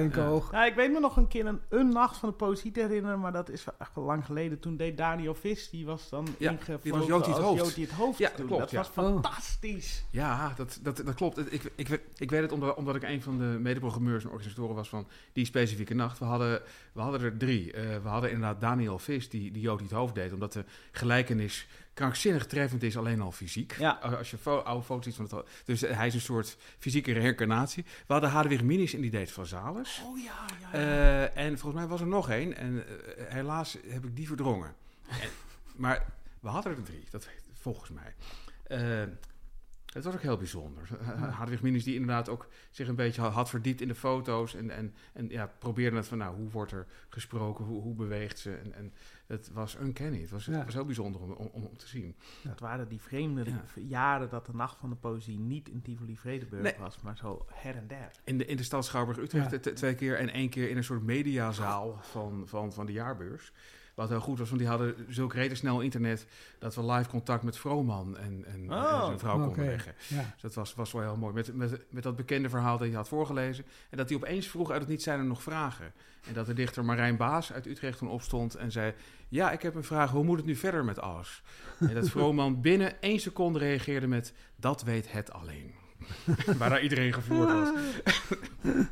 [0.64, 3.32] Ik weet me nog een keer een, een nacht van de poëzie te herinneren, maar
[3.32, 4.60] dat is wel echt wel lang geleden.
[4.60, 7.60] Toen deed Daniel Vis, die was dan Ja, ingevlogen die was het als hoofd.
[7.64, 8.18] Jotie het hoofd.
[8.18, 8.46] Ja, toen.
[8.46, 8.76] klopt, Dat ja.
[8.78, 8.94] was Oh.
[8.94, 10.04] fantastisch.
[10.10, 11.52] Ja, dat, dat, dat klopt.
[11.52, 14.74] Ik, ik, weet- ik weet het omdat, omdat ik een van de medeprogrammeurs en organisatoren
[14.74, 16.18] was van die specifieke nacht.
[16.18, 16.60] We hadden,
[16.92, 17.72] we hadden er drie.
[17.72, 21.66] Eh, we hadden inderdaad Daniel Vis, die, die Jood het hoofd deed, omdat de gelijkenis
[21.96, 23.76] krankzinnig treffend is, alleen al fysiek.
[23.78, 23.90] Ja.
[23.90, 25.48] Als je fo- oude foto's ziet van het.
[25.64, 27.84] Dus eh, hij is een soort fysieke reïncarnatie.
[28.06, 30.02] We hadden Hadewig Minis en die deed van Zales.
[30.06, 30.72] Oh ja, ja.
[30.72, 32.56] Eh, en volgens mij was er nog één.
[32.56, 34.74] En eh, helaas heb ik die verdrongen.
[35.08, 35.28] En-
[35.82, 36.06] maar
[36.40, 38.14] we hadden er drie, dat volgens mij.
[39.92, 40.88] Het was ook heel bijzonder.
[41.30, 44.54] Hadewig Minis die inderdaad ook zich een beetje had, had verdiept in de foto's.
[44.54, 47.64] En, en, en ja, probeerde het van, nou, hoe wordt er gesproken?
[47.64, 48.54] Hoe, hoe beweegt ze?
[48.56, 48.92] En, en
[49.26, 50.20] het was uncanny.
[50.20, 50.52] Het was, Ja.
[50.52, 52.14] het was heel bijzonder om, om, om te zien.
[52.48, 53.62] Het waren die vreemde Ja.
[53.74, 56.74] jaren dat de Nacht van de Poëzie niet in Tivoli-Vredenburg Nee.
[56.78, 58.10] was, maar zo her en der.
[58.24, 61.98] In de, in de stad Schouwburg-Utrecht twee keer en één keer in een soort mediazaal
[62.02, 63.52] van, van, van de jaarbeurs.
[63.94, 66.26] Wat heel goed was, want die hadden zulk reden snel internet
[66.58, 69.94] dat we live contact met Vrooman en, en, Oh, en zijn vrouw konden leggen.
[70.08, 70.22] Ja.
[70.32, 71.34] Dus dat was, was wel heel mooi.
[71.34, 73.64] Met, met, met dat bekende verhaal dat hij had voorgelezen.
[73.90, 75.92] En dat hij opeens vroeg uit het niet zijn er nog vragen.
[76.28, 78.94] En dat de dichter Marijn Baas uit Utrecht toen opstond en zei...
[79.28, 80.10] Ja, ik heb een vraag.
[80.10, 81.42] Hoe moet het nu verder met alles?
[81.78, 84.32] En dat Vrooman binnen één seconde reageerde met...
[84.56, 85.74] Dat weet het alleen.
[86.58, 87.68] Waarna iedereen gevoerd was.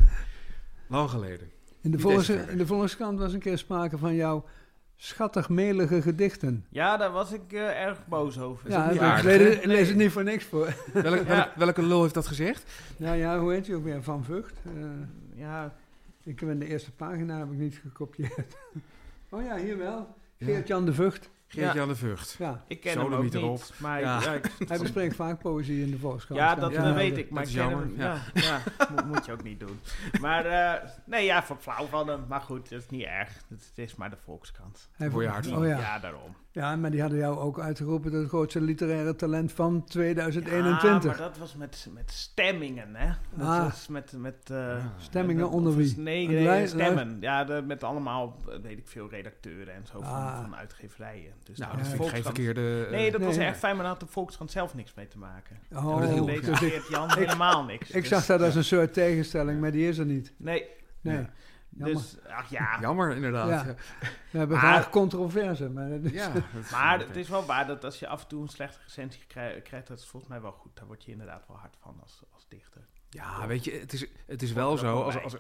[0.87, 1.51] Lang geleden.
[1.81, 2.49] In, de keer.
[2.51, 4.45] in de Volkskrant was een keer sprake van jouw
[4.97, 6.65] schattig melige gedichten.
[6.69, 8.71] Ja, daar was ik eh, erg boos over.
[8.71, 10.75] Ja, ik aardig, lees, het niet voor niks voor.
[10.93, 12.73] Welke, welke, welke lul heeft dat gezegd?
[12.97, 14.03] Ja, ja, hoe heet je ook weer?
[14.03, 14.53] Van Vught.
[14.65, 14.73] Eh,
[15.35, 15.75] Ja,
[16.23, 18.57] ik heb in de eerste pagina heb ik niet gekopieerd.
[19.29, 20.15] oh ja, hier wel.
[20.47, 20.53] Ja.
[20.55, 21.31] Geert-Jan de Vught.
[21.47, 22.37] Geert-Jan de Vught.
[22.39, 23.35] Ja, ik ken hem ook niet.
[23.35, 23.63] erop.
[23.77, 24.21] Maar Ja.
[24.23, 26.41] ja, ik- hij bespreekt vaak poëzie in de Volkskrant.
[26.41, 28.23] ja dat Ja, eh, weet ik, maar dat ik is ken jammer, hem.
[28.35, 28.61] Ja, ja.
[28.95, 29.81] moet, moet je ook niet doen.
[30.21, 32.25] Maar eh, nee, ja, voor flauw van hem.
[32.29, 33.33] Maar goed, dat is niet erg.
[33.49, 34.89] Het, is maar de Volkskrant.
[34.93, 35.67] Hij Voor je hart Oh van.
[35.69, 35.99] ja.
[35.99, 36.37] daarom.
[36.55, 41.11] Ja, maar die hadden jou ook uitgeroepen tot het grootste literaire talent van Ja, 2021.
[41.19, 43.13] maar dat was met, met stemmingen, hè?
[43.35, 43.63] Dat Ah.
[43.63, 44.13] was met...
[44.17, 45.99] met eh, Stemmingen met- onder wie?
[45.99, 47.17] Nee, nee, stemmen.
[47.21, 50.41] Ja, de- met allemaal, eh, weet ik veel, redacteuren en zo van, Ah.
[50.41, 51.33] van uitgeverijen.
[51.45, 52.85] Dus Nou, dat vind de ik geen Volkskrant- verkeerde...
[52.85, 53.47] eh, Nee, dat was Nee.
[53.47, 55.59] echt fijn, maar daar had de Volkskrant zelf niks mee te maken.
[55.73, 57.91] Oh, dat is heel dus leert Jan helemaal niks.
[57.91, 60.33] ik Dus- zag dat als een soort tegenstelling, maar die is er niet.
[60.37, 60.65] Nee,
[61.01, 61.27] Nee.
[61.77, 61.85] Ja.
[61.85, 62.03] Jammer.
[62.03, 62.79] dus, ach ja.
[62.81, 63.49] Jammer, inderdaad.
[63.49, 63.65] Ja.
[63.67, 63.75] Ja.
[64.31, 66.33] We hebben Maar- graag controverse, maar is- Ja,
[66.71, 69.61] Maar het is wel waar dat als je af en toe een slechte recensie krij-
[69.63, 70.77] krijgt, dat is volgens mij wel goed.
[70.77, 72.87] Daar word je inderdaad wel hard van als, als dichter.
[73.11, 75.37] Ja, weet je, het is, het is wel zo, als, als,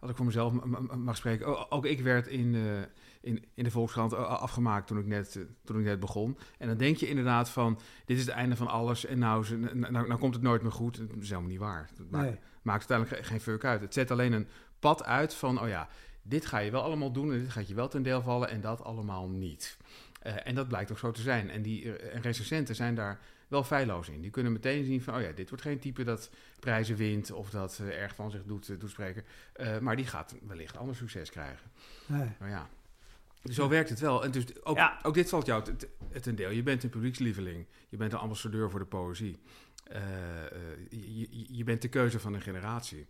[0.00, 0.52] als ik voor mezelf
[0.96, 2.80] mag spreken, ook ik werd in, eh,
[3.20, 6.38] in, in de Volkskrant eh, afgemaakt toen ik, net, eh, toen ik net begon.
[6.58, 9.92] En dan denk je inderdaad van, dit is het einde van alles en nou, nou,
[9.92, 10.96] nou, komt het nooit meer goed.
[11.08, 11.90] Dat is helemaal niet waar.
[11.96, 12.38] Dat maakt, Nee.
[12.62, 13.80] maakt uiteindelijk ge- geen fuck uit.
[13.80, 14.48] Het zet alleen een
[14.78, 15.88] pad uit van, oh ja,
[16.22, 18.60] dit ga je wel allemaal doen en dit gaat je wel ten deel vallen en
[18.60, 19.76] dat allemaal niet.
[20.22, 21.50] Eh, en dat blijkt ook zo te zijn.
[21.50, 24.20] En die en recensenten zijn daar wel feilloos in.
[24.20, 27.50] Die kunnen meteen zien van, oh ja, dit wordt geen type dat prijzen wint of
[27.50, 29.24] dat eh, erg van zich doet, doet spreken.
[29.80, 31.70] Maar die gaat wellicht ander succes krijgen.
[32.06, 32.28] Nee.
[32.38, 32.68] Nou ja,
[33.42, 34.24] dus zo werkt het wel.
[34.24, 34.98] En dus ook, Ja.
[35.02, 36.50] ook dit valt jou te- te- ten deel.
[36.50, 37.66] Je bent een publiekslieveling.
[37.88, 39.38] Je bent een ambassadeur voor de poëzie.
[40.90, 43.06] Je, je- je bent de keuze van een generatie.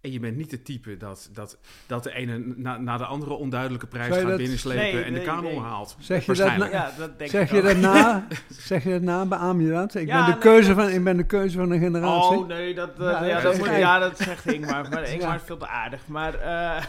[0.00, 3.32] En je bent niet het type dat, dat, dat de ene na, na de andere
[3.34, 5.58] onduidelijke prijs gaat dat- binnenslepen Nee, en de nee, nee.
[5.60, 5.96] haalt.
[5.98, 8.26] Zeg je dat, na, Ja, dat denk zeg ik je dat na?
[8.48, 9.26] zeg je dat na?
[9.26, 9.94] Beaam je dat?
[9.94, 12.38] Ik, Ja, ben, de nee, keuze dat- van, ik ben de keuze van een generatie.
[12.38, 14.88] Oh nee, dat, eh, Ja, ja, dat moet, ja, dat zegt Ingmar.
[14.88, 15.08] Maar.
[15.12, 16.06] Ingmar is veel te aardig.
[16.06, 16.84] Maar eh,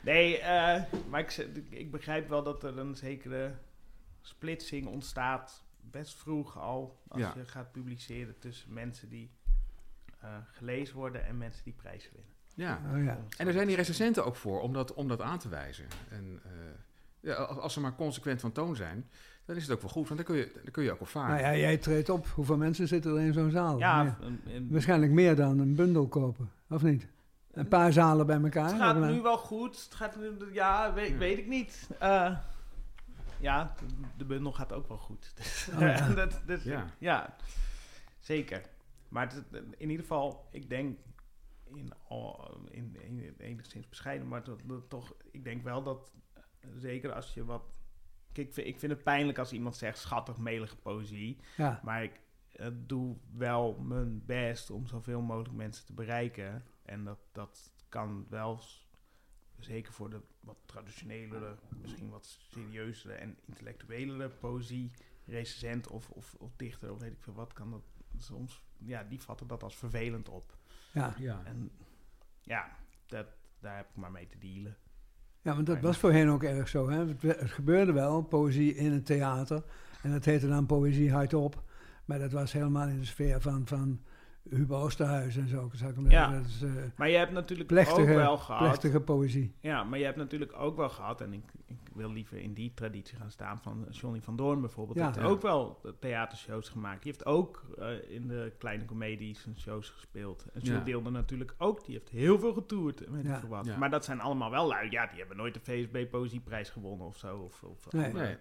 [0.00, 3.54] nee, eh, maar ik, ik begrijp wel dat er een zekere
[4.20, 5.62] splitsing ontstaat.
[5.90, 7.32] Best vroeg al, als Ja.
[7.36, 9.30] je gaat publiceren tussen mensen die
[10.52, 12.32] gelezen worden en mensen die prijzen winnen.
[12.54, 12.80] Ja.
[12.96, 13.18] Oh, ja.
[13.36, 15.86] En er zijn die recensenten ook voor om dat, om dat aan te wijzen.
[16.10, 16.50] En eh,
[17.20, 19.08] ja, als ze maar consequent van toon zijn,
[19.44, 20.08] dan is het ook wel goed.
[20.08, 21.30] Want dan kun je, dan kun je ook op varen.
[21.30, 22.26] Nou ja, jij treedt op.
[22.26, 23.78] Hoeveel mensen zitten er in zo'n zaal?
[23.78, 24.16] Ja, Meer.
[24.20, 27.06] een- een- Waarschijnlijk meer dan een bundel kopen, of niet?
[27.52, 28.66] Een paar zalen bij elkaar.
[28.66, 29.84] het gaat nu wel goed.
[29.84, 31.88] Het gaat nu, ja, weet, weet ik niet.
[31.98, 32.36] Eh,
[33.40, 35.32] ja, de, de bundel gaat ook wel goed.
[35.36, 36.08] Dus, Oh, ja.
[36.08, 36.84] dat, dat- Ja.
[36.98, 37.34] ja,
[38.20, 38.62] zeker.
[39.14, 40.98] Maar het- in ieder geval, ik denk
[41.64, 46.70] in, al- in, in, enigszins bescheiden, maar dat, dat toch, ik denk wel dat eh,
[46.76, 47.72] zeker als je wat.
[48.32, 51.38] Kijk, ik vind, ik vind het pijnlijk als iemand zegt schattig, melige poëzie.
[51.56, 52.20] Ja, Maar ik
[52.52, 56.64] eh, doe wel mijn best om zoveel mogelijk mensen te bereiken.
[56.82, 58.60] En dat, dat kan wel,
[59.58, 64.90] zeker voor de wat traditionelere, misschien wat serieuzere en intellectuelere poëzie,
[65.26, 67.82] recensent of, of, of dichter of weet ik veel wat, kan dat
[68.18, 70.56] soms, ja, die vatten dat als vervelend op.
[70.92, 71.14] ja.
[71.18, 71.42] Ja.
[71.44, 71.70] En
[72.42, 73.26] ja, dat,
[73.60, 74.76] daar heb ik maar mee te dealen.
[75.42, 76.88] ja, want dat was voorheen ook erg zo.
[76.88, 77.06] Hè?
[77.06, 79.64] Het, het gebeurde wel, poëzie in het theater.
[80.02, 81.62] En dat heette dan poëzie hardop.
[82.04, 84.00] Maar dat was helemaal in de sfeer van, van
[84.50, 85.70] Hugo Oosterhuis en zo.
[85.74, 86.30] Zou ik maar Ja.
[86.32, 88.62] Dat is eh, Maar je hebt natuurlijk ook wel gehad.
[88.62, 89.54] plechtige poëzie.
[89.60, 92.72] Ja, maar je hebt natuurlijk ook wel gehad, en ik, ik wil liever in die
[92.74, 94.98] traditie gaan staan van Johnny van Doorn bijvoorbeeld.
[94.98, 95.10] Ja.
[95.10, 97.02] Die heeft ook wel theatershows gemaakt.
[97.02, 100.46] Die heeft ook eh, in de kleine comedies zijn shows gespeeld.
[100.52, 100.84] En Jules Ja.
[100.84, 103.04] deelde natuurlijk ook, die heeft heel veel getoerd.
[103.04, 103.36] en Weet Ja.
[103.36, 103.66] ik wat.
[103.66, 103.76] Ja.
[103.78, 104.90] Maar dat zijn allemaal wel lui.
[104.90, 107.36] Ja, die hebben nooit de VSB Poëzieprijs gewonnen of zo.
[107.36, 108.04] Of, of Nee.
[108.06, 108.36] andere- Nee.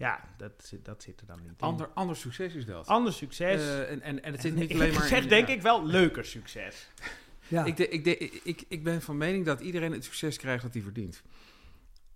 [0.00, 1.54] Ja, dat, zit- dat zit er dan niet in.
[1.58, 2.86] Ander, ander succes is dat.
[2.86, 3.60] Ander succes.
[3.60, 5.54] Eh, en, en, en het zit En niet ik alleen maar zeg in- denk ja.
[5.54, 6.88] ik wel leuker succes.
[7.48, 7.64] Ja.
[7.64, 10.72] Ik, de- ik, de- ik, ik ben van mening dat iedereen het succes krijgt dat
[10.74, 11.22] hij verdient.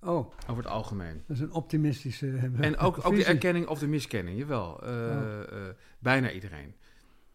[0.01, 1.22] oh, Over het algemeen.
[1.26, 4.82] dat is een optimistische eh, En ook, ook de erkenning of de miskenning, jawel.
[4.82, 5.41] Eh, Oh.
[5.42, 5.46] eh,
[5.99, 6.75] bijna iedereen.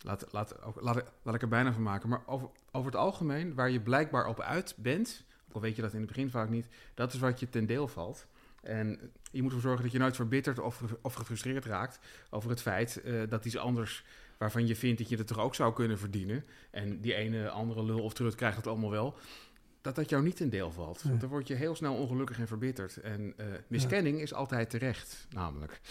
[0.02, 2.10] Laat, laat, ook, laat, laat ik er bijna van maken.
[2.10, 5.82] Maar over, over het algemeen, waar je blijkbaar op uit bent, ook al weet je
[5.82, 8.28] dat in het begin vaak niet, dat is wat je ten deel valt.
[8.62, 12.00] En je moet ervoor zorgen dat je nooit verbitterd of, of gefrustreerd raakt
[12.30, 14.04] over het feit eh, dat iets anders
[14.38, 16.44] waarvan je vindt dat je het toch ook zou kunnen verdienen.
[16.72, 19.18] En die ene andere lul of trut krijgt het allemaal wel.
[19.82, 21.02] Dat dat jou niet ten deel valt.
[21.02, 22.98] Want dan word je heel snel ongelukkig en verbitterd.
[22.98, 25.82] En eh, miskenning is altijd terecht, namelijk.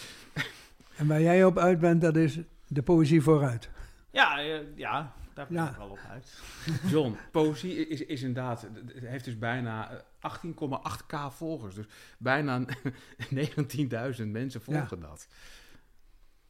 [0.97, 3.69] En waar jij op uit bent, dat is de poëzie vooruit.
[4.11, 5.71] Ja, eh, ja daar ben Ja.
[5.71, 6.39] ik wel op uit.
[6.93, 9.91] John, poëzie is, is inderdaad, het heeft dus bijna
[10.21, 11.75] eh, 18,8k volgers.
[11.75, 11.87] Dus
[12.19, 12.65] bijna
[13.35, 15.29] 19.000 mensen volgen dat.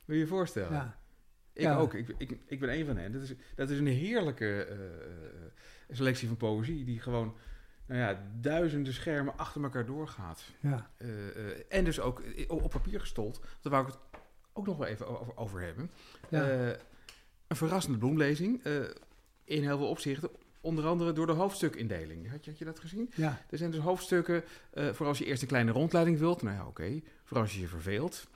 [0.05, 0.73] Wil je je voorstellen?
[0.73, 0.99] Ja.
[1.53, 1.77] Ik Ja.
[1.77, 3.13] ook, ik, ik, ik ben een van hen.
[3.13, 5.53] Dat is, dat is een heerlijke eh, eh,
[5.91, 7.37] selectie van poëzie die gewoon
[7.87, 10.43] nou ja, duizenden schermen achter elkaar doorgaat.
[10.61, 10.91] Ja.
[10.97, 13.41] Eh, eh, en dus ook eh, op, op papier gestold.
[13.61, 14.01] Daar wou ik het
[14.53, 15.91] ook nog wel even over, over hebben.
[16.29, 16.77] Ja.
[17.49, 18.63] Een verrassende bloemlezing.
[18.65, 18.73] eh,
[19.45, 20.31] in heel veel opzichten.
[20.61, 22.31] onder andere door de hoofdstukindeling.
[22.31, 23.11] Had je, had je dat gezien?
[23.15, 26.43] Ja, Er zijn dus hoofdstukken eh, voor als je eerst een kleine rondleiding wilt.
[26.43, 27.01] Nou ja, oké.
[27.25, 28.27] Voor als je je verveelt.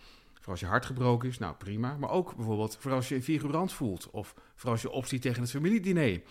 [0.41, 1.39] Voor als je hart gebroken is.
[1.39, 1.97] Nou, prima.
[1.97, 4.11] Maar ook bijvoorbeeld voor als je een figurant voelt.
[4.11, 6.23] Of voor als je opziet tegen het familiediner.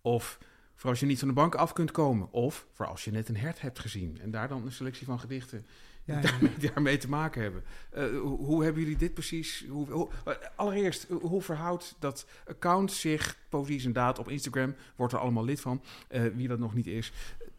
[0.00, 0.38] Of
[0.74, 2.32] voor als je niet van de bank af kunt komen.
[2.32, 4.18] Of voor als je net een hert hebt gezien.
[4.20, 5.66] En daar dan een selectie van gedichten
[6.04, 7.64] ja, daarmee, daarmee te maken hebben.
[7.90, 9.64] Eh, hoe, hoe hebben jullie dit precies?
[9.68, 14.28] Hoe, hoe- eh, allereerst, eh, hoe verhoudt dat account zich, Poëzie is een daad op
[14.28, 17.12] Instagram, wordt er allemaal lid van, eh, wie dat nog niet is,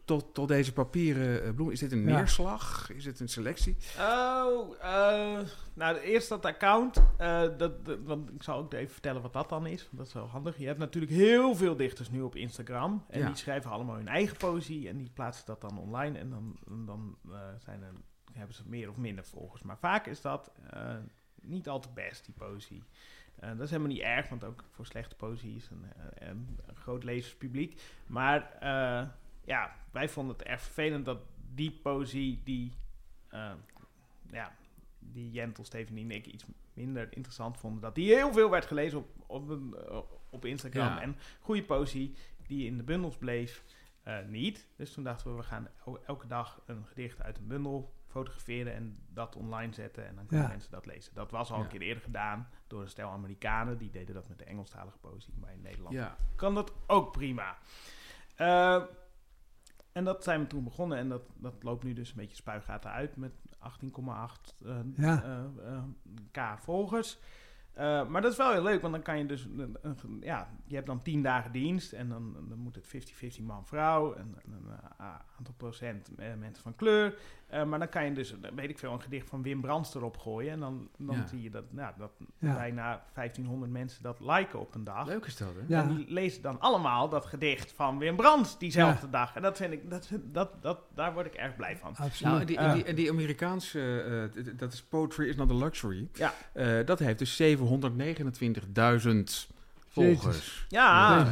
[0.04, 1.74] tot, tot deze papieren bloemen?
[1.74, 2.16] Is dit een Ja.
[2.16, 2.90] neerslag?
[2.94, 3.76] Is het een selectie?
[3.98, 5.38] Oh, eh,
[5.74, 7.02] nou, eerst dat account.
[7.16, 9.82] eh, dat, dat- want ik zal ook even vertellen wat dat dan is.
[9.82, 10.58] Want dat is wel handig.
[10.58, 13.04] Je hebt natuurlijk heel veel dichters nu op Instagram.
[13.08, 13.26] En Ja.
[13.26, 14.88] die schrijven allemaal hun eigen poëzie.
[14.88, 16.18] En die plaatsen dat dan online.
[16.18, 16.56] En dan,
[16.86, 17.92] dan eh, zijn er,
[18.36, 19.62] hebben ze meer of minder volgers.
[19.62, 20.96] Maar vaak is dat eh,
[21.42, 22.82] niet al te best, die poëzie.
[23.36, 26.58] Eh, dat is helemaal niet erg, want ook voor slechte poëzie is een, eh, een,
[26.66, 27.82] een groot lezerspubliek.
[28.06, 28.56] Maar
[29.44, 31.18] ja, wij vonden het erg vervelend dat
[31.54, 32.72] die poëzie die,
[34.30, 34.56] ja,
[34.98, 38.98] die Jentel, Stephanie en ik iets minder interessant vonden, dat die heel veel werd gelezen
[38.98, 40.86] op, op, op Instagram.
[40.86, 41.00] Ja.
[41.00, 42.14] En goede poëzie
[42.46, 43.64] die in de bundels bleef,
[44.26, 44.66] niet.
[44.76, 48.74] Dus toen dachten we, we gaan el- elke dag een gedicht uit een bundel fotograferen
[48.74, 50.06] en dat online zetten.
[50.06, 50.52] En dan kunnen Ja.
[50.52, 51.14] mensen dat lezen.
[51.14, 51.62] Dat was al Ja.
[51.62, 53.78] een keer eerder gedaan door een stel Amerikanen.
[53.78, 56.16] Die deden dat met de Engelstalige poëzie, maar in Nederland Ja.
[56.36, 57.56] kan dat ook prima.
[58.34, 58.82] Eh,
[59.92, 60.98] en dat zijn we toen begonnen.
[60.98, 65.22] En dat, dat loopt nu dus een beetje spuigaten uit met 18,8 eh, Ja.
[65.22, 65.82] eh, eh,
[66.30, 67.18] k volgers.
[68.08, 69.48] Maar dat is wel heel leuk, want dan kan je dus...
[70.20, 74.14] ja, je hebt dan 10 dagen dienst en dan, dan moet het 50-50 man-vrouw...
[74.14, 74.52] en en
[75.35, 77.14] een aantal procent eh, mensen van kleur.
[77.46, 79.94] Eh, maar dan kan je dus, eh, weet ik veel, een gedicht van Wim Brands
[79.94, 80.52] erop gooien...
[80.52, 81.26] en dan, dan Ja.
[81.26, 82.54] zie je dat, nou, dat Ja.
[82.54, 85.06] bijna 1500 mensen dat liken op een dag.
[85.06, 85.60] Leuk is dat, hè?
[85.74, 85.82] Ja.
[85.82, 89.34] En die lezen dan allemaal dat gedicht van Wim Brands diezelfde dag.
[89.36, 91.88] En dat vind ik, dat, dat, dat, daar word ik erg blij van.
[91.96, 92.20] absoluut.
[92.20, 92.74] Nou, en die, en Ja.
[92.74, 94.00] die, en die Amerikaanse,
[94.34, 96.08] eh, dat is Poetry is not a Luxury.
[96.12, 96.32] Ja.
[96.52, 99.48] Eh, dat heeft dus 729.000
[99.88, 100.64] volgers.
[100.68, 101.24] Ja,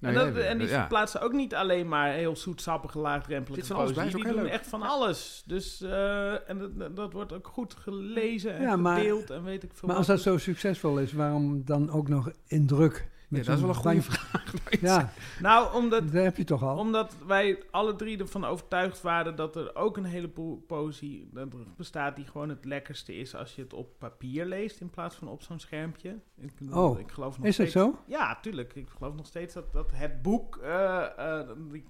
[0.00, 0.86] En, dat, en die ja.
[0.86, 4.50] plaatsen ook niet alleen maar heel zoetsappige, laagdrempelige Zit van alles bij, Die doen leuk.
[4.50, 5.42] echt van alles.
[5.46, 9.70] Dus, eh, en dat- wordt ook goed gelezen en Ja, maar- gedeeld en weet ik
[9.74, 13.08] veel Maar als dat zo succesvol is, waarom dan ook nog in druk?
[13.30, 14.54] Ja, dat is wel een goede vraag.
[14.80, 16.78] Ja, Nou, omdat dat heb je toch al.
[16.78, 21.30] Omdat wij alle drie ervan overtuigd waren dat er ook een heleboel poëzie
[21.76, 25.28] bestaat die gewoon het lekkerste is als je het op papier leest in plaats van
[25.28, 26.18] op zo'n schermpje.
[26.36, 27.98] Ik, Oh, ik geloof nog Is dat zo?
[28.06, 28.74] Ja, tuurlijk.
[28.74, 31.84] Ik geloof nog steeds dat, dat het boek, eh, eh, die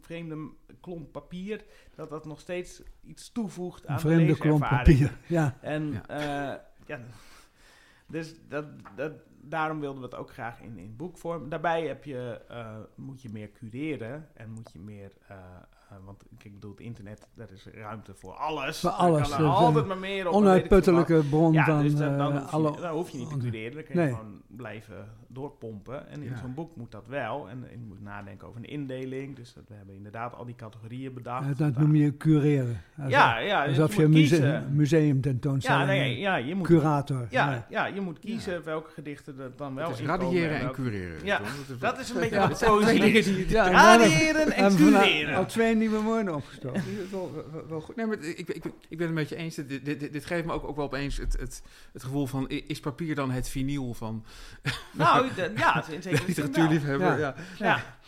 [0.00, 0.50] vreemde
[0.80, 1.64] klomp papier,
[1.94, 5.18] dat dat nog steeds iets toevoegt aan Een vreemde de klomp papier.
[5.26, 6.02] Ja, En Ja.
[6.08, 6.70] ja.
[6.86, 7.00] ja,
[8.06, 8.64] dus dat,
[8.96, 9.12] dat,
[9.42, 11.48] daarom wilden we het ook graag in, in boekvorm.
[11.48, 15.12] Daarbij heb je, eh, moet je meer cureren en moet je meer...
[15.28, 15.36] eh,
[16.04, 18.80] want ik bedoel, het internet, daar is ruimte voor alles.
[18.80, 20.34] Voor alles, kan er is altijd maar meer op.
[20.34, 22.80] onuitputtelijke bron Ja, van dus dan, dan, eh, hoef je, alle...
[22.80, 23.74] dan hoef je niet te cureren.
[23.74, 24.08] Dan kun je Nee.
[24.14, 26.08] gewoon blijven doorpompen.
[26.08, 26.36] En in Ja.
[26.36, 27.48] zo'n boek moet dat wel.
[27.48, 29.36] En je moet nadenken over een indeling.
[29.36, 31.46] Dus dat, we hebben inderdaad al die categorieën bedacht.
[31.46, 32.80] Ja, dat noem je cureren.
[32.96, 33.66] Alsof- Ja, ja.
[33.66, 37.26] dus Alsof je een museum tentoonstelling Ja, nee, ja, je moet Curator.
[37.30, 41.24] Ja, ja, je moet kiezen welke gedichten er dan wel in komen radiëren en cureren.
[41.24, 41.40] Ja.
[41.78, 42.48] Dat is, een beetje Ja.
[42.48, 45.36] wat poëzie Radiëren en cureren.
[45.36, 46.82] al twee nieuwe woorden opgestoken.
[47.02, 47.96] Is wel, wel, wel goed.
[47.96, 49.54] Nee, maar ik, ik, ik, ben het met je eens.
[49.54, 51.62] Dit, dit, dit, geeft me ook, ook wel opeens het, het,
[51.92, 52.48] het gevoel van...
[52.48, 54.24] is papier dan het vinyl van
[54.92, 57.18] Nou, ja, in zekere literatuurliefhebber?
[57.18, 57.34] Ja.
[57.58, 57.66] Ja.
[57.66, 57.98] Ja.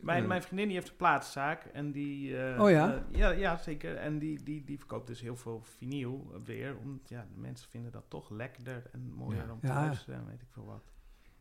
[0.00, 2.38] Mijn, mijn vriendin die heeft een plaatszaak en die...
[2.38, 2.94] eh, Oh ja?
[2.94, 3.96] eh, ja, ja, zeker.
[3.96, 6.76] En die, die, die verkoopt dus heel veel vinyl weer.
[6.76, 9.52] Omdat ja, de mensen vinden dat toch lekkerder en mooier Ja.
[9.52, 9.74] om te Ja.
[9.74, 10.92] luisteren en weet ik veel wat.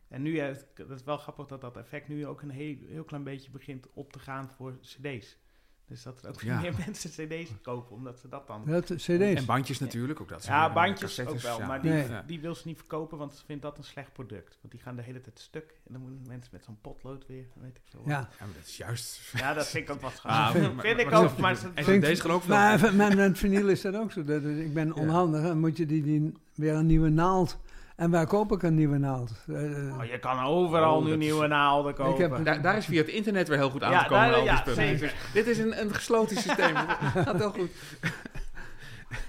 [0.08, 3.04] En nu, heeft, dat is wel grappig dat dat effect nu ook een heel, heel
[3.04, 5.38] klein beetje begint op te gaan voor cd's.
[5.88, 6.62] Dus dat er ook Ja.
[6.62, 8.64] meer mensen cd's kopen, omdat ze dat dan...
[8.66, 9.08] Dat cd's.
[9.08, 10.46] En bandjes natuurlijk, ook dat.
[10.46, 11.68] Ja, weer bandjes ook wel, ja.
[11.68, 12.08] maar die, Nee.
[12.26, 14.58] Die wil ze niet verkopen, want ze vindt dat een slecht product.
[14.62, 17.46] Want die gaan de hele tijd stuk en dan moeten mensen met zo'n potlood weer,
[17.62, 18.02] weet ik veel.
[18.06, 18.12] Ja.
[18.12, 19.20] Ja, maar dat is juist...
[19.34, 20.52] Ja, dat vind ik ook wat Ah, gaaf.
[20.52, 21.56] vind- vind ik maar- ook, maar...
[21.56, 22.58] ze- En Vind- deze geloof ik wel.
[22.58, 24.24] Maar met, met vinyl is dat ook zo.
[24.24, 25.42] Dat, is- ik ben onhandig.
[25.42, 27.58] Dan moet je die, die weer een nieuwe naald.
[27.96, 29.32] En waar koop ik een nieuwe naald?
[29.48, 32.32] Eh, eh, Oh, je kan overal Oh, nu nieuwe naalden Ik kopen.
[32.32, 34.32] heb- Daar, daar is via het internet weer heel goed aan Ja, te komen.
[34.32, 35.00] daar- ja, zeker.
[35.00, 36.76] Dus dit is een, een gesloten systeem.
[37.26, 37.70] Gaat wel goed.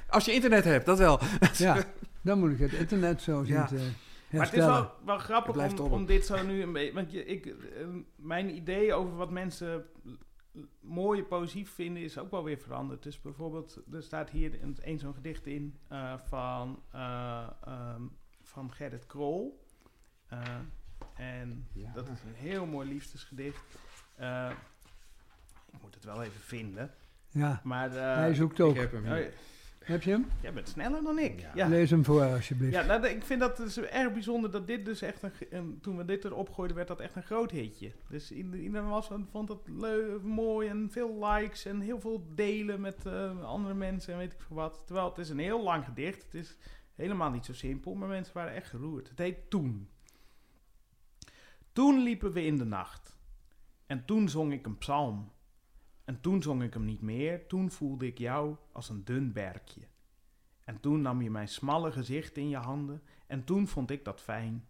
[0.09, 1.21] Als je internet hebt, dat wel.
[1.53, 1.77] ja,
[2.23, 3.65] dan moet ik het internet zo zien Ja.
[3.67, 3.91] te
[4.31, 6.93] Maar het is wel, wel grappig om, om dit zo nu een beetje...
[6.95, 7.53] Want je, ik, eh,
[8.17, 9.85] mijn idee over wat mensen
[10.81, 13.03] mooie poëzie vinden is ook wel weer veranderd.
[13.03, 18.03] Dus bijvoorbeeld, er staat hier een, een zo'n gedicht in eh, van, eh, ehm,
[18.57, 19.65] van Gerrit Krol.
[20.29, 20.39] Eh,
[21.17, 21.93] En Ja.
[21.95, 23.79] dat is een heel mooi liefdesgedicht.
[24.15, 24.51] Eh,
[25.73, 26.91] ik moet het wel even vinden.
[27.31, 28.77] Ja, Maar eh, hij zoekt Ik ook.
[28.77, 29.25] heb hem oh.
[29.85, 30.27] Heb je hem?
[30.43, 31.41] jij bent sneller dan ik.
[31.41, 31.51] Ja.
[31.55, 31.69] Ja.
[31.69, 32.73] Lees hem voor, alsjeblieft.
[32.73, 36.05] Ja, nou, ik vind dat dus erg bijzonder dat dit dus echt een, toen we
[36.05, 37.93] dit erop gooiden, werd dat echt een groot hitje.
[38.09, 42.81] Dus ieder- iedereen was, vond het leuk, mooi en veel likes en heel veel delen
[42.81, 44.83] met eh, andere mensen en weet ik veel wat.
[44.87, 46.57] Terwijl het is een heel lang gedicht, het is
[46.97, 49.09] helemaal niet zo simpel, maar mensen waren echt geroerd.
[49.09, 49.89] Het heet Toen.
[51.73, 53.19] Toen liepen we in de nacht
[53.87, 55.33] en toen zong ik een psalm.
[56.05, 59.89] En toen zong ik hem niet meer, toen voelde ik jou als een dun berkje.
[60.67, 63.03] En toen nam je mijn smalle gezicht in je handen.
[63.27, 64.69] En toen vond ik dat fijn.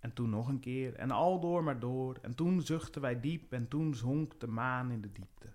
[0.00, 0.94] En toen nog een keer.
[0.94, 2.18] En al door maar door.
[2.22, 3.52] En toen zuchtten wij diep.
[3.52, 5.52] En toen zonk de maan in de diepte.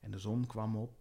[0.00, 0.97] En de zon kwam op.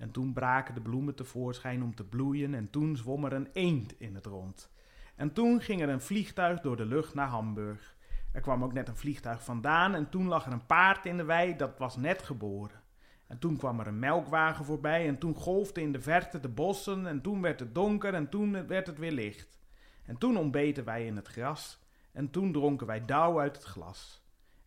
[0.00, 2.54] En toen braken de bloemen tevoorschijn om te bloeien.
[2.54, 4.70] En toen zwom er een eend in het rond.
[5.16, 7.96] En toen ging er een vliegtuig door de lucht naar Hamburg.
[8.32, 9.94] Er kwam ook net een vliegtuig vandaan.
[9.94, 11.56] En toen lag er een paard in de wei.
[11.56, 12.80] Dat was net geboren.
[13.26, 17.06] En toen kwam er een melkwagen voorbij en toen golfden in de verte de bossen
[17.06, 19.60] en toen werd het donker en toen werd het weer licht.
[20.04, 21.78] En toen ontbeten wij in het gras
[22.12, 24.19] en toen dronken wij dauw uit het glas.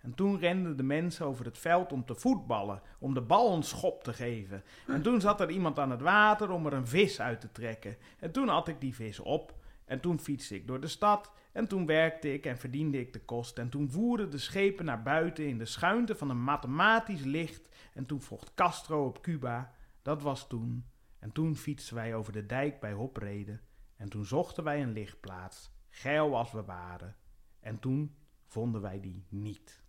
[0.04, 3.64] En toen renden de mensen over het veld om te voetballen, om de bal een
[3.64, 4.64] schop te geven.
[4.88, 7.98] En toen zat er iemand aan het water om er een vis uit te trekken.
[8.20, 9.56] En toen at ik die vis op.
[9.86, 11.32] En toen fietste ik door de stad.
[11.52, 13.58] En toen werkte ik en verdiende ik de kost.
[13.58, 17.70] En toen voeren de schepen naar buiten in de schuinte van een mathematisch licht.
[17.94, 19.74] En toen vocht Castro op Cuba.
[20.02, 20.86] Dat was toen.
[21.20, 23.60] En toen fietsten wij over de dijk bij Hoprede.
[23.96, 27.16] En toen zochten wij een lichtplaats, geil als we waren.
[27.60, 28.16] En toen
[28.46, 29.83] vonden wij die niet.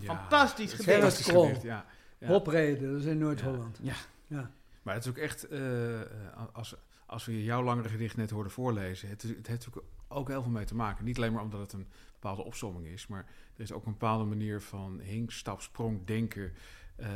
[0.00, 0.98] Ja, fantastisch is gedicht.
[0.98, 1.58] Gerrit Krol.
[1.62, 1.86] Ja.
[2.18, 2.26] Ja.
[2.26, 3.78] Hopreden, dat is in Noord-Holland.
[3.82, 3.94] Ja.
[4.26, 4.50] Ja.
[4.82, 6.06] Maar het is ook echt, eh, eh,
[6.52, 6.74] als,
[7.06, 10.50] als we jouw langere gedicht net hoorden voorlezen, het, het heeft ook, ook heel veel
[10.50, 11.04] mee te maken.
[11.04, 14.24] Niet alleen maar omdat het een bepaalde opsomming is, maar er is ook een bepaalde
[14.24, 16.52] manier van hink, stap, sprong, denken.
[16.96, 17.06] Eh,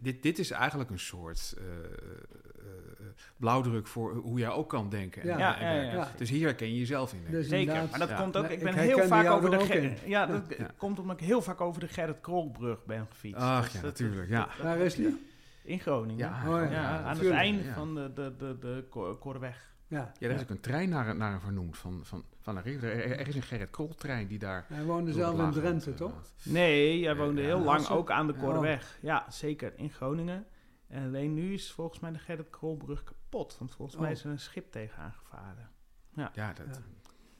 [0.00, 3.06] dit, dit is eigenlijk een soort eh, eh,
[3.36, 5.22] blauwdruk voor hoe jij ook kan denken.
[5.22, 5.38] En, Ja.
[5.38, 5.80] Ja, en ja, ja.
[5.80, 5.98] werken.
[5.98, 6.08] Ja.
[6.16, 7.24] Dus hier herken je jezelf in.
[7.30, 8.16] Dus Zeker, maar dat Ja.
[8.20, 8.48] komt ook.
[8.48, 9.64] Ik ben heel vaak over er de.
[9.64, 9.96] ook Ger- in.
[10.04, 10.70] Ja, dat Ja.
[10.76, 13.42] komt omdat ik heel vaak over de Gerrit Krolbrug ben gefietst.
[13.42, 14.28] Ach Dus ja, dat- natuurlijk.
[14.28, 14.48] Ja.
[14.62, 15.28] Waar is die?
[15.62, 16.16] In Groningen.
[16.16, 16.70] Ja, Oh, ja.
[16.70, 17.74] Ja, aan het einde Ja.
[17.74, 19.68] van de, de, de, de Ko- Korreweg.
[19.90, 20.12] Ja.
[20.18, 21.76] Ja, daar is ook een trein naar, naar hem vernoemd.
[21.78, 22.56] Van, van, van.
[22.56, 22.84] Er,
[23.18, 24.64] er is een Gerrit Kool-trein die daar...
[24.68, 26.12] Hij woonde zelf in Drenthe, eh, toch?
[26.12, 26.32] gaat.
[26.42, 28.38] Nee, jij woonde Ja, heel lang ook aan de Ja.
[28.38, 28.98] Korreweg.
[29.02, 29.72] Ja, zeker.
[29.76, 30.46] In Groningen.
[30.88, 33.56] En alleen nu is volgens mij de Gerrit Krolbrug kapot.
[33.58, 34.16] Want volgens mij Oh.
[34.16, 35.68] is er een schip tegen aangevaren.
[36.14, 36.52] Ja, dat, Ja.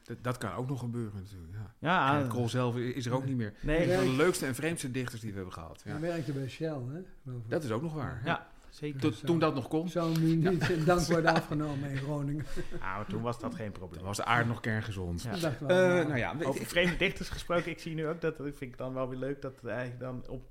[0.02, 1.52] Dat, dat kan ook nog gebeuren natuurlijk.
[1.52, 1.74] Ja.
[1.78, 3.55] Ja, Gerrit Krol zelf is er ook niet meer.
[3.62, 5.82] nee, Een van de leukste en vreemdste dichters die we hebben gehad.
[5.85, 5.90] Ja.
[5.90, 7.32] Hij werkte bij Shell, hè?
[7.48, 8.20] Dat is ook nog waar.
[8.24, 9.01] Ja, zeker.
[9.01, 12.47] To- toen dat nog kon, Zou nu niet in dank worden afgenomen in Groningen.
[12.80, 14.05] Ah, maar toen was dat geen dan probleem.
[14.05, 15.22] was de aarde nog kerngezond.
[15.22, 15.30] Ja.
[15.40, 18.47] Wel, Eh, nou, nou ja, Over vreemde dichters gesproken, ik zie nu ook dat, dat
[18.47, 20.42] vind ik dan wel weer leuk, dat hij dan op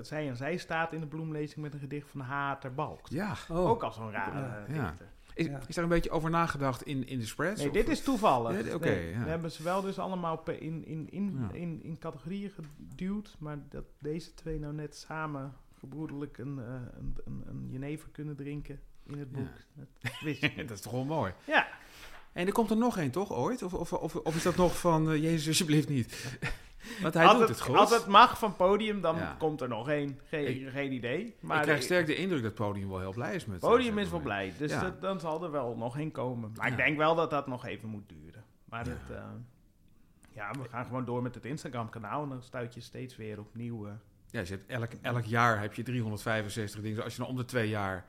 [0.00, 2.52] zij en zij staat in de bloemlezing met een gedicht van H.
[2.60, 3.00] ter Balk.
[3.08, 3.34] ja.
[3.50, 4.64] oh, Ook al zo'n rare Ja.
[4.74, 4.82] Ja.
[4.88, 5.06] dichter.
[5.34, 5.60] Is, Ja.
[5.66, 7.58] is daar een beetje over nagedacht in, in de spreads?
[7.58, 8.50] Nee, Of- dit is toevallig.
[8.66, 9.22] Ja, Nee, ja.
[9.24, 11.56] We hebben ze wel dus allemaal in, in, in, Ja.
[11.58, 16.64] in, in categorieën geduwd, maar dat deze twee nou net samen gebroederlijk een, eh,
[16.98, 19.48] een, een, een jenever kunnen drinken in het boek.
[20.00, 21.32] Dat wist is toch wel mooi.
[21.46, 21.66] Ja,
[22.32, 23.62] En er komt er nog één, toch, ooit?
[23.62, 26.38] Of, of, of, of is dat nog van, eh, Jezus, alsjeblieft niet?
[27.02, 27.76] Want hij als, doet het, het goed.
[27.76, 29.36] als het mag van podium, dan Ja.
[29.38, 30.18] komt er nog één.
[30.24, 31.34] Geen, Ik- geen idee.
[31.40, 33.58] Maar ik krijg de- sterk de indruk dat het podium wel heel blij is met
[33.60, 34.80] podium met is wel blij, dus Ja.
[34.80, 36.52] dat- dan zal er wel nog één komen.
[36.56, 38.44] Maar ik denk wel dat dat nog even moet duren.
[38.64, 38.90] Maar Ja.
[38.90, 39.24] het, eh,
[40.32, 43.86] ja, we gaan gewoon door met het Instagram-kanaal en dan stuit je steeds weer opnieuw.
[43.86, 43.92] eh,
[44.30, 47.04] Ja, je hebt elk, elk jaar heb je 365 dingen.
[47.04, 48.04] Als je dan om de twee jaar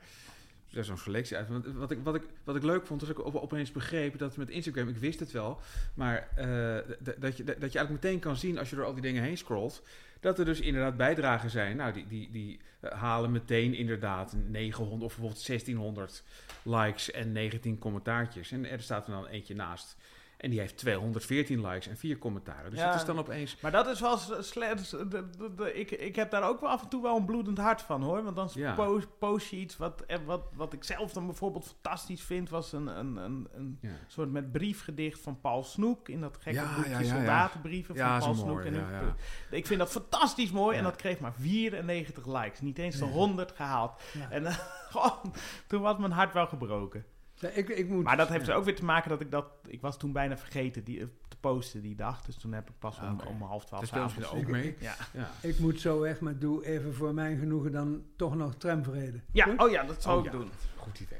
[0.80, 1.48] zo'n selectie uit.
[1.48, 4.36] Want Wat ik, wat, ik, wat ik leuk vond, dat ik op, opeens begreep dat
[4.36, 5.60] met Instagram, ik wist het wel,
[5.94, 6.76] maar eh,
[7.18, 9.38] dat, je, dat je eigenlijk meteen kan zien als je door al die dingen heen
[9.38, 9.82] scrolt,
[10.20, 11.76] dat er dus inderdaad bijdragen zijn.
[11.76, 16.22] Nou, die, die, die eh, halen meteen inderdaad 900 of bijvoorbeeld 1600
[16.62, 18.52] likes en 19 commentaartjes.
[18.52, 19.96] En er staat er dan eentje naast.
[20.42, 22.70] En die heeft 214 likes en 4 commentaren.
[22.70, 22.86] Dus Ja.
[22.90, 23.56] het is dan opeens.
[23.60, 24.90] Maar dat is wel s- slecht.
[24.90, 27.58] de- de- de- ik, ik heb daar ook wel af en toe wel een bloedend
[27.58, 28.22] hart van hoor.
[28.22, 28.74] Want dan Ja.
[28.74, 32.48] post, post je iets wat, eh, wat, wat ik zelf dan bijvoorbeeld fantastisch vind.
[32.50, 33.90] Was een, een, een, een Ja.
[34.06, 36.08] soort met briefgedicht van Paul Snoek.
[36.08, 37.14] In dat gekke Ja, boekje ja, ja, ja.
[37.16, 38.48] Soldatenbrieven Ja, van Paul Snoek.
[38.54, 39.02] mooi, En ja, ik,
[39.50, 39.56] ja.
[39.56, 40.76] ik vind dat fantastisch mooi.
[40.76, 42.60] En dat kreeg maar 94 likes.
[42.60, 43.10] Niet eens de Ja.
[43.10, 44.00] 100 gehaald.
[44.12, 44.30] Ja.
[44.30, 44.58] En eh,
[44.90, 45.34] gewoon,
[45.66, 47.04] toen was mijn hart wel gebroken.
[47.50, 49.46] Ik, ik moet, Maar dat heeft er ook weer te maken dat ik dat...
[49.66, 52.22] Ik was toen bijna vergeten die, eh, te posten die dag.
[52.22, 53.26] Dus toen heb ik pas om, oké.
[53.28, 54.76] om half twaalf Dat speelt s'avonds- ook mee.
[54.78, 54.94] Ja.
[55.12, 55.30] Ja.
[55.40, 59.24] ik moet zo weg, maar doe even voor mijn genoegen dan toch nog tramverreden.
[59.32, 59.60] Ja, Goed?
[59.60, 60.38] oh ja, dat zou Oh, ik ja.
[60.38, 60.50] doen.
[60.76, 61.18] Goed idee.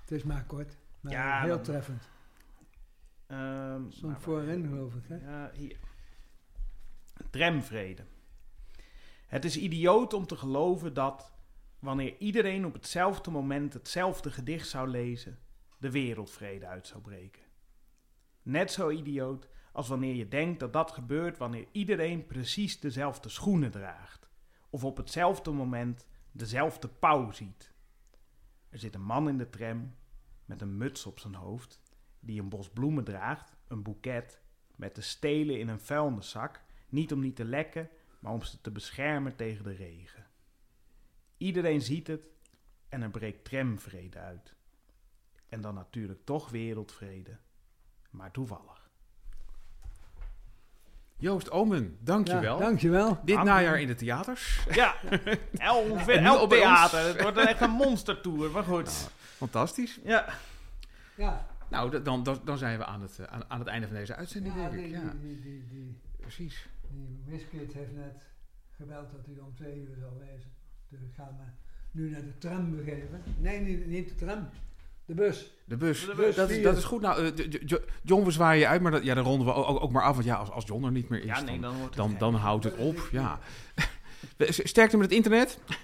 [0.00, 2.08] Het is maar kort, maar Ja, heel dan- treffend.
[3.26, 5.02] Ehm, Stond maar- voorin, geloof ik.
[5.08, 5.16] Hè?
[5.16, 5.76] Ja, hier.
[7.30, 8.02] Tramvrede.
[9.26, 11.29] Het is idioot om te geloven dat
[11.80, 15.38] wanneer iedereen op hetzelfde moment hetzelfde gedicht zou lezen,
[15.78, 17.42] de wereldvrede uit zou breken.
[18.42, 23.70] Net zo idioot als wanneer je denkt dat dat gebeurt wanneer iedereen precies dezelfde schoenen
[23.70, 24.28] draagt,
[24.70, 27.72] of op hetzelfde moment dezelfde pauw ziet.
[28.68, 29.94] Er zit een man in de tram
[30.44, 31.80] met een muts op zijn hoofd,
[32.20, 34.40] die een bos bloemen draagt, een boeket,
[34.76, 37.88] met de stelen in een vuilniszak, niet om niet te lekken,
[38.18, 40.26] maar om ze te beschermen tegen de regen.
[41.40, 42.28] Iedereen ziet het
[42.88, 44.54] en er breekt tramvrede uit.
[45.48, 47.36] En dan natuurlijk toch wereldvrede,
[48.10, 48.88] maar toevallig.
[51.16, 52.58] Joost Omen, dankjewel.
[52.58, 53.18] Ja, dankjewel.
[53.24, 54.66] Dit najaar in de theaters.
[54.70, 54.94] Ja,
[55.58, 56.68] el- ongeveer En nu elk op bij ons.
[56.90, 57.06] theater.
[57.06, 58.88] Het wordt echt een monstertour, maar goed.
[59.36, 60.00] Fantastisch.
[60.04, 60.26] Ja,
[61.16, 63.96] Ja, Nou, dan, dan, dan zijn we aan het, eh, aan, aan het einde van
[63.96, 65.02] deze uitzending, ja, denk die, ik.
[65.02, 66.68] Ja, die, die, die, precies.
[66.90, 68.28] die Wiskit heeft net
[68.76, 70.50] gebeld dat hij om twee uur zal wezen.
[70.90, 71.44] Dus ik ga me
[71.90, 73.22] nu naar de tram begeven.
[73.38, 74.48] Nee, niet, niet de tram.
[75.04, 75.50] De bus.
[75.64, 76.06] De bus.
[76.06, 77.00] De bus, dat, is, dat is goed.
[77.00, 79.52] Nou, eh, Jo- Jo- John, we zwaaien je uit, maar dat, ja, dan ronden we
[79.52, 80.14] ook, ook maar af.
[80.14, 82.18] Want ja, als, als John er niet meer is, ja nee, dan, dan wordt het
[82.18, 83.08] dan, houdt het op.
[83.12, 83.38] Ja.
[84.48, 85.58] Sterkte met het internet.
[85.68, 85.76] ik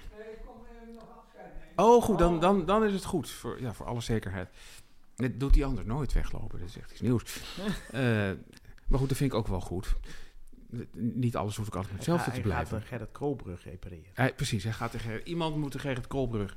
[0.45, 0.55] kom
[0.93, 1.93] nog afscheid nemen.
[1.93, 3.29] Oh, goed, dan, dan, dan is het goed.
[3.29, 4.49] Voor, ja, voor alle zekerheid.
[5.15, 6.59] Dit doet hij anders nooit weglopen.
[6.59, 7.23] Dat is echt iets nieuws.
[7.91, 8.01] Eh,
[8.87, 9.95] maar goed, dat vind ik ook wel goed.
[10.93, 12.79] Niet alles hoeft ook altijd hetzelfde te Hij gaat blijven.
[12.79, 14.11] de Gerrit Koolbrug repareren.
[14.13, 16.55] Hij, precies, hij gaat tegen, iemand moet de Gerrit Koolbrug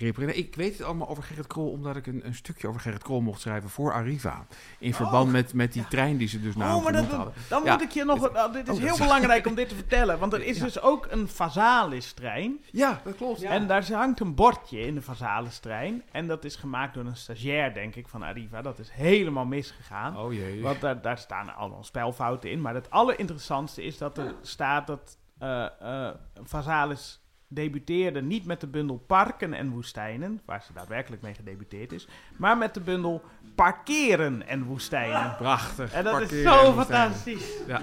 [0.00, 0.36] repareren.
[0.38, 3.20] Ik weet het allemaal over Gerrit Kool, omdat ik een, een stukje over Gerrit Kool
[3.20, 4.46] mocht schrijven voor Arriva.
[4.78, 7.34] In verband met, met die trein die ze dus naar Oh, maar dat, hadden.
[7.48, 7.72] dan Ja.
[7.72, 8.32] moet ik je nog...
[8.32, 10.18] nou, dit is Oh, heel is- belangrijk om dit te vertellen.
[10.18, 10.64] Want er is Ja.
[10.64, 12.58] dus ook een Vasalis-trein.
[12.72, 13.40] Ja, dat klopt.
[13.40, 13.50] Ja.
[13.50, 16.02] En daar hangt een bordje in de Vasalis-trein.
[16.12, 18.62] En dat is gemaakt door een stagiair, denk ik, van Arriva.
[18.62, 20.16] Dat is helemaal misgegaan.
[20.18, 20.62] Oh jee.
[20.62, 22.60] Want daar, daar staan allemaal spelfouten in.
[22.60, 26.08] Maar het allerinteressantste is dat er staat dat eh,
[26.42, 32.08] Vasalis debuteerde niet met de bundel Parken en Woestijnen, waar ze daadwerkelijk mee gedebuteerd is,
[32.36, 33.22] maar met de bundel
[33.54, 35.34] Parkeren en Woestijnen.
[35.38, 35.92] Prachtig.
[35.92, 37.46] En dat is zo fantastisch.
[37.66, 37.80] Ja.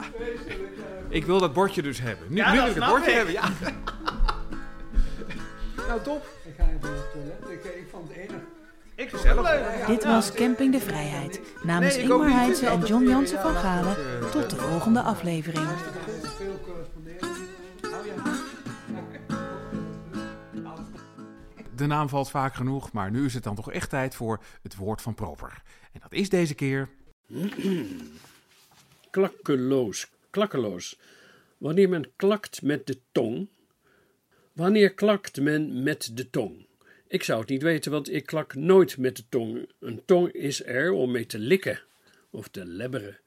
[1.09, 2.25] Ik wil dat bordje dus hebben.
[2.29, 3.15] Nu, Ja, nu dat wil ik het bordje ik.
[3.17, 3.49] hebben, ja.
[5.87, 6.25] nou, top.
[6.45, 7.65] Ik ga even naar het toilet.
[7.65, 8.41] Ik, ik vond het enig.
[8.95, 9.49] Ik vond Gezellig.
[9.51, 9.87] het leuk.
[9.87, 11.41] Dit was Camping de Vrijheid.
[11.63, 13.95] Namens Nee, Ingmar en John Jansen ja, van Galen.
[14.21, 15.67] eh, Tot de volgende aflevering.
[21.75, 24.75] De naam valt vaak genoeg, maar nu is het dan toch echt tijd voor het
[24.75, 25.61] woord van Proper.
[25.91, 26.89] En dat is deze keer...
[29.09, 30.99] klakkeloos, klakkeloos.
[31.57, 33.47] Wanneer men klakt met de tong.
[34.53, 36.65] Wanneer klakt men met de tong?
[37.07, 39.69] Ik zou het niet weten, want ik klak nooit met de tong.
[39.79, 41.81] Een tong is er om mee te likken
[42.29, 43.17] of te lebberen.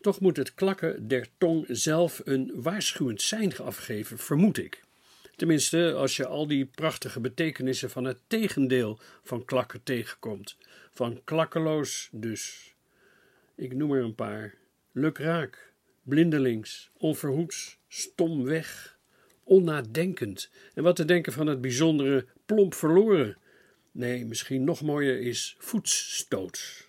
[0.00, 4.84] Toch moet het klakken der tong zelf een waarschuwend sein afgeven, vermoed ik.
[5.36, 10.56] Tenminste, als je al die prachtige betekenissen van het tegendeel van klakken tegenkomt.
[10.90, 12.74] Van klakkeloos dus.
[13.54, 14.54] Ik noem er een paar.
[14.92, 15.72] Lukraak,
[16.02, 18.98] blindelings, onverhoeds, stomweg,
[19.44, 20.50] onnadenkend.
[20.74, 23.36] En wat te denken van het bijzondere plomp verloren.
[23.92, 26.85] Nee, misschien nog mooier is voetsstoot.